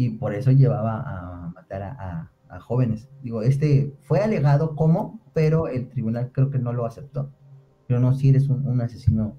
y 0.00 0.08
por 0.08 0.32
eso 0.32 0.50
llevaba 0.50 1.02
a 1.02 1.50
matar 1.50 1.82
a, 1.82 2.30
jóvenes. 2.60 3.06
Digo, 3.22 3.42
este 3.42 3.94
fue 4.00 4.20
alegado 4.20 4.74
como, 4.74 5.20
pero 5.34 5.68
el 5.68 5.88
tribunal 5.90 6.32
creo 6.32 6.48
que 6.48 6.58
no 6.58 6.72
lo 6.72 6.86
aceptó. 6.86 7.30
Pero 7.86 8.00
no, 8.00 8.14
si 8.14 8.30
eres 8.30 8.48
un, 8.48 8.80
asesino 8.80 9.36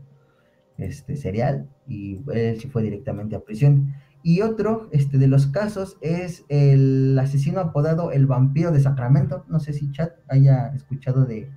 este, 0.78 1.18
serial 1.18 1.68
y 1.88 2.22
él 2.32 2.59
sí 2.59 2.70
fue 2.70 2.84
directamente 2.84 3.36
a 3.36 3.43
prisión. 3.43 3.95
Y 4.22 4.41
otro 4.41 4.88
este, 4.91 5.18
de 5.18 5.28
los 5.28 5.47
casos 5.47 5.97
es 5.99 6.45
el 6.47 7.18
asesino 7.20 7.59
apodado 7.59 8.12
el 8.12 8.28
vampiro 8.28 8.72
de 8.72 8.82
Sacramento. 8.82 9.43
No 9.49 9.59
sé 9.59 9.74
si 9.74 9.91
Chat 9.91 10.14
haya 10.30 10.68
escuchado 10.76 11.26
de, 11.26 11.49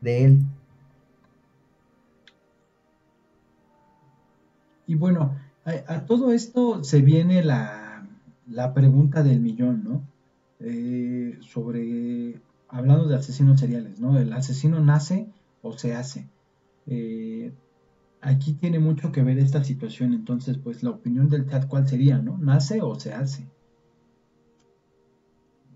de 0.00 0.24
él. 0.24 0.46
Y 4.86 4.94
bueno, 4.94 5.36
a, 5.64 6.06
todo 6.06 6.32
esto 6.32 6.84
se 6.84 7.00
viene 7.00 7.42
la, 7.42 7.89
pregunta 8.74 9.22
del 9.22 9.40
millón, 9.40 9.84
¿no? 9.84 10.04
Eh, 10.60 11.38
sobre, 11.40 12.40
hablando 12.68 13.06
de 13.06 13.16
asesinos 13.16 13.60
seriales, 13.60 14.00
¿no? 14.00 14.18
¿El 14.18 14.32
asesino 14.32 14.80
nace 14.80 15.28
o 15.62 15.72
se 15.72 15.94
hace? 15.94 16.28
Eh, 16.86 17.52
aquí 18.20 18.54
tiene 18.54 18.78
mucho 18.78 19.12
que 19.12 19.22
ver 19.22 19.38
esta 19.38 19.64
situación, 19.64 20.12
entonces, 20.12 20.58
pues 20.58 20.82
la 20.82 20.90
opinión 20.90 21.28
del 21.28 21.48
chat, 21.48 21.66
¿cuál 21.66 21.88
sería, 21.88 22.18
no? 22.18 22.36
¿Nace 22.38 22.82
o 22.82 22.94
se 22.98 23.14
hace? 23.14 23.48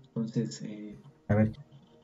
Entonces, 0.07 0.61
eh, 0.61 0.97
a 1.27 1.35
ver. 1.35 1.51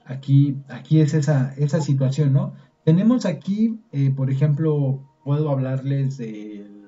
Aquí, 0.05 0.57
aquí 0.67 0.99
es 0.99 1.13
esa, 1.13 1.53
esa 1.55 1.79
situación, 1.79 2.33
¿no? 2.33 2.53
Tenemos 2.83 3.25
aquí, 3.25 3.79
por 4.15 4.31
ejemplo, 4.31 5.07
puedo 5.23 5.51
hablarles 5.51 6.17
de 6.17 6.80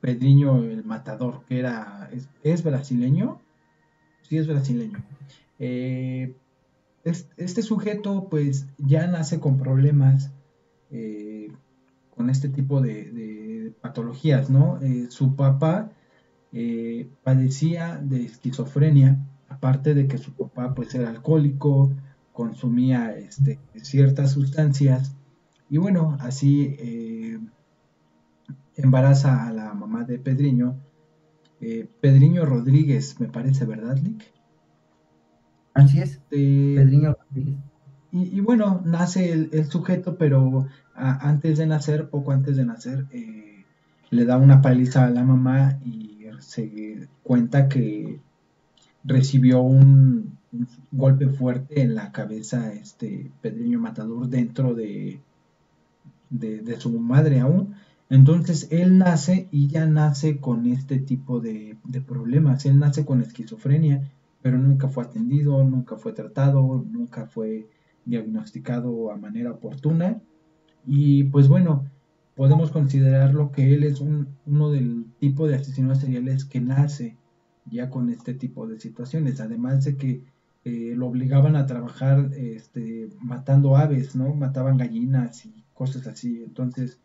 Pedriño 0.00 0.62
el 0.62 0.84
Matador, 0.84 1.42
que 1.48 1.58
era, 1.58 2.10
es, 2.42 2.62
brasileño, 2.62 3.40
sí 4.22 4.38
es 4.38 4.46
brasileño. 4.46 5.02
Eh, 5.58 6.36
este 7.04 7.62
sujeto 7.62 8.28
pues 8.28 8.66
ya 8.76 9.06
nace 9.06 9.40
con 9.40 9.58
problemas, 9.58 10.30
eh, 10.90 11.50
con 12.14 12.30
este 12.30 12.48
tipo 12.48 12.80
de, 12.80 13.72
patologías, 13.80 14.50
¿no? 14.50 14.80
Eh, 14.82 15.06
su 15.10 15.36
papá 15.36 15.92
padecía 17.22 18.00
de 18.02 18.24
esquizofrenia, 18.24 19.18
aparte 19.48 19.94
de 19.94 20.08
que 20.08 20.18
su 20.18 20.32
papá 20.32 20.74
pues 20.74 20.94
era 20.94 21.10
alcohólico, 21.10 21.92
consumía 22.32 23.16
este, 23.16 23.58
ciertas 23.82 24.32
sustancias, 24.32 25.14
y 25.70 25.76
bueno, 25.76 26.16
así 26.20 26.76
embaraza 28.78 29.46
a 29.46 29.52
la 29.52 29.74
mamá 29.74 30.04
de 30.04 30.18
Pedriño, 30.18 30.76
eh, 31.60 31.88
Pedriño 32.00 32.46
Rodríguez, 32.46 33.20
me 33.20 33.26
parece, 33.26 33.64
¿verdad, 33.64 33.98
Lick? 33.98 34.24
Así 35.74 36.00
es, 36.00 36.20
Pedriño 36.30 37.14
Rodríguez. 37.14 37.56
Y, 38.10 38.40
bueno, 38.40 38.80
nace 38.86 39.32
el, 39.32 39.66
sujeto, 39.66 40.16
pero 40.16 40.66
antes 40.94 41.58
de 41.58 41.66
nacer, 41.66 42.08
poco 42.08 42.32
antes 42.32 42.56
de 42.56 42.64
nacer, 42.64 43.04
eh, 43.10 43.66
le 44.08 44.24
da 44.24 44.38
una 44.38 44.62
paliza 44.62 45.04
a 45.04 45.10
la 45.10 45.24
mamá 45.24 45.78
y 45.84 46.24
se 46.38 47.06
cuenta 47.22 47.68
que 47.68 48.20
recibió 49.04 49.60
un, 49.60 50.38
golpe 50.90 51.28
fuerte 51.28 51.82
en 51.82 51.94
la 51.94 52.10
cabeza 52.10 52.72
este 52.72 53.30
Pedriño 53.42 53.78
Matador 53.78 54.28
dentro 54.28 54.74
de, 54.74 55.20
de 56.30 56.80
su 56.80 56.98
madre 56.98 57.40
aún 57.40 57.74
entonces 58.10 58.68
él 58.70 58.98
nace 58.98 59.48
y 59.50 59.68
ya 59.68 59.86
nace 59.86 60.38
con 60.38 60.66
este 60.66 60.98
tipo 60.98 61.40
de, 61.40 61.76
problemas. 62.06 62.64
Él 62.64 62.78
nace 62.78 63.04
con 63.04 63.20
esquizofrenia, 63.20 64.10
pero 64.40 64.58
nunca 64.58 64.88
fue 64.88 65.04
atendido, 65.04 65.62
nunca 65.64 65.96
fue 65.96 66.12
tratado, 66.12 66.84
nunca 66.90 67.26
fue 67.26 67.68
diagnosticado 68.06 69.12
a 69.12 69.16
manera 69.16 69.52
oportuna. 69.52 70.22
Y 70.86 71.24
pues 71.24 71.48
bueno, 71.48 71.84
podemos 72.34 72.70
considerarlo 72.70 73.52
que 73.52 73.74
él 73.74 73.84
es 73.84 74.00
uno 74.00 74.70
del 74.70 75.06
tipo 75.18 75.46
de 75.46 75.56
asesinos 75.56 75.98
seriales 75.98 76.46
que 76.46 76.60
nace 76.60 77.16
ya 77.66 77.90
con 77.90 78.08
este 78.08 78.32
tipo 78.32 78.66
de 78.66 78.80
situaciones. 78.80 79.40
Además 79.40 79.84
de 79.84 79.96
que 79.96 80.22
eh, 80.64 80.94
lo 80.96 81.08
obligaban 81.08 81.56
a 81.56 81.66
trabajar 81.66 82.30
este, 82.36 83.10
matando 83.20 83.76
aves, 83.76 84.16
¿no? 84.16 84.34
Mataban 84.34 84.78
gallinas 84.78 85.44
y 85.44 85.62
cosas 85.74 86.06
así. 86.06 86.42
Entonces, 86.42 86.98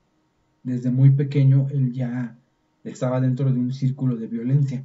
desde 0.63 0.89
muy 0.91 1.11
pequeño 1.11 1.67
él 1.69 1.93
ya 1.93 2.37
estaba 2.83 3.21
dentro 3.21 3.51
de 3.51 3.59
un 3.59 3.73
círculo 3.73 4.15
de 4.15 4.27
violencia. 4.27 4.83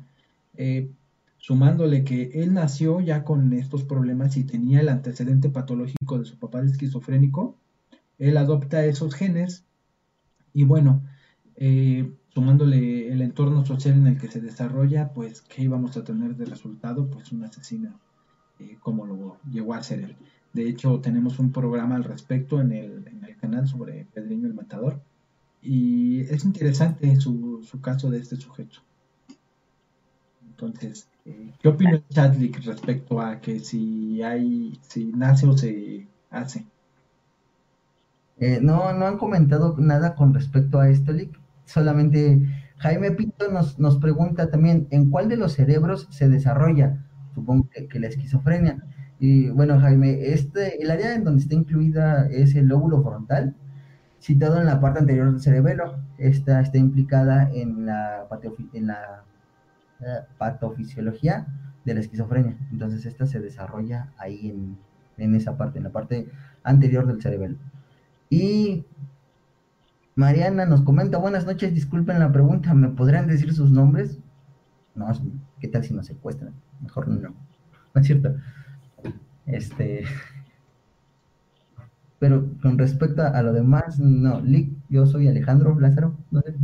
Eh, 0.54 0.90
sumándole 1.38 2.04
que 2.04 2.30
él 2.34 2.52
nació 2.52 3.00
ya 3.00 3.24
con 3.24 3.52
estos 3.52 3.84
problemas 3.84 4.36
y 4.36 4.44
tenía 4.44 4.80
el 4.80 4.88
antecedente 4.88 5.50
patológico 5.50 6.18
de 6.18 6.24
su 6.24 6.36
papá 6.38 6.62
esquizofrénico, 6.62 7.56
él 8.18 8.36
adopta 8.36 8.84
esos 8.84 9.14
genes 9.14 9.64
y 10.52 10.64
bueno, 10.64 11.02
eh, 11.54 12.12
sumándole 12.30 13.12
el 13.12 13.22
entorno 13.22 13.64
social 13.64 13.94
en 13.94 14.06
el 14.08 14.18
que 14.18 14.28
se 14.28 14.40
desarrolla, 14.40 15.12
pues 15.12 15.42
¿qué 15.42 15.62
íbamos 15.62 15.96
a 15.96 16.04
tener 16.04 16.36
de 16.36 16.44
resultado? 16.44 17.08
Pues 17.08 17.32
un 17.32 17.44
asesino, 17.44 17.98
eh, 18.58 18.76
como 18.80 19.06
lo 19.06 19.38
llegó 19.50 19.74
a 19.74 19.82
ser 19.82 20.00
él. 20.00 20.16
De 20.52 20.68
hecho, 20.68 21.00
tenemos 21.00 21.38
un 21.38 21.52
programa 21.52 21.94
al 21.94 22.04
respecto 22.04 22.60
en 22.60 22.72
el, 22.72 23.06
en 23.06 23.24
el 23.24 23.36
canal 23.36 23.68
sobre 23.68 24.06
Pedriño 24.12 24.46
el 24.48 24.54
Matador. 24.54 25.00
Y 25.62 26.20
es 26.22 26.44
interesante 26.44 27.16
su, 27.16 27.62
su 27.64 27.80
caso 27.80 28.10
de 28.10 28.18
este 28.18 28.36
sujeto. 28.36 28.80
Entonces, 30.42 31.08
eh, 31.24 31.52
¿qué 31.60 31.68
opina 31.68 32.02
Chadwick 32.10 32.64
respecto 32.64 33.20
a 33.20 33.40
que 33.40 33.60
si 33.60 34.22
hay, 34.22 34.78
si 34.82 35.12
nace 35.12 35.46
o 35.46 35.56
se 35.56 36.08
hace? 36.30 36.66
Eh, 38.38 38.60
no, 38.62 38.92
no 38.92 39.06
han 39.06 39.18
comentado 39.18 39.76
nada 39.78 40.14
con 40.14 40.34
respecto 40.34 40.80
a 40.80 40.88
esto, 40.88 41.12
Lick. 41.12 41.38
Solamente 41.64 42.40
Jaime 42.78 43.10
Pinto 43.10 43.50
nos, 43.50 43.78
nos 43.78 43.98
pregunta 43.98 44.50
también 44.50 44.86
en 44.90 45.10
cuál 45.10 45.28
de 45.28 45.36
los 45.36 45.52
cerebros 45.52 46.08
se 46.10 46.28
desarrolla, 46.28 47.04
supongo 47.34 47.68
que, 47.70 47.88
que, 47.88 48.00
la 48.00 48.08
esquizofrenia. 48.08 48.84
Y 49.18 49.50
bueno, 49.50 49.78
Jaime, 49.80 50.32
este, 50.32 50.80
el 50.82 50.90
área 50.90 51.14
en 51.14 51.24
donde 51.24 51.42
está 51.42 51.54
incluida 51.54 52.28
es 52.28 52.54
el 52.54 52.66
lóbulo 52.66 53.02
frontal, 53.02 53.54
Citado 54.20 54.58
en 54.58 54.66
la 54.66 54.80
parte 54.80 55.00
anterior 55.00 55.30
del 55.30 55.40
cerebelo. 55.40 55.98
Esta 56.18 56.60
está 56.60 56.78
implicada 56.78 57.50
en 57.52 57.86
la, 57.86 58.26
en 58.72 58.90
eh, 58.90 60.20
patofisiología 60.36 61.46
de 61.84 61.94
la 61.94 62.00
esquizofrenia. 62.00 62.56
Entonces 62.70 63.06
esta 63.06 63.26
se 63.26 63.40
desarrolla 63.40 64.12
ahí 64.18 64.76
en, 65.16 65.34
esa 65.34 65.56
parte, 65.56 65.78
en 65.78 65.84
la 65.84 65.90
parte 65.90 66.28
anterior 66.62 67.06
del 67.06 67.22
cerebelo. 67.22 67.56
Y 68.30 68.84
Mariana 70.14 70.66
nos 70.66 70.82
comenta, 70.82 71.18
buenas 71.18 71.46
noches, 71.46 71.74
disculpen 71.74 72.18
la 72.18 72.32
pregunta, 72.32 72.74
¿me 72.74 72.88
podrían 72.88 73.26
decir 73.26 73.52
sus 73.54 73.70
nombres? 73.70 74.18
No, 74.94 75.06
¿qué 75.60 75.68
tal 75.68 75.84
si 75.84 75.94
nos 75.94 76.06
secuestran? 76.06 76.54
Mejor 76.80 77.08
no. 77.08 77.34
No 77.94 78.02
es 78.02 78.06
cierto. 78.06 78.34
Este, 79.46 80.04
pero 82.18 82.46
con 82.62 82.78
respecto 82.78 83.22
a, 83.22 83.42
lo 83.42 83.52
demás, 83.52 83.98
no. 84.00 84.40
Lick, 84.40 84.70
yo 84.88 85.06
soy 85.06 85.28
Alejandro 85.28 85.78
Lázaro, 85.78 86.14
no 86.30 86.42
sé. 86.42 86.54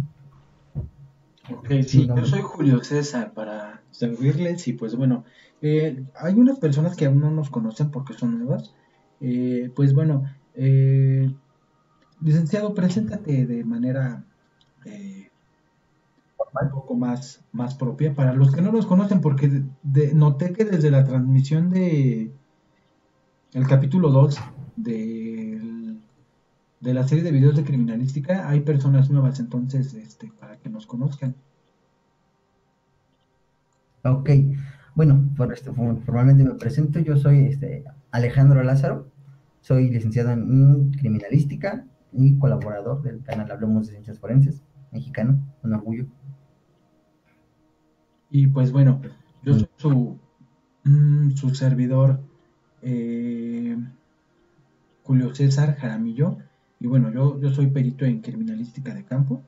Ok, 1.52 1.68
sí, 1.86 2.06
yo 2.06 2.24
soy 2.24 2.40
Julio 2.40 2.82
César 2.82 3.32
para 3.32 3.82
servirles 3.90 4.66
y 4.66 4.72
pues 4.72 4.96
bueno, 4.96 5.24
eh, 5.60 6.04
hay 6.18 6.34
unas 6.34 6.58
personas 6.58 6.96
que 6.96 7.06
aún 7.06 7.20
no 7.20 7.30
nos 7.30 7.50
conocen 7.50 7.90
porque 7.90 8.14
son 8.14 8.38
nuevas. 8.38 8.74
Eh, 9.20 9.70
pues 9.76 9.94
bueno, 9.94 10.24
eh, 10.54 11.32
licenciado, 12.20 12.74
preséntate 12.74 13.46
de 13.46 13.64
manera 13.64 14.24
un 16.62 16.70
poco 16.70 16.94
más, 16.94 17.44
más 17.52 17.74
propia 17.74 18.14
para 18.14 18.32
los 18.32 18.54
que 18.54 18.62
no 18.62 18.72
nos 18.72 18.86
conocen 18.86 19.20
porque 19.20 19.62
noté 20.14 20.52
que 20.52 20.64
desde 20.64 20.90
la 20.90 21.04
transmisión 21.04 21.70
de 21.70 22.32
el 23.52 23.66
capítulo 23.66 24.10
2 24.10 24.38
de 24.76 25.43
de 26.84 26.92
la 26.92 27.08
serie 27.08 27.24
de 27.24 27.32
videos 27.32 27.56
de 27.56 27.64
criminalística 27.64 28.46
hay 28.46 28.60
personas 28.60 29.10
nuevas, 29.10 29.40
entonces, 29.40 29.94
este, 29.94 30.30
para 30.38 30.58
que 30.58 30.68
nos 30.68 30.86
conozcan. 30.86 31.34
Ok, 34.04 34.28
bueno, 34.94 35.30
por 35.34 35.50
esto, 35.50 35.72
formalmente 35.74 36.44
me 36.44 36.54
presento, 36.56 36.98
yo 37.00 37.16
soy 37.16 37.46
este, 37.46 37.84
Alejandro 38.10 38.62
Lázaro, 38.62 39.10
soy 39.62 39.88
licenciado 39.88 40.32
en 40.32 40.90
criminalística 40.90 41.86
y 42.12 42.38
colaborador 42.38 43.00
del 43.02 43.22
canal 43.22 43.50
Hablemos 43.50 43.86
de 43.86 43.92
Ciencias 43.94 44.18
Forenses, 44.18 44.62
mexicano, 44.92 45.38
un 45.62 45.72
orgullo. 45.72 46.04
Y 48.30 48.48
pues 48.48 48.72
bueno, 48.72 49.00
Yo 49.42 49.54
soy 49.54 49.68
su, 49.76 50.18
mm, 50.84 51.30
su 51.30 51.54
servidor, 51.54 52.20
eh, 52.82 53.78
Julio 55.02 55.34
César 55.34 55.76
Jaramillo. 55.76 56.38
Y 56.84 56.86
bueno, 56.86 57.10
yo, 57.10 57.50
soy 57.50 57.68
perito 57.68 58.04
en 58.04 58.20
criminalística 58.20 58.92
de 58.92 59.06
campo 59.06 59.42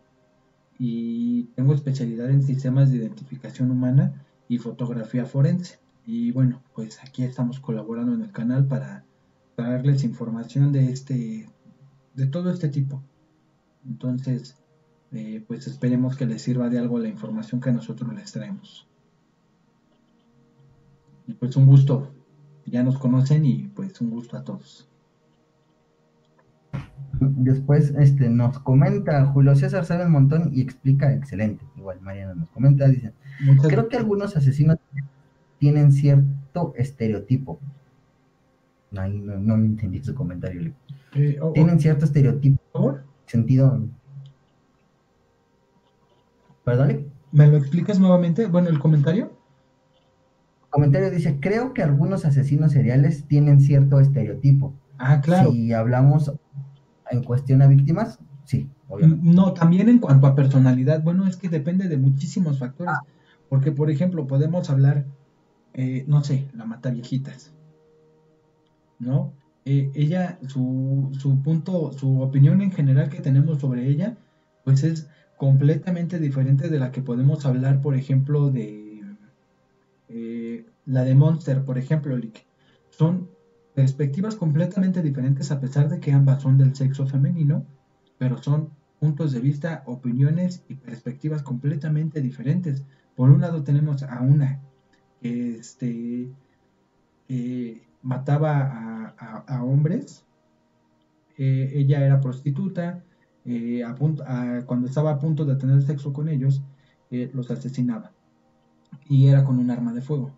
y 0.78 1.42
tengo 1.54 1.74
especialidad 1.74 2.30
en 2.30 2.42
sistemas 2.42 2.90
de 2.90 2.96
identificación 2.96 3.70
humana 3.70 4.24
y 4.48 4.56
fotografía 4.56 5.26
forense. 5.26 5.78
Y 6.06 6.32
bueno, 6.32 6.62
pues 6.74 6.98
aquí 7.04 7.24
estamos 7.24 7.60
colaborando 7.60 8.14
en 8.14 8.22
el 8.22 8.32
canal 8.32 8.66
para 8.66 9.04
darles 9.54 10.02
información 10.02 10.72
de 10.72 10.90
este, 10.90 11.46
de 12.14 12.26
todo 12.26 12.50
este 12.50 12.70
tipo. 12.70 13.02
Entonces, 13.86 14.56
eh, 15.12 15.44
pues 15.46 15.66
esperemos 15.66 16.16
que 16.16 16.24
les 16.24 16.40
sirva 16.40 16.70
de 16.70 16.78
algo 16.78 16.98
la 16.98 17.08
información 17.08 17.60
que 17.60 17.70
nosotros 17.70 18.14
les 18.14 18.32
traemos. 18.32 18.88
Y 21.26 21.34
pues 21.34 21.54
un 21.56 21.66
gusto, 21.66 22.14
ya 22.64 22.82
nos 22.82 22.96
conocen 22.96 23.44
y 23.44 23.64
pues 23.74 24.00
un 24.00 24.08
gusto 24.08 24.38
a 24.38 24.42
todos. 24.42 24.88
Después 27.18 27.94
este, 27.98 28.28
nos 28.28 28.58
comenta 28.58 29.24
Julio 29.26 29.54
César 29.54 29.84
sabe 29.86 30.04
un 30.04 30.12
montón 30.12 30.50
y 30.52 30.60
explica 30.60 31.12
excelente. 31.12 31.64
Igual 31.76 32.00
Mariana 32.02 32.34
nos 32.34 32.48
comenta, 32.50 32.86
dice, 32.88 33.12
creo 33.62 33.88
que 33.88 33.96
algunos 33.96 34.36
asesinos 34.36 34.78
tienen 35.58 35.92
cierto 35.92 36.74
estereotipo. 36.76 37.58
Ahí 38.96 39.18
no, 39.18 39.38
no 39.38 39.54
entendí 39.54 40.02
su 40.02 40.14
comentario. 40.14 40.72
Eh, 41.14 41.38
tienen 41.54 41.80
cierto 41.80 42.04
estereotipo. 42.04 42.60
¿Por? 42.72 43.04
Sentido. 43.26 43.82
¿Perdón? 46.64 47.06
¿Me 47.32 47.46
lo 47.46 47.56
explicas 47.56 47.98
nuevamente? 47.98 48.46
Bueno, 48.46 48.68
el 48.68 48.78
comentario. 48.78 49.32
El 50.64 50.70
comentario 50.70 51.10
dice, 51.10 51.38
creo 51.40 51.72
que 51.72 51.82
algunos 51.82 52.24
asesinos 52.24 52.72
seriales 52.72 53.24
tienen 53.26 53.60
cierto 53.60 54.00
estereotipo. 54.00 54.74
Ah, 54.98 55.20
claro. 55.20 55.52
Si 55.52 55.72
hablamos 55.72 56.32
en 57.10 57.22
cuestión 57.22 57.62
a 57.62 57.66
víctimas, 57.66 58.18
sí. 58.44 58.68
Obviamente. 58.88 59.26
No, 59.28 59.52
también 59.52 59.88
en 59.88 59.98
cuanto 59.98 60.26
a 60.26 60.34
personalidad, 60.34 61.02
bueno, 61.02 61.26
es 61.26 61.36
que 61.36 61.48
depende 61.48 61.88
de 61.88 61.96
muchísimos 61.96 62.58
factores. 62.58 62.94
Ah. 62.96 63.06
Porque, 63.48 63.72
por 63.72 63.90
ejemplo, 63.90 64.26
podemos 64.26 64.70
hablar, 64.70 65.06
eh, 65.74 66.04
no 66.08 66.24
sé, 66.24 66.48
la 66.54 66.64
mata 66.64 66.90
viejitas. 66.90 67.52
¿No? 68.98 69.32
Eh, 69.64 69.90
ella, 69.94 70.38
su, 70.48 71.10
su 71.18 71.42
punto, 71.42 71.92
su 71.92 72.20
opinión 72.20 72.62
en 72.62 72.70
general 72.70 73.08
que 73.08 73.20
tenemos 73.20 73.60
sobre 73.60 73.88
ella, 73.88 74.16
pues 74.64 74.84
es 74.84 75.08
completamente 75.36 76.18
diferente 76.18 76.68
de 76.68 76.78
la 76.78 76.92
que 76.92 77.02
podemos 77.02 77.44
hablar, 77.44 77.82
por 77.82 77.94
ejemplo, 77.94 78.50
de 78.50 79.02
eh, 80.08 80.66
la 80.86 81.04
de 81.04 81.14
Monster, 81.14 81.64
por 81.64 81.78
ejemplo, 81.78 82.16
Son 82.90 83.28
perspectivas 83.76 84.36
completamente 84.36 85.02
diferentes 85.02 85.52
a 85.52 85.60
pesar 85.60 85.90
de 85.90 86.00
que 86.00 86.10
ambas 86.10 86.40
son 86.40 86.56
del 86.56 86.74
sexo 86.74 87.06
femenino, 87.06 87.66
pero 88.16 88.42
son 88.42 88.70
puntos 88.98 89.32
de 89.32 89.40
vista, 89.40 89.82
opiniones 89.84 90.64
y 90.66 90.76
perspectivas 90.76 91.42
completamente 91.42 92.22
diferentes. 92.22 92.86
Por 93.14 93.28
un 93.28 93.42
lado 93.42 93.64
tenemos 93.64 94.02
a 94.02 94.22
una 94.22 94.62
que 95.20 95.56
este, 95.58 96.32
mataba 98.00 99.14
a, 99.46 99.62
hombres, 99.62 100.24
eh, 101.36 101.72
ella 101.74 102.02
era 102.02 102.22
prostituta, 102.22 103.04
eh, 103.44 103.84
cuando 104.64 104.86
estaba 104.86 105.10
a 105.10 105.18
punto 105.18 105.44
de 105.44 105.56
tener 105.56 105.82
sexo 105.82 106.14
con 106.14 106.30
ellos, 106.30 106.62
eh, 107.10 107.30
los 107.34 107.50
asesinaba. 107.50 108.12
Y 109.06 109.26
era 109.26 109.44
con 109.44 109.58
un 109.58 109.70
arma 109.70 109.92
de 109.92 110.00
fuego. 110.00 110.32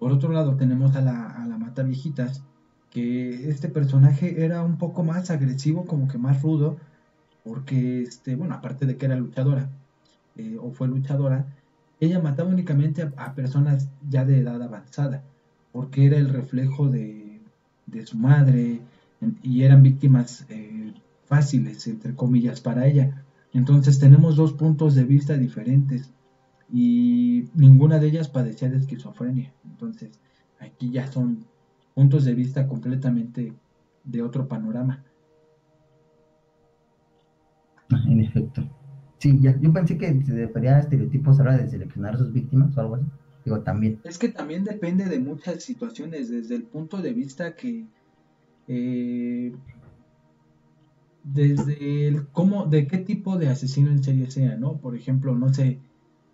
Por 0.00 0.10
otro 0.10 0.32
lado 0.32 0.56
tenemos 0.56 0.96
a 0.96 1.02
la, 1.02 1.26
a 1.28 1.46
la 1.46 1.56
mata 1.56 1.84
viejitas, 1.84 2.44
que 2.90 3.48
este 3.48 3.68
personaje 3.68 4.44
era 4.44 4.62
un 4.62 4.78
poco 4.78 5.02
más 5.04 5.30
agresivo, 5.30 5.86
como 5.86 6.08
que 6.08 6.18
más 6.18 6.42
rudo, 6.42 6.78
porque, 7.44 8.02
este, 8.02 8.34
bueno, 8.36 8.54
aparte 8.54 8.86
de 8.86 8.96
que 8.96 9.06
era 9.06 9.16
luchadora, 9.16 9.70
eh, 10.36 10.58
o 10.60 10.72
fue 10.72 10.88
luchadora, 10.88 11.46
ella 12.00 12.20
mataba 12.20 12.50
únicamente 12.50 13.10
a, 13.16 13.34
personas 13.34 13.88
ya 14.08 14.24
de 14.24 14.40
edad 14.40 14.62
avanzada, 14.62 15.22
porque 15.72 16.06
era 16.06 16.18
el 16.18 16.28
reflejo 16.28 16.88
de, 16.88 17.40
de 17.86 18.06
su 18.06 18.18
madre, 18.18 18.80
y 19.42 19.62
eran 19.62 19.82
víctimas 19.82 20.46
eh, 20.48 20.94
fáciles, 21.26 21.86
entre 21.86 22.14
comillas, 22.14 22.60
para 22.60 22.86
ella. 22.86 23.24
Entonces 23.52 23.98
tenemos 23.98 24.36
dos 24.36 24.52
puntos 24.52 24.94
de 24.94 25.04
vista 25.04 25.36
diferentes 25.36 26.10
y 26.72 27.48
ninguna 27.54 27.98
de 27.98 28.08
ellas 28.08 28.28
padecía 28.28 28.70
de 28.70 28.78
esquizofrenia. 28.78 29.52
Entonces 29.64 30.10
aquí 30.58 30.90
ya 30.90 31.10
son 31.10 31.44
puntos 31.94 32.24
de 32.24 32.34
vista 32.34 32.66
completamente 32.66 33.52
de 34.04 34.22
otro 34.22 34.48
panorama. 34.48 35.04
En 38.08 38.20
efecto. 38.20 38.62
Sí, 39.18 39.38
ya. 39.40 39.58
Yo 39.60 39.72
pensé 39.72 39.98
que 39.98 40.22
se 40.22 40.34
refería 40.34 40.76
a 40.76 40.80
estereotipos 40.80 41.38
ahora 41.38 41.58
de 41.58 41.68
seleccionar 41.68 42.14
a 42.14 42.18
sus 42.18 42.32
víctimas 42.32 42.76
o 42.76 42.80
algo 42.80 42.94
así. 42.96 43.04
Digo, 43.44 43.60
también. 43.60 44.00
Es 44.04 44.18
que 44.18 44.28
también 44.28 44.64
depende 44.64 45.06
de 45.06 45.18
muchas 45.18 45.62
situaciones, 45.62 46.30
desde 46.30 46.54
el 46.54 46.62
punto 46.64 47.02
de 47.02 47.12
vista 47.12 47.54
que 47.54 47.86
eh, 48.68 49.52
desde 51.24 52.08
el 52.08 52.28
cómo, 52.28 52.66
de 52.66 52.86
qué 52.86 52.98
tipo 52.98 53.36
de 53.36 53.48
asesino 53.48 53.90
en 53.90 54.02
serie 54.02 54.30
sea, 54.30 54.56
¿no? 54.56 54.78
Por 54.78 54.94
ejemplo, 54.94 55.34
no 55.34 55.52
sé, 55.52 55.80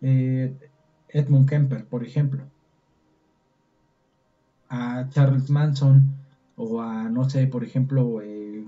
eh, 0.02 0.54
Edmund 1.08 1.48
Kemper, 1.48 1.86
por 1.86 2.04
ejemplo 2.04 2.44
a 4.68 5.08
Charles 5.10 5.50
Manson 5.50 6.16
o 6.56 6.80
a, 6.80 7.08
no 7.08 7.28
sé, 7.28 7.46
por 7.46 7.64
ejemplo, 7.64 8.20
eh, 8.22 8.64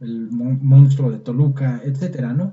el 0.00 0.30
monstruo 0.30 1.10
de 1.10 1.18
Toluca, 1.18 1.80
etcétera, 1.84 2.32
¿no? 2.32 2.52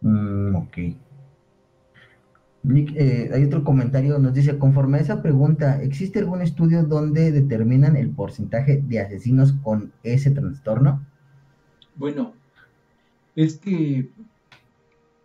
Mm, 0.00 0.56
ok. 0.56 0.78
Nick, 2.64 2.92
eh, 2.96 3.30
hay 3.32 3.44
otro 3.44 3.64
comentario, 3.64 4.18
nos 4.18 4.34
dice, 4.34 4.58
conforme 4.58 4.98
a 4.98 5.00
esa 5.00 5.20
pregunta, 5.22 5.82
¿existe 5.82 6.20
algún 6.20 6.42
estudio 6.42 6.84
donde 6.84 7.32
determinan 7.32 7.96
el 7.96 8.10
porcentaje 8.10 8.80
de 8.86 9.00
asesinos 9.00 9.52
con 9.64 9.92
ese 10.04 10.30
trastorno? 10.30 11.04
Bueno, 11.96 12.34
es 13.34 13.56
que 13.56 14.10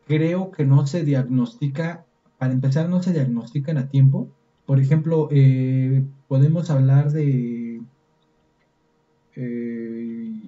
creo 0.08 0.52
que 0.52 0.66
no 0.66 0.88
se 0.88 1.04
diagnostica 1.04 2.07
para 2.38 2.54
empezar, 2.54 2.90
no 2.90 3.02
se 3.02 3.14
diagnostican 3.14 3.78
a 3.78 3.90
tiempo. 3.90 4.30
Por 4.66 4.80
ejemplo, 4.80 5.30
eh, 5.32 6.06
podemos 6.28 6.70
hablar 6.70 7.12
de 7.12 7.82
eh, 9.36 10.42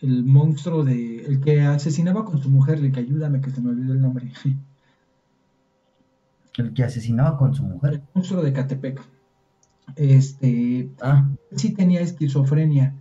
el 0.00 0.24
monstruo 0.24 0.84
de 0.84 1.24
el 1.26 1.40
que 1.40 1.60
asesinaba 1.62 2.24
con 2.24 2.42
su 2.42 2.48
mujer, 2.48 2.78
el 2.78 2.92
que 2.92 3.00
ayúdame 3.00 3.40
que 3.40 3.50
se 3.50 3.60
me 3.60 3.70
olvidó 3.70 3.92
el 3.92 4.00
nombre. 4.00 4.32
El 6.58 6.74
que 6.74 6.84
asesinaba 6.84 7.38
con 7.38 7.54
su 7.54 7.62
mujer. 7.62 7.94
El 7.94 8.02
monstruo 8.14 8.42
de 8.42 8.52
Catepec. 8.52 9.00
Este, 9.96 10.90
ah. 11.00 11.26
sí 11.56 11.72
tenía 11.72 12.02
esquizofrenia. 12.02 12.94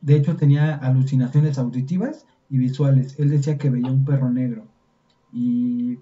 De 0.00 0.14
hecho, 0.14 0.36
tenía 0.36 0.76
alucinaciones 0.76 1.58
auditivas 1.58 2.26
y 2.48 2.58
visuales. 2.58 3.18
Él 3.18 3.30
decía 3.30 3.58
que 3.58 3.70
veía 3.70 3.90
un 3.90 4.04
perro 4.04 4.30
negro 4.30 4.68
y 5.34 5.98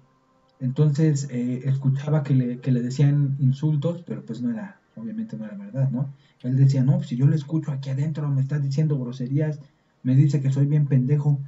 entonces 0.59 1.27
eh, 1.31 1.63
escuchaba 1.65 2.23
que 2.23 2.35
le, 2.35 2.59
que 2.59 2.71
le 2.71 2.81
decían 2.81 3.35
insultos, 3.39 4.03
pero 4.05 4.23
pues 4.23 4.41
no 4.41 4.51
era, 4.51 4.79
obviamente 4.95 5.35
no 5.35 5.45
era 5.45 5.57
verdad, 5.57 5.89
¿no? 5.89 6.13
Él 6.41 6.55
decía, 6.55 6.83
no, 6.83 7.01
si 7.01 7.17
yo 7.17 7.27
le 7.27 7.35
escucho 7.35 7.71
aquí 7.71 7.89
adentro, 7.89 8.29
me 8.29 8.41
está 8.41 8.59
diciendo 8.59 8.97
groserías, 8.99 9.59
me 10.03 10.15
dice 10.15 10.39
que 10.39 10.51
soy 10.51 10.67
bien 10.67 10.85
pendejo. 10.85 11.41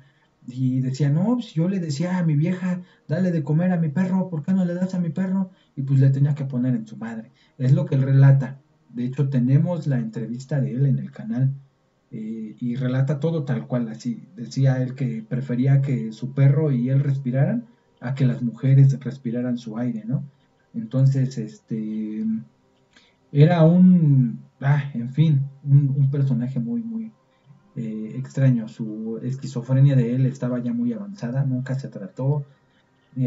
Y 0.47 0.81
decía, 0.81 1.09
no, 1.09 1.41
si 1.41 1.55
yo 1.55 1.69
le 1.69 1.79
decía 1.79 2.17
a 2.17 2.23
mi 2.23 2.35
vieja, 2.35 2.81
dale 3.07 3.31
de 3.31 3.43
comer 3.43 3.71
a 3.71 3.77
mi 3.77 3.89
perro, 3.89 4.29
¿por 4.29 4.43
qué 4.43 4.53
no 4.53 4.65
le 4.65 4.73
das 4.73 4.93
a 4.93 4.99
mi 4.99 5.09
perro? 5.09 5.51
Y 5.75 5.83
pues 5.83 5.99
le 5.99 6.09
tenía 6.09 6.35
que 6.35 6.45
poner 6.45 6.75
en 6.75 6.85
su 6.85 6.97
madre. 6.97 7.31
Es 7.57 7.71
lo 7.71 7.85
que 7.85 7.95
él 7.95 8.03
relata. 8.03 8.59
De 8.89 9.05
hecho, 9.05 9.29
tenemos 9.29 9.87
la 9.87 9.97
entrevista 9.97 10.59
de 10.59 10.71
él 10.71 10.85
en 10.85 10.99
el 10.99 11.11
canal. 11.11 11.53
Eh, 12.11 12.55
y 12.59 12.75
relata 12.75 13.19
todo 13.19 13.43
tal 13.43 13.65
cual, 13.67 13.89
así. 13.89 14.27
Decía 14.35 14.81
él 14.81 14.93
que 14.93 15.23
prefería 15.27 15.81
que 15.81 16.11
su 16.11 16.33
perro 16.33 16.71
y 16.71 16.89
él 16.89 16.99
respiraran 16.99 17.65
a 18.05 18.13
que 18.13 18.25
las 18.25 18.41
mujeres 18.43 18.97
respiraran 18.99 19.57
su 19.57 19.77
aire, 19.77 20.03
¿no? 20.05 20.23
Entonces, 20.75 21.37
este, 21.39 22.23
era 23.31 23.63
un, 23.63 24.41
ah, 24.61 24.91
en 24.93 25.09
fin, 25.09 25.41
un, 25.63 26.09
personaje 26.11 26.59
muy, 26.59 26.83
muy 26.83 27.11
eh, 27.75 28.13
extraño. 28.15 28.67
Su 28.67 29.19
esquizofrenia 29.23 29.95
de 29.95 30.13
él 30.13 30.25
estaba 30.27 30.59
ya 30.59 30.71
muy 30.71 30.93
avanzada, 30.93 31.45
nunca 31.45 31.73
se 31.79 31.87
trató. 31.89 32.45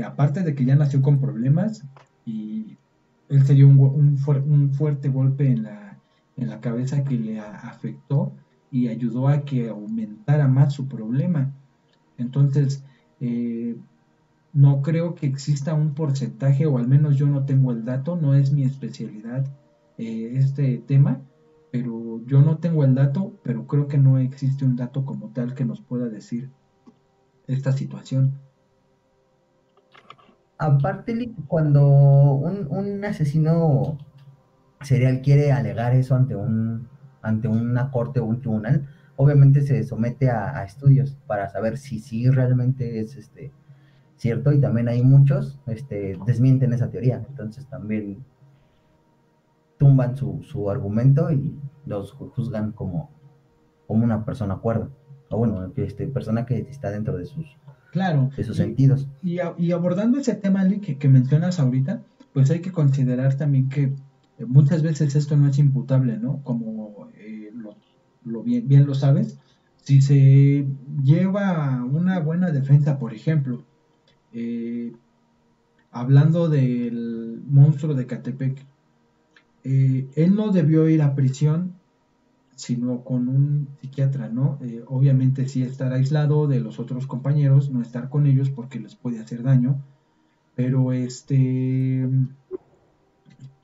aparte 0.05 0.43
de 0.43 0.55
que 0.55 0.65
ya 0.65 0.77
nació 0.77 1.03
con 1.03 1.19
problemas 1.21 1.85
y 2.25 2.77
él 3.29 3.45
se 3.47 3.55
dio 3.55 3.67
un, 3.69 3.79
un, 3.81 4.73
fuerte 4.75 5.09
golpe 5.09 5.51
en 5.51 5.65
la, 5.65 5.99
en 6.37 6.49
la 6.49 6.61
cabeza 6.61 7.03
que 7.03 7.19
le 7.19 7.41
afectó 7.41 8.33
y 8.71 8.89
ayudó 8.89 9.29
a 9.29 9.45
que 9.45 9.69
aumentara 9.71 10.47
más 10.47 10.75
su 10.75 10.87
problema. 10.87 11.53
Entonces, 12.17 12.85
Eh, 13.21 13.77
no 14.59 14.83
creo 14.83 15.15
que 15.15 15.27
exista 15.27 15.73
un 15.73 15.95
porcentaje, 15.95 16.67
o 16.67 16.79
al 16.79 16.89
menos 16.89 17.17
yo 17.17 17.29
no 17.29 17.45
tengo 17.45 17.71
el 17.71 17.85
dato, 17.85 18.17
no 18.17 18.35
es 18.35 18.51
mi 18.51 18.65
especialidad 18.65 19.47
eh, 19.99 20.33
este 20.35 20.79
tema, 20.79 21.21
pero 21.71 22.21
yo 22.27 22.43
no 22.43 22.59
tengo 22.59 22.83
el 22.83 22.97
dato, 22.97 23.39
pero 23.45 23.69
creo 23.69 23.87
que 23.87 23.99
no 23.99 24.19
existe 24.19 24.65
un 24.65 24.75
dato 24.75 25.05
como 25.05 25.29
tal 25.29 25.55
que 25.55 25.65
nos 25.65 25.81
pueda 25.81 26.09
decir 26.09 26.51
esta 27.47 27.71
situación. 27.71 28.33
Aparte, 30.59 31.31
cuando 31.47 31.87
un, 31.87 33.05
asesino 33.05 33.97
serial 34.81 35.23
quiere 35.23 35.53
alegar 35.53 35.95
eso 35.95 36.17
ante 36.17 36.35
un 36.35 36.89
ante 37.23 37.47
una 37.47 37.93
corte 37.93 38.19
o 38.19 38.25
un 38.25 38.41
tribunal, 38.41 38.89
obviamente 39.15 39.61
se 39.63 39.85
somete 39.85 40.31
a, 40.31 40.65
estudios 40.65 41.17
para 41.29 41.49
saber 41.49 41.79
si 41.79 42.01
sí 42.01 42.29
realmente 42.29 42.99
es 42.99 43.15
este 43.15 43.53
cierto 44.19 44.53
y 44.53 44.61
también 44.61 44.89
hay 44.89 45.03
muchos 45.03 45.59
este 45.67 46.19
desmienten 46.27 46.73
esa 46.73 46.91
teoría, 46.91 47.25
entonces 47.29 47.67
también 47.67 48.25
tumban 49.79 50.17
su, 50.17 50.43
su 50.43 50.71
argumento 50.71 51.31
y 51.33 51.57
los 51.87 52.13
juzgan 52.13 52.73
como, 52.73 53.11
como 53.87 54.05
una 54.05 54.25
persona 54.25 54.57
cuerda, 54.57 54.91
o 55.31 55.39
bueno, 55.39 55.73
este, 55.77 56.07
persona 56.09 56.45
que 56.45 56.59
está 56.59 56.91
dentro 56.91 57.17
de 57.17 57.27
sus, 57.27 57.47
claro, 57.93 58.31
de 58.37 58.45
sus 58.45 58.57
sentidos. 58.57 59.09
Y, 59.23 59.39
y, 59.57 59.73
abordando 59.73 60.19
ese 60.19 60.35
tema, 60.35 60.69
que, 60.69 60.99
que 60.99 61.09
mencionas 61.09 61.61
ahorita, 61.61 62.03
pues 62.35 62.51
hay 62.51 62.61
que 62.61 62.73
considerar 62.73 63.37
también 63.37 63.69
que 63.69 63.95
muchas 64.47 64.83
veces 64.83 65.15
esto 65.17 65.37
no 65.37 65.49
es 65.49 65.59
imputable, 65.59 66.19
¿no? 66.19 66.43
Como 66.43 67.09
eh, 67.17 67.51
lo, 68.25 68.43
bien, 68.43 68.69
bien, 68.69 68.87
lo 68.87 68.95
sabes, 68.95 69.39
si 69.83 70.03
se 70.03 70.67
lleva 71.03 71.83
una 71.85 72.21
buena 72.21 72.51
defensa, 72.51 72.99
por 72.99 73.15
ejemplo, 73.15 73.65
eh, 74.33 74.93
hablando 75.91 76.49
del 76.49 77.43
monstruo 77.47 77.95
de 77.95 78.07
Catepec, 78.07 78.65
eh, 79.65 80.09
él 80.15 80.35
no 80.35 80.51
debió 80.51 80.89
ir 80.89 81.03
a 81.03 81.15
prisión 81.15 81.75
sino 82.55 83.05
con 83.05 83.29
un 83.29 83.69
psiquiatra, 83.81 84.29
¿no? 84.29 84.59
Eh, 84.63 84.83
obviamente 84.89 85.47
sí 85.47 85.63
estar 85.63 85.93
aislado 85.93 86.49
de 86.49 86.59
los 86.59 86.81
otros 86.81 87.07
compañeros, 87.07 87.71
no 87.71 87.81
estar 87.81 88.09
con 88.09 88.27
ellos 88.27 88.51
porque 88.51 88.81
les 88.81 88.97
puede 88.97 89.21
hacer 89.21 89.45
daño, 89.45 89.81
pero 90.57 90.93
este 90.93 92.09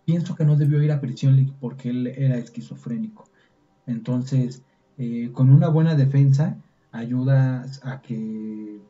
pienso 0.04 0.36
que 0.36 0.44
no 0.44 0.54
debió 0.54 0.80
ir 0.80 0.92
a 0.92 1.00
prisión 1.00 1.56
porque 1.58 1.90
él 1.90 2.06
era 2.06 2.38
esquizofrénico. 2.38 3.24
Entonces, 3.88 4.62
con 5.32 5.50
una 5.50 5.66
buena 5.66 5.96
defensa 5.96 6.56
ayuda 6.92 7.66
a 7.82 8.00
que 8.00 8.80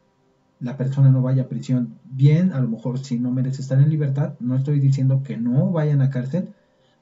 la 0.65 0.77
persona 0.77 1.11
no 1.11 1.23
vaya 1.23 1.43
a 1.43 1.49
prisión. 1.49 1.99
Bien, 2.05 2.53
a 2.53 2.61
lo 2.61 2.69
mejor 2.69 2.99
si 2.99 3.19
no 3.19 3.31
merece 3.31 3.63
estar 3.63 3.79
en 3.79 3.91
libertad, 3.91 4.35
no 4.41 4.57
estoy 4.57 4.81
diciendo 4.81 5.23
que 5.23 5.37
no 5.37 5.71
vayan 5.71 6.01
a 6.01 6.11
cárcel, 6.11 6.49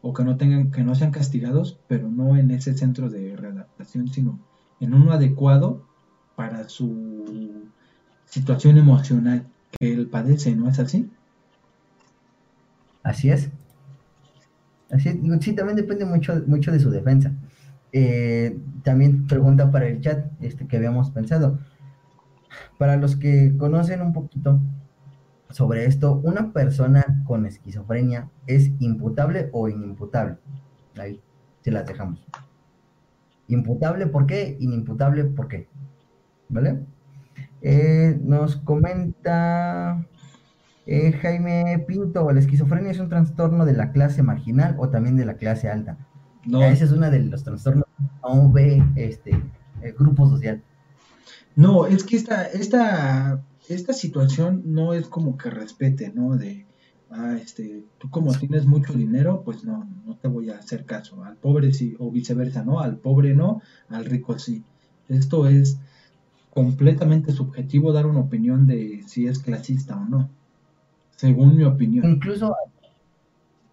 o 0.02 0.12
que 0.12 0.24
no 0.24 0.36
tengan, 0.36 0.72
que 0.72 0.82
no 0.82 0.94
sean 0.96 1.12
castigados, 1.12 1.78
pero 1.86 2.08
no 2.08 2.36
en 2.36 2.50
ese 2.50 2.76
centro 2.76 3.08
de 3.08 3.36
readaptación, 3.36 4.08
sino 4.08 4.40
en 4.80 4.94
uno 4.94 5.12
adecuado 5.12 5.86
para 6.34 6.68
su 6.68 7.70
situación 8.26 8.78
emocional 8.78 9.46
que 9.70 9.92
él 9.92 10.08
padece, 10.08 10.56
¿no 10.56 10.68
es 10.68 10.80
así? 10.80 11.08
Así 13.04 13.30
es. 13.30 13.48
Así 14.90 15.20
sí, 15.40 15.52
también 15.54 15.76
depende 15.76 16.04
mucho, 16.04 16.42
mucho 16.46 16.72
de 16.72 16.80
su 16.80 16.90
defensa. 16.90 17.32
Eh, 17.92 18.58
también 18.82 19.26
pregunta 19.26 19.70
para 19.70 19.86
el 19.86 20.00
chat 20.00 20.26
este, 20.40 20.66
que 20.66 20.78
habíamos 20.78 21.10
pensado. 21.10 21.60
Para 22.78 22.96
los 22.96 23.16
que 23.16 23.56
conocen 23.56 24.02
un 24.02 24.12
poquito 24.12 24.60
sobre 25.50 25.84
esto, 25.86 26.20
¿una 26.24 26.52
persona 26.52 27.22
con 27.24 27.46
esquizofrenia 27.46 28.30
es 28.46 28.70
imputable 28.80 29.48
o 29.52 29.68
inimputable? 29.68 30.38
Ahí 30.98 31.20
se 31.60 31.70
las 31.70 31.86
dejamos. 31.86 32.26
Imputable, 33.48 34.06
¿por 34.06 34.26
qué? 34.26 34.56
Inimputable, 34.60 35.24
¿por 35.24 35.48
qué? 35.48 35.68
¿Vale? 36.48 36.80
Eh, 37.60 38.18
nos 38.22 38.56
comenta 38.56 40.04
eh, 40.86 41.12
Jaime 41.12 41.84
Pinto, 41.86 42.30
¿la 42.32 42.40
esquizofrenia 42.40 42.90
es 42.90 42.98
un 42.98 43.08
trastorno 43.08 43.64
de 43.64 43.74
la 43.74 43.92
clase 43.92 44.22
marginal 44.22 44.74
o 44.78 44.88
también 44.88 45.16
de 45.16 45.24
la 45.24 45.34
clase 45.34 45.68
alta? 45.68 45.96
No. 46.44 46.62
Ese 46.62 46.84
es 46.84 46.92
uno 46.92 47.08
de 47.08 47.20
los 47.20 47.44
trastornos 47.44 47.84
no 48.22 48.50
ve 48.50 48.82
este, 48.96 49.40
el 49.80 49.92
grupo 49.92 50.28
social. 50.28 50.62
No, 51.56 51.86
es 51.86 52.04
que 52.04 52.16
esta, 52.16 52.46
esta 52.46 53.42
esta 53.68 53.92
situación 53.92 54.62
no 54.66 54.94
es 54.94 55.06
como 55.06 55.36
que 55.36 55.50
respete, 55.50 56.12
¿no? 56.14 56.36
De, 56.36 56.66
ah, 57.10 57.36
este, 57.40 57.84
tú 57.98 58.10
como 58.10 58.32
tienes 58.32 58.66
mucho 58.66 58.92
dinero, 58.92 59.42
pues 59.44 59.64
no, 59.64 59.88
no 60.06 60.16
te 60.16 60.28
voy 60.28 60.50
a 60.50 60.58
hacer 60.58 60.84
caso. 60.84 61.22
Al 61.24 61.36
pobre 61.36 61.72
sí, 61.72 61.94
o 61.98 62.10
viceversa, 62.10 62.64
¿no? 62.64 62.80
Al 62.80 62.96
pobre 62.96 63.34
no, 63.34 63.62
al 63.88 64.04
rico 64.04 64.38
sí. 64.38 64.64
Esto 65.08 65.46
es 65.46 65.78
completamente 66.52 67.32
subjetivo 67.32 67.92
dar 67.92 68.06
una 68.06 68.20
opinión 68.20 68.66
de 68.66 69.02
si 69.06 69.26
es 69.26 69.38
clasista 69.38 69.96
o 69.96 70.04
no, 70.04 70.28
según 71.16 71.56
mi 71.56 71.64
opinión. 71.64 72.04
Incluso, 72.06 72.54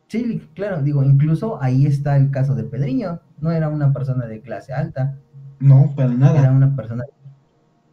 sí, 0.07 0.47
claro, 0.53 0.81
digo, 0.81 1.03
incluso 1.03 1.61
ahí 1.61 1.85
está 1.85 2.15
el 2.17 2.31
caso 2.31 2.55
de 2.55 2.63
Pedriño, 2.63 3.19
no 3.41 3.51
era 3.51 3.69
una 3.69 3.91
persona 3.91 4.27
de 4.27 4.41
clase 4.41 4.73
alta. 4.73 5.17
No, 5.59 5.93
para 5.93 6.13
nada. 6.13 6.39
Era 6.39 6.51
una 6.51 6.73
persona 6.73 7.03
de 7.03 7.18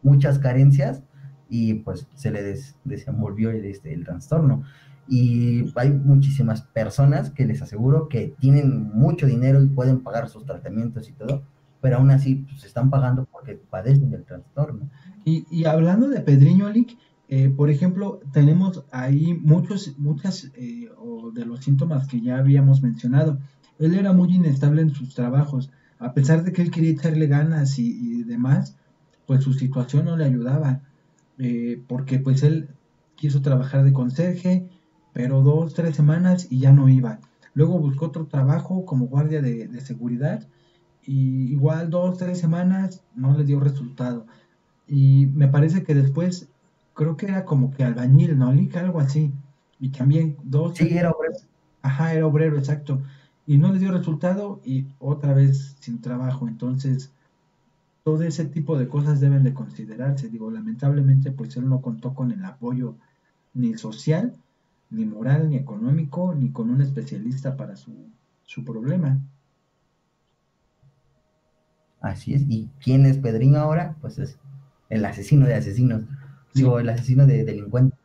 muchas 0.07 0.39
carencias 0.39 1.03
y 1.49 1.75
pues 1.75 2.07
se 2.15 2.31
le 2.31 2.41
desenvolvió 2.83 3.51
el, 3.51 3.65
este, 3.65 3.93
el 3.93 4.05
trastorno. 4.05 4.63
Y 5.09 5.71
hay 5.75 5.91
muchísimas 5.91 6.61
personas 6.61 7.29
que 7.31 7.45
les 7.45 7.61
aseguro 7.61 8.09
que 8.09 8.33
tienen 8.39 8.91
mucho 8.93 9.25
dinero 9.25 9.61
y 9.61 9.67
pueden 9.67 10.01
pagar 10.01 10.29
sus 10.29 10.45
tratamientos 10.45 11.09
y 11.09 11.13
todo, 11.13 11.43
pero 11.81 11.97
aún 11.97 12.11
así 12.11 12.35
pues, 12.35 12.65
están 12.65 12.89
pagando 12.89 13.25
porque 13.31 13.55
padecen 13.55 14.11
del 14.11 14.25
trastorno. 14.25 14.89
Y, 15.23 15.45
y 15.49 15.65
hablando 15.65 16.09
de 16.09 16.21
Pedriño 16.21 16.69
Lick, 16.69 16.97
eh, 17.29 17.49
por 17.49 17.69
ejemplo, 17.69 18.21
tenemos 18.31 18.85
ahí 18.91 19.33
muchos, 19.33 19.97
muchas 19.97 20.51
eh, 20.55 20.89
de 21.33 21.45
los 21.45 21.59
síntomas 21.63 22.07
que 22.07 22.21
ya 22.21 22.37
habíamos 22.37 22.81
mencionado. 22.81 23.39
Él 23.79 23.93
era 23.93 24.13
muy 24.13 24.33
inestable 24.33 24.81
en 24.81 24.93
sus 24.93 25.13
trabajos, 25.13 25.71
a 25.99 26.13
pesar 26.13 26.43
de 26.43 26.51
que 26.51 26.61
él 26.61 26.71
quería 26.71 26.91
echarle 26.91 27.27
ganas 27.27 27.79
y 27.79 28.23
demás, 28.23 28.77
pues 29.27 29.43
su 29.43 29.53
situación 29.53 30.05
no 30.05 30.17
le 30.17 30.25
ayudaba. 30.25 30.81
Eh, 31.37 31.83
porque 31.87 32.17
pues 32.17 32.41
él 32.41 32.69
quiso 33.15 33.41
trabajar 33.41 33.83
de 33.83 33.93
conserje, 33.93 34.67
pero 35.13 35.43
dos, 35.43 35.73
tres 35.73 35.95
semanas 35.95 36.47
y 36.49 36.59
ya 36.59 36.71
no 36.71 36.89
iba. 36.89 37.19
Luego 37.53 37.79
buscó 37.79 38.07
otro 38.07 38.25
trabajo 38.25 38.85
como 38.85 39.07
guardia 39.07 39.41
de, 39.41 39.81
seguridad 39.81 40.47
y 41.03 41.51
igual 41.51 41.89
dos, 41.89 42.17
tres 42.17 42.39
semanas 42.39 43.03
no 43.15 43.37
le 43.37 43.43
dio 43.43 43.59
resultado. 43.59 44.25
Y 44.87 45.27
me 45.33 45.47
parece 45.47 45.83
que 45.83 45.93
después, 45.93 46.49
creo 46.93 47.17
que 47.17 47.27
era 47.27 47.45
como 47.45 47.71
que 47.71 47.83
albañil, 47.83 48.37
¿no? 48.37 48.49
Algo 48.49 48.99
así. 48.99 49.31
Y 49.79 49.89
también 49.89 50.37
dos... 50.43 50.77
Sí, 50.77 50.97
era 50.97 51.11
obrero. 51.11 51.35
Ajá, 51.81 52.13
era 52.13 52.25
obrero, 52.25 52.57
exacto. 52.57 53.01
Y 53.45 53.57
no 53.57 53.71
le 53.71 53.79
dio 53.79 53.91
resultado 53.91 54.61
y 54.63 54.87
otra 54.99 55.33
vez 55.33 55.77
sin 55.79 56.01
trabajo. 56.01 56.47
Entonces, 56.47 57.13
todo 58.07 58.23
ese 58.23 58.45
tipo 58.45 58.79
de 58.79 58.87
cosas 58.87 59.19
deben 59.19 59.43
de 59.43 59.53
considerarse. 59.53 60.29
Digo, 60.29 60.49
lamentablemente, 60.49 61.29
pues 61.29 61.57
él 61.57 61.67
no 61.67 61.81
contó 61.81 62.13
con 62.13 62.31
el 62.31 62.45
apoyo 62.45 62.95
ni 63.53 63.77
social, 63.77 64.33
ni 64.89 65.03
moral, 65.03 65.49
ni 65.49 65.57
económico, 65.57 66.33
ni 66.33 66.51
con 66.51 66.69
un 66.69 66.79
especialista 66.79 67.57
para 67.57 67.75
su, 67.75 67.91
problema. 68.65 69.19
Así 71.99 72.33
es. 72.33 72.43
¿Y 72.47 72.69
quién 72.81 73.05
es 73.05 73.17
Pedrinho 73.17 73.59
ahora? 73.59 73.97
Pues 73.99 74.19
es 74.19 74.39
el 74.87 75.03
asesino 75.03 75.45
de 75.45 75.55
asesinos. 75.55 76.03
Digo, 76.53 76.79
el 76.79 76.87
asesino 76.87 77.27
de 77.27 77.43
delincuentes. 77.43 77.99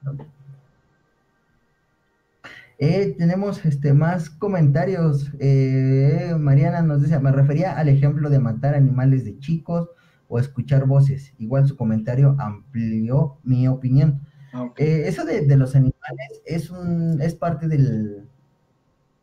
Eh, 2.84 3.14
tenemos 3.16 3.64
este, 3.64 3.92
más 3.92 4.28
comentarios. 4.28 5.30
Eh, 5.38 6.34
Mariana 6.36 6.82
nos 6.82 7.00
dice, 7.00 7.16
me 7.20 7.30
refería 7.30 7.78
al 7.78 7.88
ejemplo 7.88 8.28
de 8.28 8.40
matar 8.40 8.74
animales 8.74 9.24
de 9.24 9.38
chicos 9.38 9.88
o 10.26 10.40
escuchar 10.40 10.86
voces. 10.86 11.32
Igual 11.38 11.68
su 11.68 11.76
comentario 11.76 12.34
amplió 12.40 13.38
mi 13.44 13.68
opinión. 13.68 14.22
Ah, 14.52 14.72
eh, 14.78 15.04
eso 15.06 15.24
de, 15.24 15.56
los 15.56 15.76
animales 15.76 16.42
es, 16.44 16.70
un, 16.70 17.22
es 17.22 17.36
parte 17.36 17.68
del, 17.68 18.26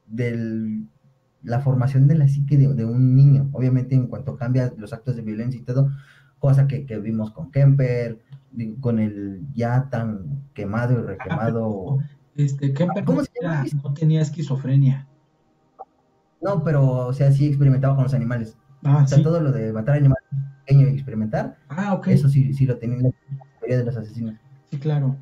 del 0.07 0.88
la 1.43 1.60
formación 1.60 2.07
de 2.07 2.16
la 2.16 2.30
psique 2.30 2.55
de, 2.55 2.86
un 2.86 3.14
niño. 3.14 3.49
Obviamente 3.51 3.93
en 3.93 4.07
cuanto 4.07 4.38
cambia 4.38 4.74
los 4.78 4.93
actos 4.93 5.18
de 5.18 5.22
violencia 5.22 5.60
y 5.60 5.66
todo, 5.66 5.91
cosa 6.39 6.66
que, 6.66 6.86
vimos 6.99 7.32
con 7.32 7.51
Kemper, 7.51 8.20
con 8.80 8.99
el 8.99 9.41
ya 9.53 9.89
tan 9.89 10.47
quemado 10.53 10.97
y 10.97 11.03
requemado 11.03 11.99
este, 12.46 12.74
¿Cómo 12.74 13.22
no 13.22 13.94
tenía 13.94 14.22
esquizofrenia. 14.22 15.08
No, 16.42 16.64
pero, 16.64 17.08
o 17.08 17.14
sea, 17.14 17.32
sí 17.32 17.48
experimentaba 17.48 17.96
con 17.96 18.06
los 18.06 18.14
animales. 18.14 18.58
Ah, 18.84 19.02
o 19.04 19.08
sea, 19.08 19.22
todo 19.22 19.42
lo 19.42 19.52
de 19.52 19.74
matar 19.74 19.98
animales 19.98 20.24
pequeño 20.66 20.88
y 20.88 20.94
experimentar. 20.94 21.58
Ah, 21.68 21.94
ok. 21.94 22.08
Eso 22.08 22.30
sí, 22.30 22.54
sí 22.54 22.66
lo 22.66 22.78
tenía 22.78 22.98
la 22.98 23.12
mayoría 23.56 23.80
de 23.80 23.84
los 23.84 23.98
asesinos. 23.98 24.36
Sí, 24.70 24.78
claro. 24.78 25.18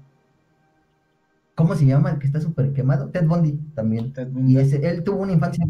¿Cómo 1.55 1.73
se 1.73 1.87
llama 1.87 2.11
el 2.11 2.19
que 2.19 2.27
está 2.27 2.39
súper 2.39 2.71
quemado? 2.73 3.09
Ted 3.09 3.25
Bundy 3.25 3.53
también. 3.73 4.13
Y 4.45 4.57
ese, 4.57 4.87
él 4.87 5.03
tuvo 5.03 5.23
una 5.23 5.31
infancia 5.31 5.65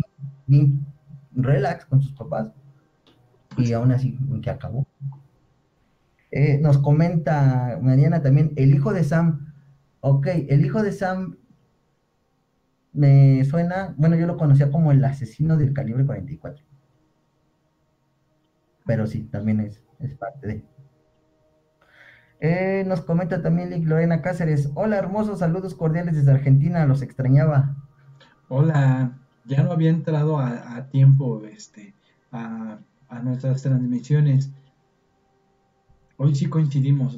bien 0.45 0.85
relax 1.33 1.85
con 1.85 2.01
sus 2.01 2.11
papás. 2.11 2.51
Y 3.57 3.71
aún 3.71 3.93
así, 3.93 4.19
que 4.41 4.49
acabó. 4.49 4.85
Eh, 6.29 6.59
nos 6.61 6.77
comenta 6.79 7.79
Mariana 7.81 8.21
también, 8.21 8.51
el 8.57 8.75
hijo 8.75 8.91
de 8.91 9.05
Sam. 9.05 9.46
Ok, 10.01 10.27
el 10.27 10.65
hijo 10.65 10.83
de 10.83 10.91
Sam 10.91 11.37
me 12.93 13.43
suena, 13.45 13.93
bueno, 13.97 14.15
yo 14.15 14.25
lo 14.25 14.37
conocía 14.37 14.71
como 14.71 14.91
el 14.91 15.03
asesino 15.03 15.57
del 15.57 15.73
calibre 15.73 16.05
44. 16.05 16.65
Pero 18.85 19.05
sí, 19.05 19.23
también 19.23 19.59
es, 19.59 19.83
es 19.99 20.15
parte 20.15 20.47
de. 20.47 20.65
Eh, 22.39 22.83
nos 22.87 23.01
comenta 23.01 23.41
también 23.41 23.87
Lorena 23.87 24.21
Cáceres. 24.21 24.71
Hola, 24.75 24.97
hermosos, 24.97 25.39
saludos 25.39 25.75
cordiales 25.75 26.15
desde 26.15 26.31
Argentina, 26.31 26.85
los 26.85 27.01
extrañaba. 27.01 27.75
Hola, 28.47 29.19
ya 29.45 29.63
no 29.63 29.71
había 29.71 29.89
entrado 29.89 30.39
a, 30.39 30.87
tiempo 30.89 31.43
este, 31.45 31.95
a, 32.31 32.79
nuestras 33.23 33.63
transmisiones. 33.63 34.51
Hoy 36.17 36.35
sí 36.35 36.47
coincidimos. 36.47 37.17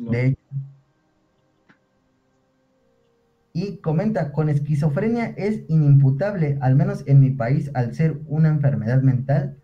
Y 3.61 3.79
comenta, 3.79 4.31
con 4.31 4.47
esquizofrenia 4.47 5.33
es 5.35 5.65
inimputable, 5.67 6.57
al 6.61 6.77
menos 6.77 7.03
en 7.07 7.19
mi 7.19 7.29
país, 7.29 7.69
al 7.73 7.93
ser 7.93 8.21
una 8.25 8.47
enfermedad 8.47 9.01
mental, 9.01 9.57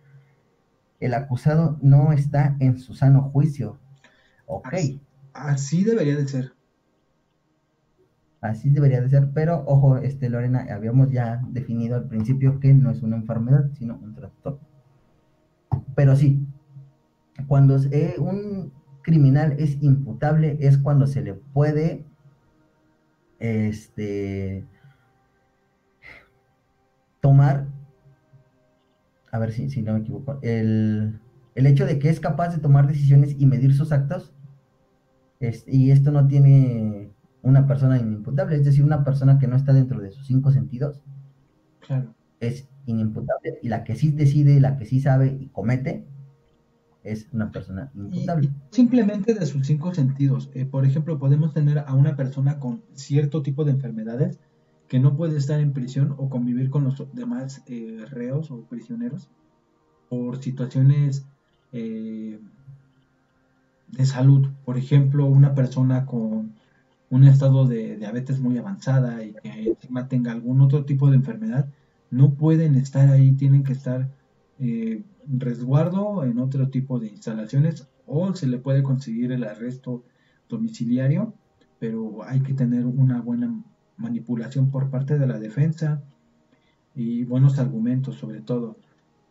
el 0.99 1.13
acusado 1.13 1.79
no 1.81 2.11
está 2.11 2.57
en 2.59 2.77
su 2.77 2.93
sano 2.93 3.29
juicio. 3.31 3.79
Ok. 4.47 4.73
Así 5.31 5.85
debería 5.85 6.17
de 6.17 6.27
ser. 6.27 6.51
Así 8.41 8.69
debería 8.69 8.99
de 8.99 9.07
ser, 9.07 9.31
pero 9.33 9.63
ojo, 9.65 9.95
este 9.95 10.29
Lorena, 10.29 10.67
habíamos 10.69 11.09
ya 11.09 11.41
definido 11.47 11.95
al 11.95 12.09
principio 12.09 12.59
que 12.59 12.73
no 12.73 12.91
es 12.91 13.01
una 13.01 13.15
enfermedad, 13.15 13.69
sino 13.77 13.95
un 13.95 14.13
trastorno. 14.13 14.59
Pero 15.95 16.17
sí, 16.17 16.45
cuando 17.47 17.77
eh, 17.91 18.15
un 18.17 18.73
criminal 19.03 19.55
es 19.57 19.81
imputable 19.81 20.57
es 20.59 20.79
cuando 20.79 21.07
se 21.07 21.21
le 21.21 21.33
puede 21.33 22.04
este 23.39 24.65
tomar 27.21 27.67
a 29.31 29.39
ver 29.39 29.51
si, 29.51 29.69
si 29.69 29.81
no 29.81 29.93
me 29.93 29.99
equivoco 29.99 30.39
el, 30.41 31.19
el 31.55 31.67
hecho 31.67 31.86
de 31.86 31.99
que 31.99 32.09
es 32.09 32.19
capaz 32.19 32.49
de 32.49 32.61
tomar 32.61 32.88
decisiones 32.88 33.36
y 33.38 33.45
medir 33.45 33.73
sus 33.73 33.91
actos 33.91 34.33
y 35.67 35.91
esto 35.91 36.11
no 36.11 36.27
tiene 36.27 37.11
una 37.41 37.67
persona 37.67 37.99
inimputable, 37.99 38.55
es 38.55 38.65
decir, 38.65 38.83
una 38.83 39.03
persona 39.03 39.38
que 39.38 39.47
no 39.47 39.55
está 39.55 39.73
dentro 39.73 39.99
de 39.99 40.11
sus 40.11 40.25
cinco 40.25 40.51
sentidos 40.51 41.01
es 42.39 42.67
inimputable 42.86 43.59
y 43.61 43.69
la 43.69 43.83
que 43.83 43.95
sí 43.95 44.11
decide, 44.11 44.59
la 44.59 44.77
que 44.77 44.86
sí 44.86 44.99
sabe 44.99 45.38
y 45.39 45.47
comete 45.47 46.05
es 47.05 47.27
una 47.31 47.51
persona 47.51 47.91
simplemente 48.71 49.35
de 49.35 49.45
sus 49.45 49.67
cinco 49.67 49.93
sentidos. 49.93 50.49
Eh, 50.53 50.65
por 50.65 50.85
ejemplo, 50.85 51.19
podemos 51.19 51.53
tener 51.53 51.79
a 51.79 51.93
una 51.93 52.15
persona 52.15 52.59
con 52.59 52.81
cierto 52.93 53.43
tipo 53.43 53.63
de 53.63 53.71
enfermedades 53.71 54.39
que 54.87 54.99
no 54.99 55.15
puede 55.15 55.37
estar 55.37 55.59
en 55.59 55.71
prisión 55.71 56.15
o 56.17 56.29
convivir 56.29 56.69
con 56.69 56.83
los 56.83 57.01
demás 57.13 57.63
eh, 57.67 58.05
reos 58.09 58.51
o 58.51 58.61
prisioneros 58.63 59.29
por 60.09 60.41
situaciones 60.41 61.25
eh, 61.71 62.39
de 63.91 64.05
salud. 64.05 64.49
Por 64.65 64.77
ejemplo, 64.77 65.27
una 65.27 65.53
persona 65.53 66.05
con 66.07 66.53
un 67.11 67.23
estado 67.23 67.67
de 67.67 67.97
diabetes 67.97 68.39
muy 68.39 68.57
avanzada 68.57 69.23
y 69.23 69.33
que 69.33 69.69
encima 69.69 70.07
tenga 70.07 70.31
algún 70.31 70.59
otro 70.61 70.85
tipo 70.85 71.09
de 71.09 71.17
enfermedad, 71.17 71.69
no 72.09 72.33
pueden 72.33 72.75
estar 72.75 73.09
ahí, 73.09 73.33
tienen 73.33 73.63
que 73.63 73.73
estar 73.73 74.09
eh, 74.59 75.03
resguardo 75.28 76.23
en 76.23 76.39
otro 76.39 76.69
tipo 76.69 76.99
de 76.99 77.07
instalaciones 77.07 77.88
o 78.05 78.34
se 78.34 78.47
le 78.47 78.57
puede 78.57 78.84
conseguir 78.84 79.32
el 79.32 79.43
arresto 79.43 80.03
domiciliario, 80.49 81.34
pero 81.80 82.23
hay 82.23 82.41
que 82.41 82.53
tener 82.53 82.86
una 82.86 83.21
buena 83.21 83.63
manipulación 83.97 84.71
por 84.71 84.89
parte 84.89 85.17
de 85.17 85.28
la 85.28 85.39
defensa 85.39 86.03
y 86.93 87.23
buenos 87.23 87.59
argumentos 87.59 88.15
sobre 88.15 88.41
todo, 88.41 88.78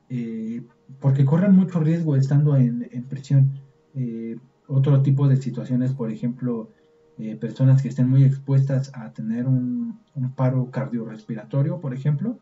eh, 0.09 0.63
porque 1.01 1.25
corren 1.25 1.55
mucho 1.55 1.81
riesgo 1.81 2.17
estando 2.17 2.57
en, 2.57 3.05
prisión. 3.09 3.61
Eh, 3.95 4.37
otro 4.67 5.03
tipo 5.03 5.29
de 5.29 5.37
situaciones, 5.37 5.93
por 5.93 6.11
ejemplo, 6.11 6.71
eh, 7.19 7.37
personas 7.37 7.83
que 7.83 7.89
estén 7.89 8.09
muy 8.09 8.25
expuestas 8.25 8.91
a 8.95 9.13
tener 9.13 9.47
un, 9.47 10.01
paro 10.37 10.71
cardiorrespiratorio, 10.71 11.81
por 11.81 11.95
ejemplo, 11.95 12.39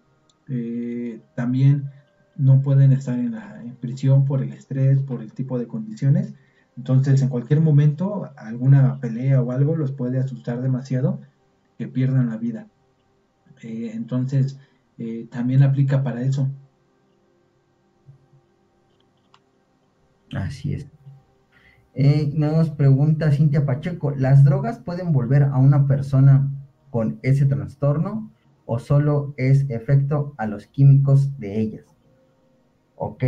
también 1.35 1.91
no 2.37 2.63
pueden 2.63 2.93
estar 2.93 3.19
en, 3.19 3.33
la, 3.33 3.63
prisión 3.81 4.25
por 4.25 4.43
el 4.43 4.53
estrés, 4.53 5.03
por 5.03 5.23
el 5.23 5.33
tipo 5.33 5.59
de 5.59 5.67
condiciones. 5.67 6.35
Entonces, 6.77 7.23
en 7.23 7.29
cualquier 7.29 7.61
momento, 7.61 8.31
alguna 8.37 8.99
pelea 9.01 9.43
o 9.43 9.51
algo 9.53 9.77
los 9.77 9.93
puede 9.93 10.19
asustar 10.19 10.63
demasiado 10.63 11.21
que 11.79 11.89
pierdan 11.89 12.31
la 12.31 12.37
vida. 12.37 12.69
entonces, 13.63 14.59
también 15.31 15.63
aplica 15.63 16.03
para 16.03 16.23
eso. 16.23 16.49
Así 20.35 20.75
es. 20.75 20.87
Eh, 21.95 22.31
nos 22.35 22.71
pregunta 22.71 23.31
Cintia 23.31 23.67
Pacheco, 23.67 24.13
¿las 24.13 24.45
drogas 24.45 24.79
pueden 24.79 25.13
volver 25.13 25.43
a 25.43 25.59
una 25.59 25.87
persona 25.87 26.51
con 26.91 27.19
ese 27.23 27.45
trastorno 27.45 28.31
o 28.65 28.79
solo 28.79 29.35
es 29.37 29.69
efecto 29.69 30.35
a 30.39 30.47
los 30.47 30.67
químicos 30.67 31.39
de 31.39 31.61
ellas? 31.61 31.92
Ok. 33.05 33.25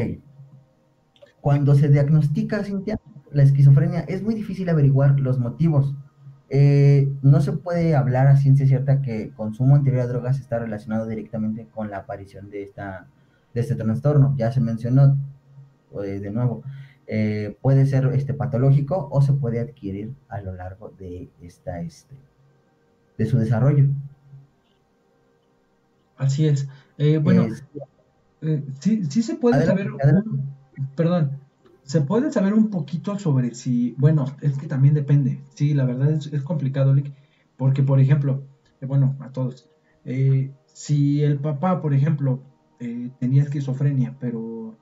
Cuando 1.41 1.75
se 1.75 1.89
diagnostica, 1.89 2.63
Cintia, 2.63 3.01
la 3.33 3.43
esquizofrenia, 3.43 4.03
es 4.03 4.23
muy 4.23 4.37
difícil 4.37 4.69
averiguar 4.69 5.19
los 5.19 5.41
motivos. 5.41 5.97
Eh, 6.49 7.13
no 7.23 7.41
se 7.41 7.55
puede 7.55 7.97
hablar 7.97 8.29
a 8.29 8.37
ciencia 8.37 8.69
cierta 8.69 9.03
que 9.03 9.33
consumo 9.33 9.75
anterior 9.75 10.03
a 10.03 10.07
drogas 10.07 10.39
está 10.39 10.61
relacionado 10.61 11.09
directamente 11.09 11.67
con 11.75 11.91
la 11.91 11.99
aparición 11.99 12.51
de, 12.51 12.63
esta, 12.63 13.09
de 13.53 13.63
este 13.63 13.75
trastorno. 13.75 14.37
Ya 14.39 14.53
se 14.53 14.61
mencionó 14.61 15.17
eh, 16.05 16.21
de 16.21 16.31
nuevo. 16.31 16.63
Eh, 17.09 17.57
puede 17.61 17.85
ser 17.87 18.07
este, 18.15 18.33
patológico 18.33 19.09
o 19.11 19.23
se 19.23 19.33
puede 19.33 19.59
adquirir 19.59 20.15
a 20.29 20.41
lo 20.41 20.55
largo 20.55 20.91
de, 20.97 21.31
esta, 21.43 21.81
este, 21.81 22.15
de 23.19 23.27
su 23.27 23.39
desarrollo. 23.39 23.87
Así 26.17 26.47
es. 26.47 26.69
Bueno, 27.23 27.49
eh, 28.45 28.65
sí, 28.81 29.05
sí 29.09 29.23
se 29.23 29.35
puede 29.37 29.65
saber, 29.65 29.89
perdón, 30.97 31.39
se 31.83 32.01
puede 32.01 32.33
saber 32.33 32.55
un 32.55 32.71
poquito 32.71 33.19
sobre 33.19 33.55
si, 33.55 33.95
bueno, 33.99 34.27
es 34.41 34.59
que 34.59 34.67
también 34.67 34.95
depende. 34.95 35.43
Sí, 35.55 35.75
la 35.75 35.85
verdad 35.85 36.11
es, 36.11 36.27
es 36.33 36.43
complicado, 36.43 36.95
porque 37.57 37.83
por 37.83 38.01
ejemplo, 38.01 38.43
bueno, 38.81 39.17
a 39.21 39.31
todos, 39.31 39.69
si 40.67 41.23
el 41.23 41.39
papá, 41.39 41.81
por 41.81 41.95
ejemplo, 41.95 42.43
tenía 43.19 43.43
esquizofrenia, 43.43 44.17
pero 44.21 44.77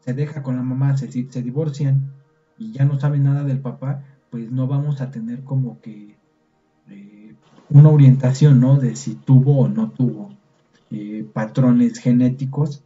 se 0.00 0.14
deja 0.14 0.42
con 0.42 0.56
la 0.56 0.62
mamá, 0.62 0.96
se, 0.96 1.10
se 1.10 1.42
divorcian 1.42 2.12
y 2.58 2.72
ya 2.72 2.84
no 2.84 2.98
saben 2.98 3.24
nada 3.24 3.44
del 3.44 3.60
papá, 3.60 4.02
pues 4.30 4.50
no 4.50 4.66
vamos 4.66 5.00
a 5.00 5.10
tener 5.10 5.42
como 5.44 5.80
que 5.80 6.16
eh, 6.88 7.34
una 7.68 7.88
orientación, 7.88 8.60
¿no? 8.60 8.76
De 8.76 8.96
si 8.96 9.14
tuvo 9.14 9.60
o 9.60 9.68
no 9.68 9.90
tuvo 9.90 10.29
eh, 10.90 11.26
patrones 11.32 11.98
genéticos 11.98 12.84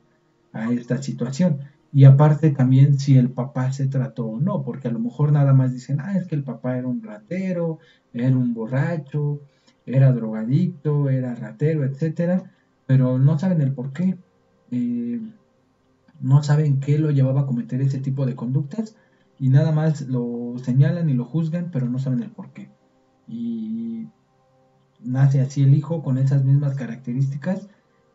a 0.53 0.73
esta 0.73 1.03
situación. 1.03 1.61
Y 1.93 2.05
aparte 2.05 2.51
también 2.51 2.99
si 2.99 3.17
el 3.17 3.31
papá 3.31 3.73
se 3.73 3.87
trató 3.87 4.27
o 4.27 4.41
no, 4.41 4.65
porque 4.65 4.89
a 4.89 4.91
lo 4.91 4.99
mejor 4.99 5.33
nada 5.33 5.53
más 5.53 5.73
dicen, 5.73 6.01
ah, 6.01 6.17
es 6.19 6.27
que 6.27 6.35
el 6.35 6.43
papá 6.43 6.77
era 6.77 6.89
un 6.89 7.03
ratero, 7.03 7.79
era 8.13 8.37
un 8.37 8.53
borracho, 8.53 9.41
era 9.87 10.13
drogadicto, 10.13 11.09
era 11.09 11.35
ratero, 11.35 11.85
etcétera, 11.85 12.51
pero 12.87 13.19
no 13.19 13.39
saben 13.39 13.61
el 13.61 13.73
por 13.73 13.93
qué. 13.93 14.17
Eh, 14.71 15.21
no 16.21 16.43
saben 16.43 16.81
qué 16.81 16.99
lo 16.99 17.11
llevaba 17.11 17.43
a 17.43 17.47
cometer 17.47 17.81
ese 17.81 18.01
tipo 18.01 18.27
de 18.27 18.35
conductas 18.35 18.97
y 19.39 19.49
nada 19.51 19.73
más 19.73 20.03
lo 20.03 20.55
señalan 20.63 21.11
y 21.11 21.15
lo 21.15 21.25
juzgan, 21.25 21.71
pero 21.73 21.89
no 21.89 21.99
saben 21.99 22.23
el 22.23 22.31
por 22.31 22.53
qué. 22.53 22.71
Y 23.29 24.09
nace 25.01 25.41
así 25.41 25.63
el 25.63 25.75
hijo 25.75 26.03
con 26.03 26.19
esas 26.19 26.45
mismas 26.45 26.77
características 26.77 27.69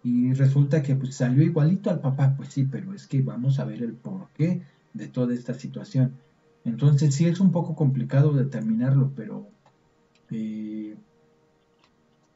y 0.04 0.34
resulta 0.34 0.82
que 0.82 0.96
pues, 0.96 1.16
salió 1.16 1.44
igualito 1.44 1.90
al 1.90 2.00
papá, 2.00 2.34
pues 2.36 2.50
sí, 2.50 2.66
pero 2.66 2.94
es 2.94 3.08
que 3.08 3.22
vamos 3.22 3.60
a 3.60 3.66
ver 3.66 3.84
el 3.84 3.94
porqué 3.94 4.64
de 4.94 5.08
toda 5.08 5.34
esta 5.34 5.54
situación. 5.54 6.14
Entonces 6.66 7.16
sí 7.16 7.26
es 7.26 7.40
un 7.40 7.52
poco 7.52 7.76
complicado 7.76 8.34
determinarlo, 8.34 9.12
pero 9.16 9.48
eh, 10.32 10.96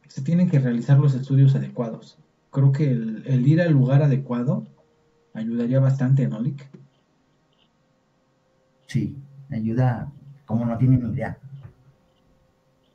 se 0.08 0.22
tienen 0.22 0.50
que 0.50 0.60
realizar 0.60 1.00
los 1.00 1.16
estudios 1.16 1.56
adecuados. 1.56 2.18
Creo 2.52 2.72
que 2.72 2.92
el 2.92 3.48
ir 3.48 3.62
al 3.62 3.74
lugar 3.74 4.04
adecuado 4.04 4.66
ayudaría 5.34 5.80
bastante, 5.80 6.28
¿no, 6.28 6.40
Lick? 6.40 6.70
Sí, 8.88 9.16
ayuda 9.50 10.12
como 10.46 10.66
no 10.66 10.78
tienen 10.78 11.14
idea. 11.14 11.38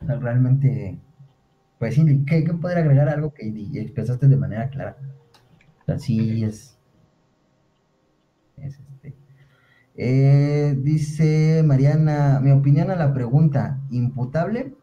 realmente, 0.01 0.99
pues 1.79 1.95
sí, 1.95 2.25
¿qué, 2.27 2.45
qué 2.45 2.55
poder 2.55 2.79
agregar 2.79 3.09
algo 3.09 3.33
que 3.33 3.49
expresaste 3.75 4.29
de 4.29 4.37
manera 4.37 4.69
clara? 4.71 4.97
Así 5.87 6.45
es. 6.45 6.77
Es 8.57 8.79
este. 8.79 9.15
Eh, 9.97 10.77
dice 10.79 11.63
Mariana, 11.65 12.41
mi 12.41 12.51
opinión 12.51 12.91
a 12.91 12.97
la 12.97 13.13
pregunta, 13.15 13.81
imputable 13.91 14.75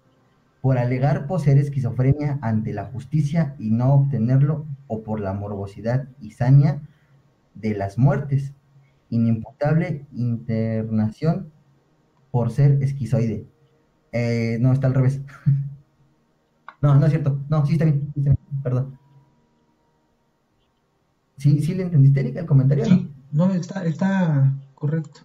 por 0.61 0.77
alegar 0.77 1.27
poseer 1.27 1.57
esquizofrenia 1.57 2.39
ante 2.41 2.73
la 2.73 2.85
justicia 2.85 3.55
y 3.59 3.69
no 3.69 3.93
obtenerlo, 3.93 4.65
o 4.87 5.03
por 5.03 5.19
la 5.19 5.33
morbosidad 5.33 6.07
y 6.19 6.31
saña 6.31 6.81
de 7.53 7.75
las 7.75 7.97
muertes, 7.97 8.53
inimputable 9.09 10.05
internación 10.13 11.51
por 12.31 12.51
ser 12.51 12.81
esquizoide. 12.83 13.45
Eh, 14.11 14.57
no, 14.59 14.73
está 14.73 14.87
al 14.87 14.95
revés. 14.95 15.21
no, 16.85 16.99
no 16.99 17.05
es 17.05 17.11
cierto. 17.11 17.39
No, 17.49 17.65
sí 17.65 17.73
está 17.73 17.85
bien, 17.85 18.11
sí 18.13 18.19
está 18.19 18.31
bien. 18.31 18.61
perdón. 18.63 18.99
¿Sí, 21.37 21.61
¿Sí 21.61 21.75
le 21.75 21.83
entendiste, 21.83 22.19
Erika, 22.21 22.39
el 22.39 22.45
comentario? 22.45 22.85
Sí, 22.85 23.11
no, 23.31 23.51
está, 23.51 23.83
está 23.85 24.53
correcto. 24.73 25.21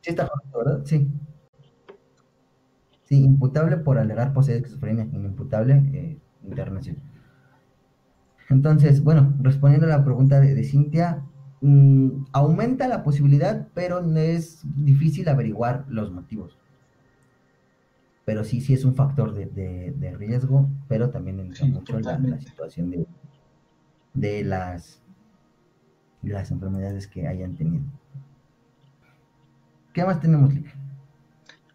Sí 0.00 0.10
está 0.10 0.28
correcto, 0.28 0.58
¿verdad? 0.58 0.82
Sí. 0.84 1.10
Sí, 3.04 3.24
imputable 3.24 3.78
por 3.78 3.98
alegar 3.98 4.34
poseer 4.34 4.58
esquizofrenia, 4.58 5.04
inimputable 5.04 5.74
eh, 5.94 6.18
internación. 6.44 6.96
Entonces, 8.50 9.02
bueno, 9.02 9.34
respondiendo 9.40 9.86
a 9.86 9.90
la 9.90 10.04
pregunta 10.04 10.40
de, 10.40 10.62
Cintia, 10.64 11.24
mm, 11.62 12.26
aumenta 12.32 12.88
la 12.88 13.02
posibilidad, 13.02 13.68
pero 13.74 14.02
no 14.02 14.18
es 14.18 14.60
difícil 14.76 15.28
averiguar 15.28 15.86
los 15.88 16.12
motivos. 16.12 16.58
Pero 18.28 18.44
sí, 18.44 18.60
sí 18.60 18.74
es 18.74 18.84
un 18.84 18.94
factor 18.94 19.32
de, 19.32 20.14
riesgo, 20.18 20.68
pero 20.86 21.08
también 21.08 21.40
entra 21.40 21.64
mucho 21.64 21.98
la, 21.98 22.18
la, 22.18 22.38
situación 22.38 22.90
de, 22.90 23.06
de 24.12 24.44
las 24.44 25.02
las 26.20 26.50
enfermedades 26.50 27.06
que 27.06 27.26
hayan 27.26 27.54
tenido. 27.54 27.86
¿Qué 29.94 30.04
más 30.04 30.20
tenemos, 30.20 30.52
Lick? 30.52 30.66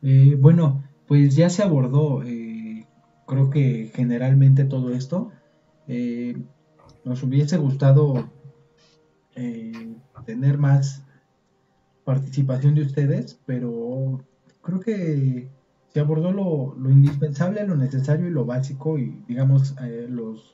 Eh, 0.03 0.37
bueno, 0.39 0.83
pues 1.07 1.35
ya 1.35 1.49
se 1.49 1.63
abordó, 1.63 2.21
eh, 2.21 2.85
creo 3.25 3.49
que 3.49 3.91
generalmente 3.91 4.63
todo 4.63 4.93
esto. 4.93 5.31
Eh, 5.87 6.37
nos 7.03 7.23
hubiese 7.23 7.57
gustado 7.57 8.29
tener 10.23 10.59
más 10.59 11.03
participación 12.03 12.75
de 12.75 12.83
ustedes, 12.83 13.41
pero 13.47 14.23
creo 14.61 14.79
que 14.79 15.49
se 15.93 15.99
abordó 15.99 16.31
lo, 16.31 16.75
lo 16.75 16.89
indispensable, 16.89 17.65
lo 17.65 17.75
necesario 17.75 18.27
y 18.27 18.31
lo 18.31 18.45
básico 18.45 18.97
y 18.97 19.23
digamos 19.27 19.75
los 20.09 20.53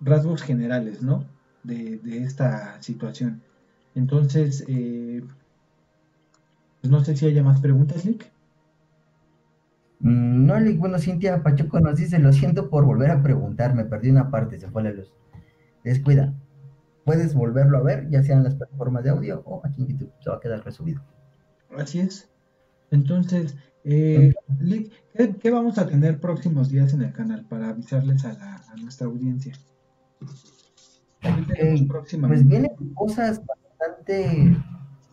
rasgos 0.00 0.42
generales, 0.42 1.02
¿no? 1.02 1.24
de, 1.62 2.18
esta 2.24 2.80
situación. 2.82 3.42
Entonces, 3.94 4.64
eh, 4.68 5.22
pues 6.80 6.90
no 6.90 7.04
sé 7.04 7.16
si 7.16 7.26
haya 7.26 7.42
más 7.42 7.60
preguntas, 7.60 8.04
Lick. 8.04 8.30
Mm, 10.00 10.46
no, 10.46 10.58
Lick, 10.58 10.78
bueno, 10.78 10.98
Cintia 10.98 11.42
Pachuco 11.42 11.80
nos 11.80 11.96
dice, 11.96 12.18
lo 12.18 12.32
siento 12.32 12.70
por 12.70 12.84
volver 12.84 13.10
a 13.10 13.22
preguntar, 13.22 13.74
me 13.74 13.84
perdí 13.84 14.10
una 14.10 14.30
parte, 14.30 14.58
se 14.58 14.68
fue 14.68 14.82
la 14.82 14.92
luz. 14.92 15.12
Descuida, 15.84 16.32
puedes 17.04 17.34
volverlo 17.34 17.78
a 17.78 17.82
ver, 17.82 18.08
ya 18.10 18.22
sea 18.22 18.36
en 18.36 18.44
las 18.44 18.54
plataformas 18.54 19.04
de 19.04 19.10
audio 19.10 19.42
o 19.44 19.64
aquí 19.64 19.82
en 19.82 19.88
YouTube, 19.88 20.12
se 20.20 20.30
va 20.30 20.36
a 20.36 20.40
quedar 20.40 20.64
resubido. 20.64 21.02
Así 21.76 22.00
es. 22.00 22.31
Entonces, 22.92 23.56
eh, 23.84 24.34
Lick, 24.60 24.92
¿qué, 25.40 25.50
vamos 25.50 25.78
a 25.78 25.86
tener 25.86 26.20
próximos 26.20 26.68
días 26.68 26.92
en 26.92 27.02
el 27.02 27.12
canal 27.12 27.46
para 27.46 27.70
avisarles 27.70 28.24
a, 28.26 28.34
la, 28.34 28.56
a 28.56 28.76
nuestra 28.76 29.06
audiencia? 29.06 29.54
pues 31.20 32.46
vienen 32.46 32.70
cosas 32.94 33.40
bastante, 33.46 34.56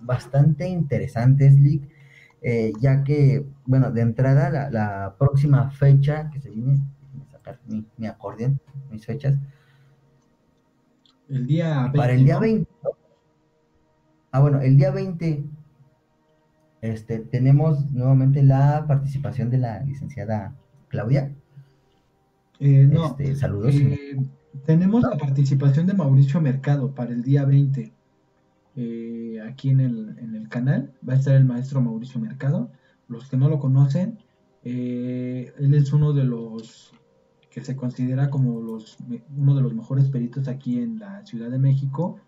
bastante 0.01 0.67
interesantes, 0.67 1.53
Lick, 1.57 1.89
eh, 2.41 2.73
ya 2.81 3.03
que, 3.03 3.45
bueno, 3.65 3.91
de 3.91 4.01
entrada, 4.01 4.69
la, 4.69 5.15
próxima 5.17 5.71
fecha 5.71 6.29
que 6.31 6.41
se 6.41 6.49
viene, 6.49 6.81
sacar 7.31 7.59
mi, 7.65 7.85
mi 7.95 8.07
acordeón, 8.07 8.59
mis 8.91 9.05
fechas. 9.05 9.35
El 11.29 11.47
día 11.47 11.83
20. 11.83 11.97
Para 11.97 12.13
el 12.13 12.25
día 12.25 12.39
20. 12.39 12.69
Ah, 14.31 14.41
bueno, 14.41 14.59
el 14.59 14.75
día 14.75 14.91
20 14.91 15.45
este, 16.81 17.19
tenemos 17.19 17.91
nuevamente 17.91 18.43
la 18.43 18.85
participación 18.87 19.49
de 19.49 19.57
la 19.57 19.83
licenciada 19.83 20.55
Claudia. 20.87 21.33
Eh, 22.59 22.87
no, 22.89 23.07
este, 23.07 23.35
saludos. 23.35 23.75
Eh, 23.75 24.17
tenemos 24.65 25.01
la 25.01 25.17
participación 25.17 25.87
de 25.87 25.93
Mauricio 25.93 26.41
Mercado 26.41 26.93
para 26.93 27.11
el 27.11 27.23
día 27.23 27.45
20. 27.45 27.93
Eh, 28.75 29.41
aquí 29.47 29.69
en 29.69 29.79
el, 29.79 30.47
canal 30.49 30.93
va 31.07 31.13
a 31.13 31.17
estar 31.17 31.35
el 31.35 31.45
maestro 31.45 31.81
Mauricio 31.81 32.19
Mercado. 32.19 32.71
Los 33.07 33.27
que 33.29 33.37
no 33.37 33.49
lo 33.49 33.59
conocen, 33.59 34.19
eh, 34.63 35.53
él 35.57 35.73
es 35.73 35.91
uno 35.93 36.13
de 36.13 36.23
los 36.23 36.93
que 37.49 37.61
se 37.61 37.75
considera 37.75 38.29
como 38.29 38.61
los, 38.61 38.97
uno 39.35 39.55
de 39.55 39.61
los 39.61 39.73
mejores 39.73 40.09
peritos 40.09 40.47
aquí 40.47 40.79
en 40.79 40.99
la 40.99 41.25
Ciudad 41.25 41.49
de 41.49 41.57
México, 41.57 42.19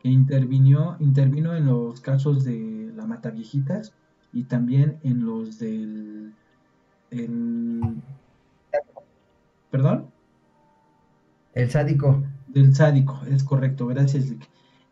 que 0.00 0.08
intervino, 0.08 0.96
intervino 0.98 1.54
en 1.54 1.66
los 1.66 2.00
casos 2.00 2.44
de 2.44 2.81
la 3.02 3.08
Mata 3.08 3.30
Viejitas 3.30 3.92
y 4.32 4.44
también 4.44 4.98
en 5.02 5.26
los 5.26 5.58
del... 5.58 6.32
¿Perdón? 9.70 10.06
El 11.52 11.70
sádico. 11.70 12.22
Del 12.48 12.74
sádico, 12.74 13.20
es 13.28 13.42
correcto, 13.44 13.86
gracias. 13.86 14.32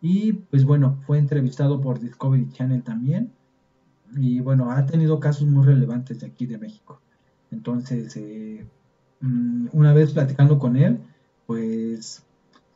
Y 0.02 0.32
pues 0.32 0.64
bueno, 0.64 0.98
fue 1.06 1.18
entrevistado 1.18 1.80
por 1.80 2.00
Discovery 2.00 2.50
Channel 2.50 2.82
también. 2.82 3.30
Y 4.16 4.40
bueno, 4.40 4.70
ha 4.70 4.84
tenido 4.86 5.20
casos 5.20 5.46
muy 5.46 5.64
relevantes 5.64 6.20
de 6.20 6.26
aquí 6.26 6.46
de 6.46 6.58
México. 6.58 7.00
Entonces, 7.50 8.16
eh, 8.16 8.66
mm, 9.20 9.68
una 9.72 9.92
vez 9.92 10.12
platicando 10.12 10.58
con 10.58 10.76
él, 10.76 10.98
pues 11.46 12.24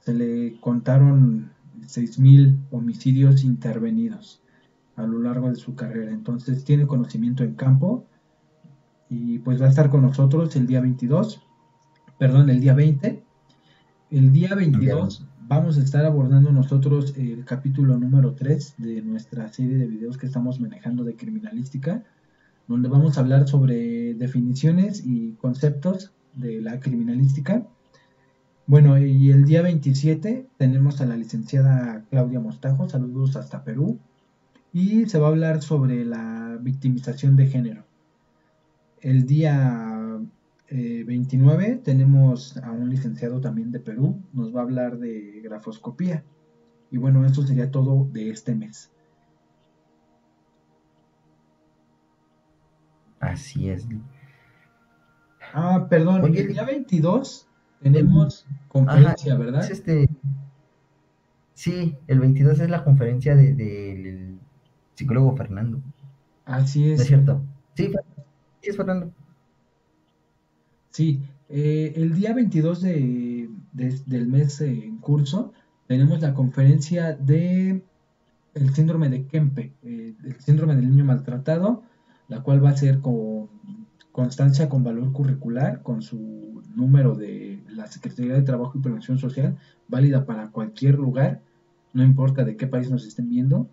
se 0.00 0.14
le 0.14 0.60
contaron 0.60 1.50
6.000 1.86 2.56
homicidios 2.70 3.42
intervenidos 3.42 4.43
a 4.96 5.02
lo 5.02 5.20
largo 5.20 5.48
de 5.48 5.56
su 5.56 5.74
carrera. 5.74 6.12
Entonces 6.12 6.64
tiene 6.64 6.86
conocimiento 6.86 7.44
en 7.44 7.54
campo 7.54 8.06
y 9.08 9.38
pues 9.40 9.60
va 9.60 9.66
a 9.66 9.70
estar 9.70 9.90
con 9.90 10.02
nosotros 10.02 10.54
el 10.56 10.66
día 10.66 10.80
22, 10.80 11.42
perdón, 12.18 12.50
el 12.50 12.60
día 12.60 12.74
20 12.74 13.24
el 14.14 14.30
día 14.30 14.54
22 14.54 15.26
vamos 15.48 15.76
a 15.76 15.82
estar 15.82 16.04
abordando 16.04 16.52
nosotros 16.52 17.14
el 17.16 17.44
capítulo 17.44 17.98
número 17.98 18.34
3 18.34 18.74
de 18.78 19.02
nuestra 19.02 19.52
serie 19.52 19.76
de 19.76 19.88
videos 19.88 20.18
que 20.18 20.26
estamos 20.26 20.60
manejando 20.60 21.02
de 21.02 21.16
criminalística, 21.16 22.04
donde 22.68 22.88
vamos 22.88 23.16
a 23.16 23.22
hablar 23.22 23.48
sobre 23.48 24.14
definiciones 24.14 25.02
y 25.04 25.32
conceptos 25.32 26.12
de 26.34 26.60
la 26.60 26.78
criminalística. 26.78 27.66
Bueno, 28.68 28.98
y 28.98 29.32
el 29.32 29.46
día 29.46 29.62
27 29.62 30.46
tenemos 30.58 31.00
a 31.00 31.06
la 31.06 31.16
licenciada 31.16 32.04
Claudia 32.08 32.38
Mostajo, 32.38 32.88
saludos 32.88 33.34
hasta 33.34 33.64
Perú, 33.64 33.98
y 34.74 35.06
se 35.06 35.20
va 35.20 35.28
a 35.28 35.30
hablar 35.30 35.62
sobre 35.62 36.04
la 36.04 36.58
victimización 36.60 37.36
de 37.36 37.46
género. 37.46 37.84
El 39.00 39.24
día 39.24 40.18
29 40.68 41.66
eh, 41.66 41.76
tenemos 41.76 42.56
a 42.56 42.72
un 42.72 42.90
licenciado 42.90 43.40
también 43.40 43.70
de 43.70 43.78
Perú, 43.78 44.20
nos 44.32 44.54
va 44.54 44.60
a 44.60 44.64
hablar 44.64 44.98
de 44.98 45.40
grafoscopía. 45.44 46.24
Y 46.90 46.98
bueno, 46.98 47.24
esto 47.24 47.46
sería 47.46 47.70
todo 47.70 48.08
de 48.12 48.30
este 48.30 48.56
mes. 48.56 48.90
Así 53.20 53.68
es. 53.68 53.86
Ah, 55.52 55.86
perdón, 55.88 56.34
el 56.34 56.48
día 56.48 56.64
22 56.64 57.48
tenemos 57.80 58.44
conferencia, 58.66 59.36
¿verdad? 59.36 59.70
este... 59.70 60.08
Sí, 61.52 61.96
el 62.08 62.18
22 62.18 62.58
es 62.58 62.68
la 62.68 62.82
conferencia 62.82 63.36
del 63.36 64.33
psicólogo 64.94 65.36
Fernando. 65.36 65.80
Así 66.44 66.90
es. 66.90 67.00
Es 67.00 67.06
cierto. 67.06 67.42
Sí, 67.74 67.90
sí 68.60 68.70
es 68.70 68.76
Fernando. 68.76 69.10
Sí, 70.90 71.20
eh, 71.48 71.92
el 71.96 72.14
día 72.14 72.32
22 72.32 72.82
de, 72.82 73.50
del 73.72 74.28
mes 74.28 74.60
en 74.60 74.98
curso 74.98 75.52
tenemos 75.86 76.20
la 76.20 76.34
conferencia 76.34 77.14
de 77.14 77.82
el 78.54 78.74
síndrome 78.74 79.08
de 79.08 79.26
Kempe, 79.26 79.72
eh, 79.82 80.14
el 80.22 80.40
síndrome 80.40 80.76
del 80.76 80.88
niño 80.88 81.04
maltratado, 81.04 81.82
la 82.28 82.42
cual 82.42 82.64
va 82.64 82.70
a 82.70 82.76
ser 82.76 83.00
con 83.00 83.48
constancia 84.12 84.68
con 84.68 84.84
valor 84.84 85.12
curricular, 85.12 85.82
con 85.82 86.00
su 86.00 86.62
número 86.76 87.16
de 87.16 87.62
la 87.68 87.88
Secretaría 87.88 88.34
de 88.34 88.42
Trabajo 88.42 88.78
y 88.78 88.80
Prevención 88.80 89.18
Social, 89.18 89.58
válida 89.88 90.24
para 90.24 90.50
cualquier 90.50 90.94
lugar, 90.94 91.40
no 91.92 92.04
importa 92.04 92.44
de 92.44 92.56
qué 92.56 92.68
país 92.68 92.90
nos 92.90 93.06
estén 93.06 93.28
viendo. 93.28 93.68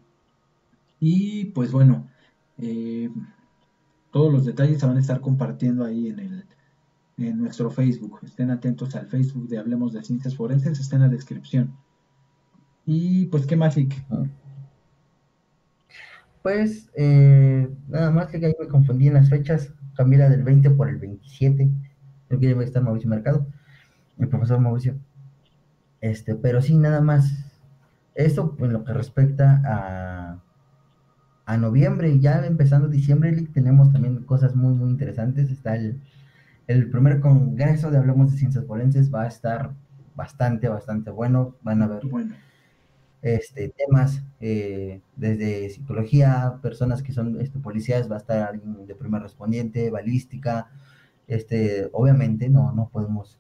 Y 1.01 1.45
pues 1.45 1.71
bueno, 1.71 2.07
eh, 2.59 3.09
todos 4.11 4.31
los 4.31 4.45
detalles 4.45 4.79
se 4.79 4.85
van 4.85 4.97
a 4.97 4.99
estar 4.99 5.19
compartiendo 5.19 5.83
ahí 5.83 6.09
en, 6.09 6.19
el, 6.19 6.45
en 7.17 7.39
nuestro 7.39 7.71
Facebook. 7.71 8.19
Estén 8.21 8.51
atentos 8.51 8.95
al 8.95 9.07
Facebook 9.07 9.47
de 9.49 9.57
Hablemos 9.57 9.93
de 9.93 10.03
Ciencias 10.03 10.35
Forenses, 10.35 10.79
está 10.79 10.97
en 10.97 11.01
la 11.01 11.09
descripción. 11.09 11.75
Y 12.85 13.25
pues, 13.25 13.47
¿qué 13.47 13.55
más, 13.55 13.75
Lick? 13.75 13.95
Pues, 16.43 16.91
eh, 16.95 17.67
nada 17.87 18.11
más 18.11 18.27
que 18.27 18.37
ahí 18.45 18.53
me 18.59 18.67
confundí 18.67 19.07
en 19.07 19.15
las 19.15 19.29
fechas, 19.29 19.73
cambié 19.95 20.19
la 20.19 20.29
del 20.29 20.43
20 20.43 20.69
por 20.69 20.87
el 20.87 20.97
27, 20.97 21.71
creo 22.27 22.39
que 22.39 22.49
a 22.49 22.63
estar 22.63 22.83
Mauricio 22.83 23.09
Mercado, 23.09 23.47
el 24.19 24.27
profesor 24.27 24.59
Mauricio. 24.59 24.99
Este, 25.99 26.35
pero 26.35 26.61
sí, 26.61 26.77
nada 26.77 27.01
más. 27.01 27.47
Esto 28.13 28.55
en 28.59 28.73
lo 28.73 28.83
que 28.83 28.93
respecta 28.93 29.61
a, 29.65 30.43
a 31.45 31.57
noviembre, 31.57 32.19
ya 32.19 32.45
empezando 32.45 32.87
diciembre, 32.87 33.47
tenemos 33.53 33.91
también 33.91 34.23
cosas 34.23 34.55
muy, 34.55 34.73
muy 34.73 34.89
interesantes. 34.89 35.49
Está 35.51 35.75
el, 35.75 36.01
el 36.67 36.89
primer 36.89 37.19
congreso 37.19 37.91
de 37.91 37.97
Hablemos 37.97 38.31
de 38.31 38.37
Ciencias 38.37 38.65
Forenses, 38.65 39.13
va 39.13 39.23
a 39.23 39.27
estar 39.27 39.73
bastante, 40.15 40.67
bastante 40.69 41.11
bueno. 41.11 41.55
Van 41.61 41.81
a 41.81 41.87
ver 41.87 42.05
bueno 42.07 42.33
este, 43.21 43.69
temas 43.69 44.23
eh, 44.39 45.01
desde 45.15 45.69
psicología, 45.69 46.59
personas 46.61 47.03
que 47.03 47.13
son 47.13 47.39
este, 47.39 47.59
policías, 47.59 48.09
va 48.09 48.15
a 48.15 48.19
estar 48.19 48.49
alguien 48.49 48.85
de 48.87 48.95
primer 48.95 49.21
respondiente, 49.21 49.91
balística, 49.91 50.69
este, 51.27 51.89
obviamente 51.93 52.49
no, 52.49 52.71
no 52.71 52.89
podemos 52.89 53.39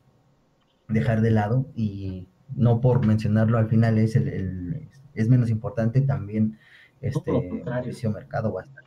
dejar 0.87 1.21
de 1.21 1.31
lado 1.31 1.67
y 1.75 2.27
no 2.55 2.81
por 2.81 3.05
mencionarlo 3.05 3.57
al 3.57 3.69
final 3.69 3.97
es 3.97 4.15
el, 4.15 4.87
es 5.15 5.29
menos 5.29 5.49
importante 5.49 6.01
también 6.01 6.57
este 7.01 7.63
precio 7.83 8.11
mercado 8.11 8.53
va 8.53 8.61
a 8.61 8.65
estar 8.65 8.83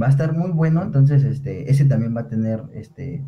va 0.00 0.06
a 0.06 0.10
estar 0.10 0.32
muy 0.32 0.50
bueno 0.50 0.82
entonces 0.82 1.22
este 1.24 1.70
ese 1.70 1.84
también 1.84 2.16
va 2.16 2.22
a 2.22 2.28
tener 2.28 2.64
este 2.72 3.22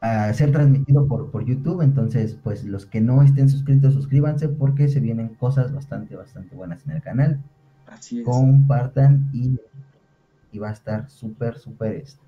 a 0.00 0.32
ser 0.34 0.52
transmitido 0.52 1.06
por, 1.06 1.30
por 1.30 1.44
YouTube. 1.44 1.82
Entonces, 1.82 2.38
pues 2.42 2.64
los 2.64 2.86
que 2.86 3.00
no 3.00 3.22
estén 3.22 3.48
suscritos, 3.48 3.94
suscríbanse 3.94 4.48
porque 4.48 4.88
se 4.88 5.00
vienen 5.00 5.34
cosas 5.34 5.72
bastante, 5.72 6.16
bastante 6.16 6.54
buenas 6.54 6.84
en 6.86 6.92
el 6.92 7.02
canal. 7.02 7.42
Así 7.86 8.20
es. 8.20 8.24
Compartan 8.24 9.30
y, 9.32 9.58
y 10.52 10.58
va 10.58 10.70
a 10.70 10.72
estar 10.72 11.08
súper, 11.08 11.58
súper 11.58 11.96
este, 11.96 12.22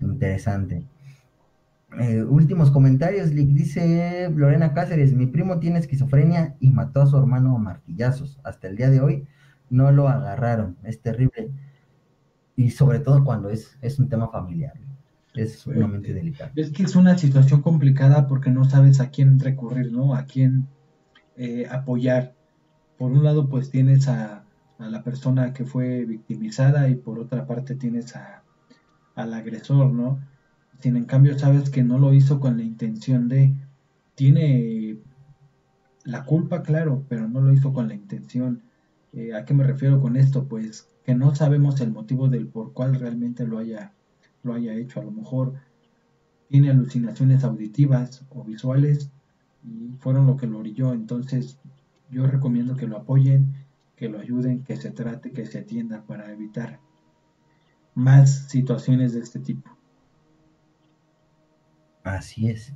interesante. 0.00 0.84
Eh, 1.98 2.22
últimos 2.22 2.70
comentarios, 2.70 3.30
dice 3.30 4.30
Lorena 4.34 4.74
Cáceres, 4.74 5.14
mi 5.14 5.26
primo 5.26 5.60
tiene 5.60 5.78
esquizofrenia 5.78 6.56
y 6.60 6.70
mató 6.70 7.02
a 7.02 7.06
su 7.06 7.16
hermano 7.16 7.56
a 7.56 7.58
martillazos. 7.58 8.40
Hasta 8.44 8.68
el 8.68 8.76
día 8.76 8.90
de 8.90 9.00
hoy 9.00 9.26
no 9.70 9.90
lo 9.92 10.08
agarraron, 10.08 10.76
es 10.82 11.00
terrible. 11.00 11.50
Y 12.56 12.70
sobre 12.70 13.00
todo 13.00 13.24
cuando 13.24 13.50
es, 13.50 13.78
es 13.82 13.98
un 13.98 14.08
tema 14.08 14.28
familiar 14.28 14.74
es 15.36 15.60
sumamente 15.60 16.12
delicado. 16.12 16.50
Es 16.56 16.70
que 16.70 16.82
es 16.82 16.96
una 16.96 17.18
situación 17.18 17.62
complicada 17.62 18.26
porque 18.26 18.50
no 18.50 18.64
sabes 18.64 19.00
a 19.00 19.10
quién 19.10 19.38
recurrir, 19.38 19.92
¿no? 19.92 20.14
A 20.14 20.24
quién 20.24 20.66
eh, 21.36 21.66
apoyar. 21.70 22.34
Por 22.98 23.12
un 23.12 23.22
lado, 23.22 23.48
pues 23.48 23.70
tienes 23.70 24.08
a, 24.08 24.44
la 24.78 25.02
persona 25.02 25.54
que 25.54 25.64
fue 25.64 26.04
victimizada 26.04 26.88
y 26.88 26.96
por 26.96 27.18
otra 27.18 27.46
parte 27.46 27.74
tienes 27.74 28.14
a, 28.14 28.42
al 29.14 29.32
agresor, 29.32 29.92
¿no? 29.92 30.20
Sin 30.80 30.96
en 30.96 31.04
cambio 31.04 31.38
sabes 31.38 31.70
que 31.70 31.82
no 31.82 31.98
lo 31.98 32.12
hizo 32.12 32.40
con 32.40 32.56
la 32.56 32.62
intención 32.62 33.28
de... 33.28 33.54
Tiene 34.14 34.98
la 36.04 36.24
culpa, 36.24 36.62
claro, 36.62 37.04
pero 37.08 37.28
no 37.28 37.40
lo 37.40 37.52
hizo 37.52 37.72
con 37.72 37.88
la 37.88 37.94
intención. 37.94 38.62
Eh, 39.12 39.34
¿A 39.34 39.44
qué 39.44 39.54
me 39.54 39.64
refiero 39.64 40.00
con 40.00 40.16
esto? 40.16 40.46
Pues 40.46 40.88
que 41.04 41.14
no 41.14 41.34
sabemos 41.34 41.80
el 41.80 41.92
motivo 41.92 42.28
del 42.28 42.46
por 42.46 42.72
cual 42.72 42.98
realmente 42.98 43.46
lo 43.46 43.58
haya 43.58 43.92
lo 44.42 44.54
haya 44.54 44.74
hecho. 44.74 45.00
A 45.00 45.04
lo 45.04 45.10
mejor 45.10 45.54
tiene 46.48 46.70
alucinaciones 46.70 47.44
auditivas 47.44 48.24
o 48.30 48.44
visuales 48.44 49.10
y 49.64 49.96
fueron 49.98 50.26
lo 50.26 50.36
que 50.36 50.46
lo 50.46 50.58
orilló. 50.58 50.94
Entonces 50.94 51.58
yo 52.10 52.26
recomiendo 52.26 52.76
que 52.76 52.86
lo 52.86 52.96
apoyen, 52.96 53.54
que 53.96 54.08
lo 54.08 54.18
ayuden, 54.18 54.62
que 54.62 54.76
se 54.76 54.90
trate, 54.90 55.32
que 55.32 55.44
se 55.44 55.58
atienda 55.58 56.02
para 56.02 56.32
evitar 56.32 56.80
más 57.94 58.48
situaciones 58.48 59.12
de 59.12 59.20
este 59.20 59.40
tipo. 59.40 59.75
Así 62.06 62.48
es. 62.48 62.72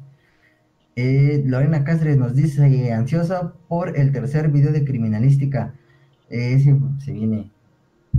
Eh, 0.97 1.43
Lorena 1.47 1.85
Cáceres 1.85 2.17
nos 2.17 2.35
dice, 2.35 2.93
ansiosa 2.93 3.55
por 3.69 3.97
el 3.97 4.11
tercer 4.11 4.51
video 4.51 4.73
de 4.73 4.85
criminalística. 4.85 5.73
Eh, 6.29 6.59
se 6.99 7.13
viene, 7.13 7.53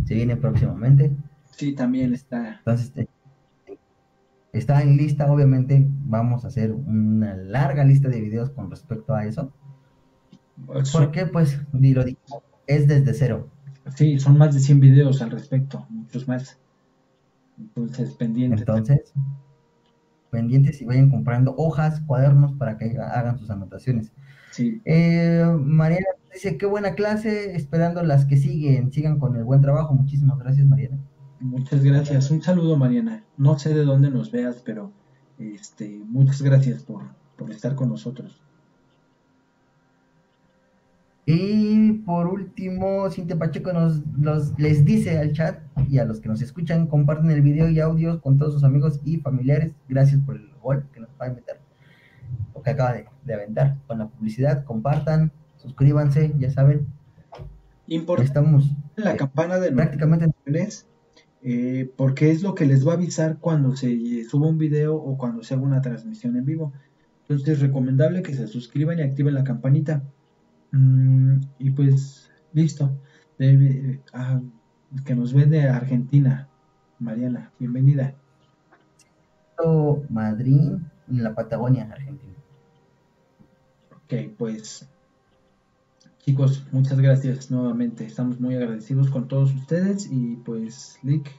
se 0.05 0.15
viene 0.15 0.37
próximamente. 0.37 1.11
Sí, 1.51 1.73
también 1.73 2.13
está. 2.13 2.59
Entonces, 2.59 2.93
Está 4.53 4.81
en 4.81 4.97
lista, 4.97 5.31
obviamente 5.31 5.87
vamos 5.89 6.43
a 6.43 6.49
hacer 6.49 6.73
una 6.73 7.35
larga 7.37 7.85
lista 7.85 8.09
de 8.09 8.19
videos 8.19 8.49
con 8.49 8.69
respecto 8.69 9.13
a 9.13 9.25
eso. 9.25 9.53
Porque 10.65 11.25
pues, 11.25 11.59
lo 11.71 12.03
digo, 12.03 12.43
es 12.67 12.87
desde 12.87 13.13
cero. 13.13 13.49
Sí, 13.95 14.19
son 14.19 14.37
más 14.37 14.53
de 14.53 14.59
100 14.59 14.79
videos 14.79 15.21
al 15.21 15.31
respecto, 15.31 15.85
muchos 15.89 16.27
más. 16.27 16.57
Entonces, 17.57 18.13
pendientes. 18.13 18.61
Entonces, 18.61 19.13
pendientes 20.31 20.81
y 20.81 20.85
vayan 20.85 21.09
comprando 21.09 21.53
hojas, 21.57 22.01
cuadernos 22.07 22.53
para 22.53 22.77
que 22.77 22.97
hagan 22.97 23.37
sus 23.37 23.49
anotaciones. 23.49 24.11
Sí. 24.51 24.81
Eh, 24.85 25.45
Mariana 25.59 26.07
dice, 26.33 26.57
qué 26.57 26.65
buena 26.65 26.95
clase, 26.95 27.55
esperando 27.55 28.01
las 28.03 28.25
que 28.25 28.37
siguen, 28.37 28.91
sigan 28.91 29.19
con 29.19 29.35
el 29.35 29.43
buen 29.43 29.61
trabajo. 29.61 29.93
Muchísimas 29.93 30.39
gracias, 30.39 30.65
Mariana. 30.65 30.97
Muchas 31.39 31.83
gracias. 31.83 32.29
Un 32.31 32.41
saludo, 32.41 32.77
Mariana. 32.77 33.23
No 33.37 33.57
sé 33.57 33.73
de 33.73 33.83
dónde 33.83 34.09
nos 34.09 34.31
veas, 34.31 34.61
pero 34.63 34.91
este, 35.39 36.01
muchas 36.07 36.41
gracias 36.41 36.83
por, 36.83 37.03
estar 37.49 37.75
con 37.75 37.89
nosotros. 37.89 38.41
Y 41.25 41.93
por 41.99 42.27
último, 42.27 43.09
Cintia 43.11 43.37
Pacheco 43.37 43.71
nos, 43.73 44.01
les 44.57 44.83
dice 44.83 45.19
al 45.19 45.33
chat 45.33 45.59
y 45.87 45.99
a 45.99 46.05
los 46.05 46.19
que 46.19 46.29
nos 46.29 46.41
escuchan, 46.41 46.87
comparten 46.87 47.29
el 47.29 47.41
video 47.41 47.69
y 47.69 47.79
audios 47.79 48.19
con 48.19 48.37
todos 48.37 48.53
sus 48.53 48.63
amigos 48.63 48.99
y 49.05 49.17
familiares. 49.17 49.71
Gracias 49.87 50.19
por 50.25 50.35
el 50.35 50.49
gol 50.61 50.85
que 50.91 50.99
nos 50.99 51.09
va 51.21 51.27
a 51.27 51.29
meter, 51.29 51.59
lo 52.55 52.61
que 52.61 52.69
acaba 52.71 52.93
de, 52.93 53.33
aventar 53.33 53.77
con 53.87 53.99
la 53.99 54.07
publicidad. 54.07 54.63
Compartan, 54.63 55.31
suscríbanse, 55.57 56.33
ya 56.39 56.49
saben. 56.49 56.87
Importante. 57.87 58.27
Estamos 58.27 58.71
la 58.95 59.15
campana 59.15 59.59
de 59.59 59.71
prácticamente 59.71 60.31
eh, 61.43 61.91
porque 61.97 62.29
es 62.29 62.43
lo 62.43 62.53
que 62.53 62.65
les 62.65 62.87
va 62.87 62.91
a 62.91 62.95
avisar 62.95 63.37
cuando 63.39 63.75
se 63.75 64.23
suba 64.25 64.47
un 64.47 64.57
video 64.57 64.95
o 64.95 65.17
cuando 65.17 65.43
se 65.43 65.53
haga 65.53 65.63
una 65.63 65.81
transmisión 65.81 66.35
en 66.35 66.45
vivo. 66.45 66.73
Entonces 67.21 67.47
es 67.47 67.59
recomendable 67.61 68.21
que 68.21 68.33
se 68.33 68.47
suscriban 68.47 68.99
y 68.99 69.01
activen 69.03 69.33
la 69.33 69.43
campanita. 69.43 70.03
Mm, 70.71 71.41
y 71.59 71.71
pues 71.71 72.29
listo. 72.53 72.91
Ah, 74.13 74.41
que 75.05 75.15
nos 75.15 75.33
ven 75.33 75.53
Argentina. 75.67 76.47
Mariana, 76.99 77.51
bienvenida. 77.59 78.15
Madrid, 80.09 80.73
en 81.07 81.23
la 81.23 81.35
Patagonia, 81.35 81.87
Argentina. 81.91 82.33
Ok, 83.91 84.35
pues 84.37 84.87
Chicos, 86.23 86.67
muchas 86.71 86.99
gracias 86.99 87.49
nuevamente. 87.49 88.05
Estamos 88.05 88.39
muy 88.39 88.55
agradecidos 88.55 89.09
con 89.09 89.27
todos 89.27 89.55
ustedes 89.55 90.07
y 90.11 90.35
pues, 90.35 90.99
Lick. 91.01 91.31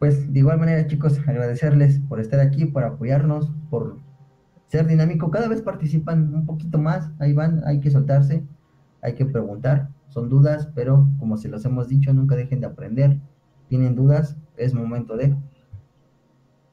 Pues 0.00 0.32
de 0.32 0.40
igual 0.40 0.58
manera, 0.58 0.84
chicos, 0.88 1.20
agradecerles 1.26 2.00
por 2.00 2.18
estar 2.18 2.40
aquí, 2.40 2.66
por 2.66 2.82
apoyarnos, 2.82 3.52
por 3.70 3.98
ser 4.68 4.86
dinámico. 4.86 5.30
Cada 5.30 5.48
vez 5.48 5.62
participan 5.62 6.34
un 6.34 6.46
poquito 6.46 6.78
más. 6.78 7.10
Ahí 7.18 7.32
van, 7.32 7.62
hay 7.64 7.80
que 7.80 7.90
soltarse, 7.90 8.44
hay 9.02 9.14
que 9.14 9.26
preguntar. 9.26 9.90
Son 10.08 10.28
dudas, 10.28 10.68
pero 10.74 11.08
como 11.18 11.36
se 11.36 11.48
los 11.48 11.64
hemos 11.64 11.88
dicho, 11.88 12.12
nunca 12.12 12.36
dejen 12.36 12.60
de 12.60 12.66
aprender. 12.66 13.18
Tienen 13.68 13.94
dudas, 13.94 14.36
es 14.56 14.74
momento 14.74 15.16
de 15.16 15.36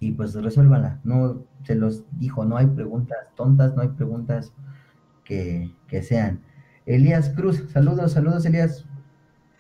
y 0.04 0.12
pues 0.12 0.34
resuélvanla. 0.36 1.00
No 1.04 1.44
se 1.64 1.76
los 1.76 2.04
dijo, 2.20 2.46
no 2.46 2.58
hay 2.58 2.68
preguntas 2.68 3.18
tontas, 3.36 3.76
no 3.76 3.82
hay 3.82 3.90
preguntas 3.90 4.54
que, 5.24 5.74
sean. 6.02 6.42
Elías 6.86 7.30
Cruz, 7.30 7.64
saludos, 7.72 8.12
saludos 8.12 8.46
Elías. 8.46 8.86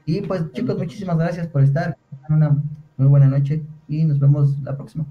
Y 0.05 0.21
pues 0.21 0.51
chicos, 0.51 0.77
muchísimas 0.77 1.17
gracias 1.17 1.47
por 1.47 1.63
estar. 1.63 1.97
Una 2.29 2.61
muy 2.97 3.07
buena 3.07 3.27
noche 3.27 3.63
y 3.87 4.03
nos 4.03 4.19
vemos 4.19 4.59
la 4.61 4.75
próxima. 4.75 5.05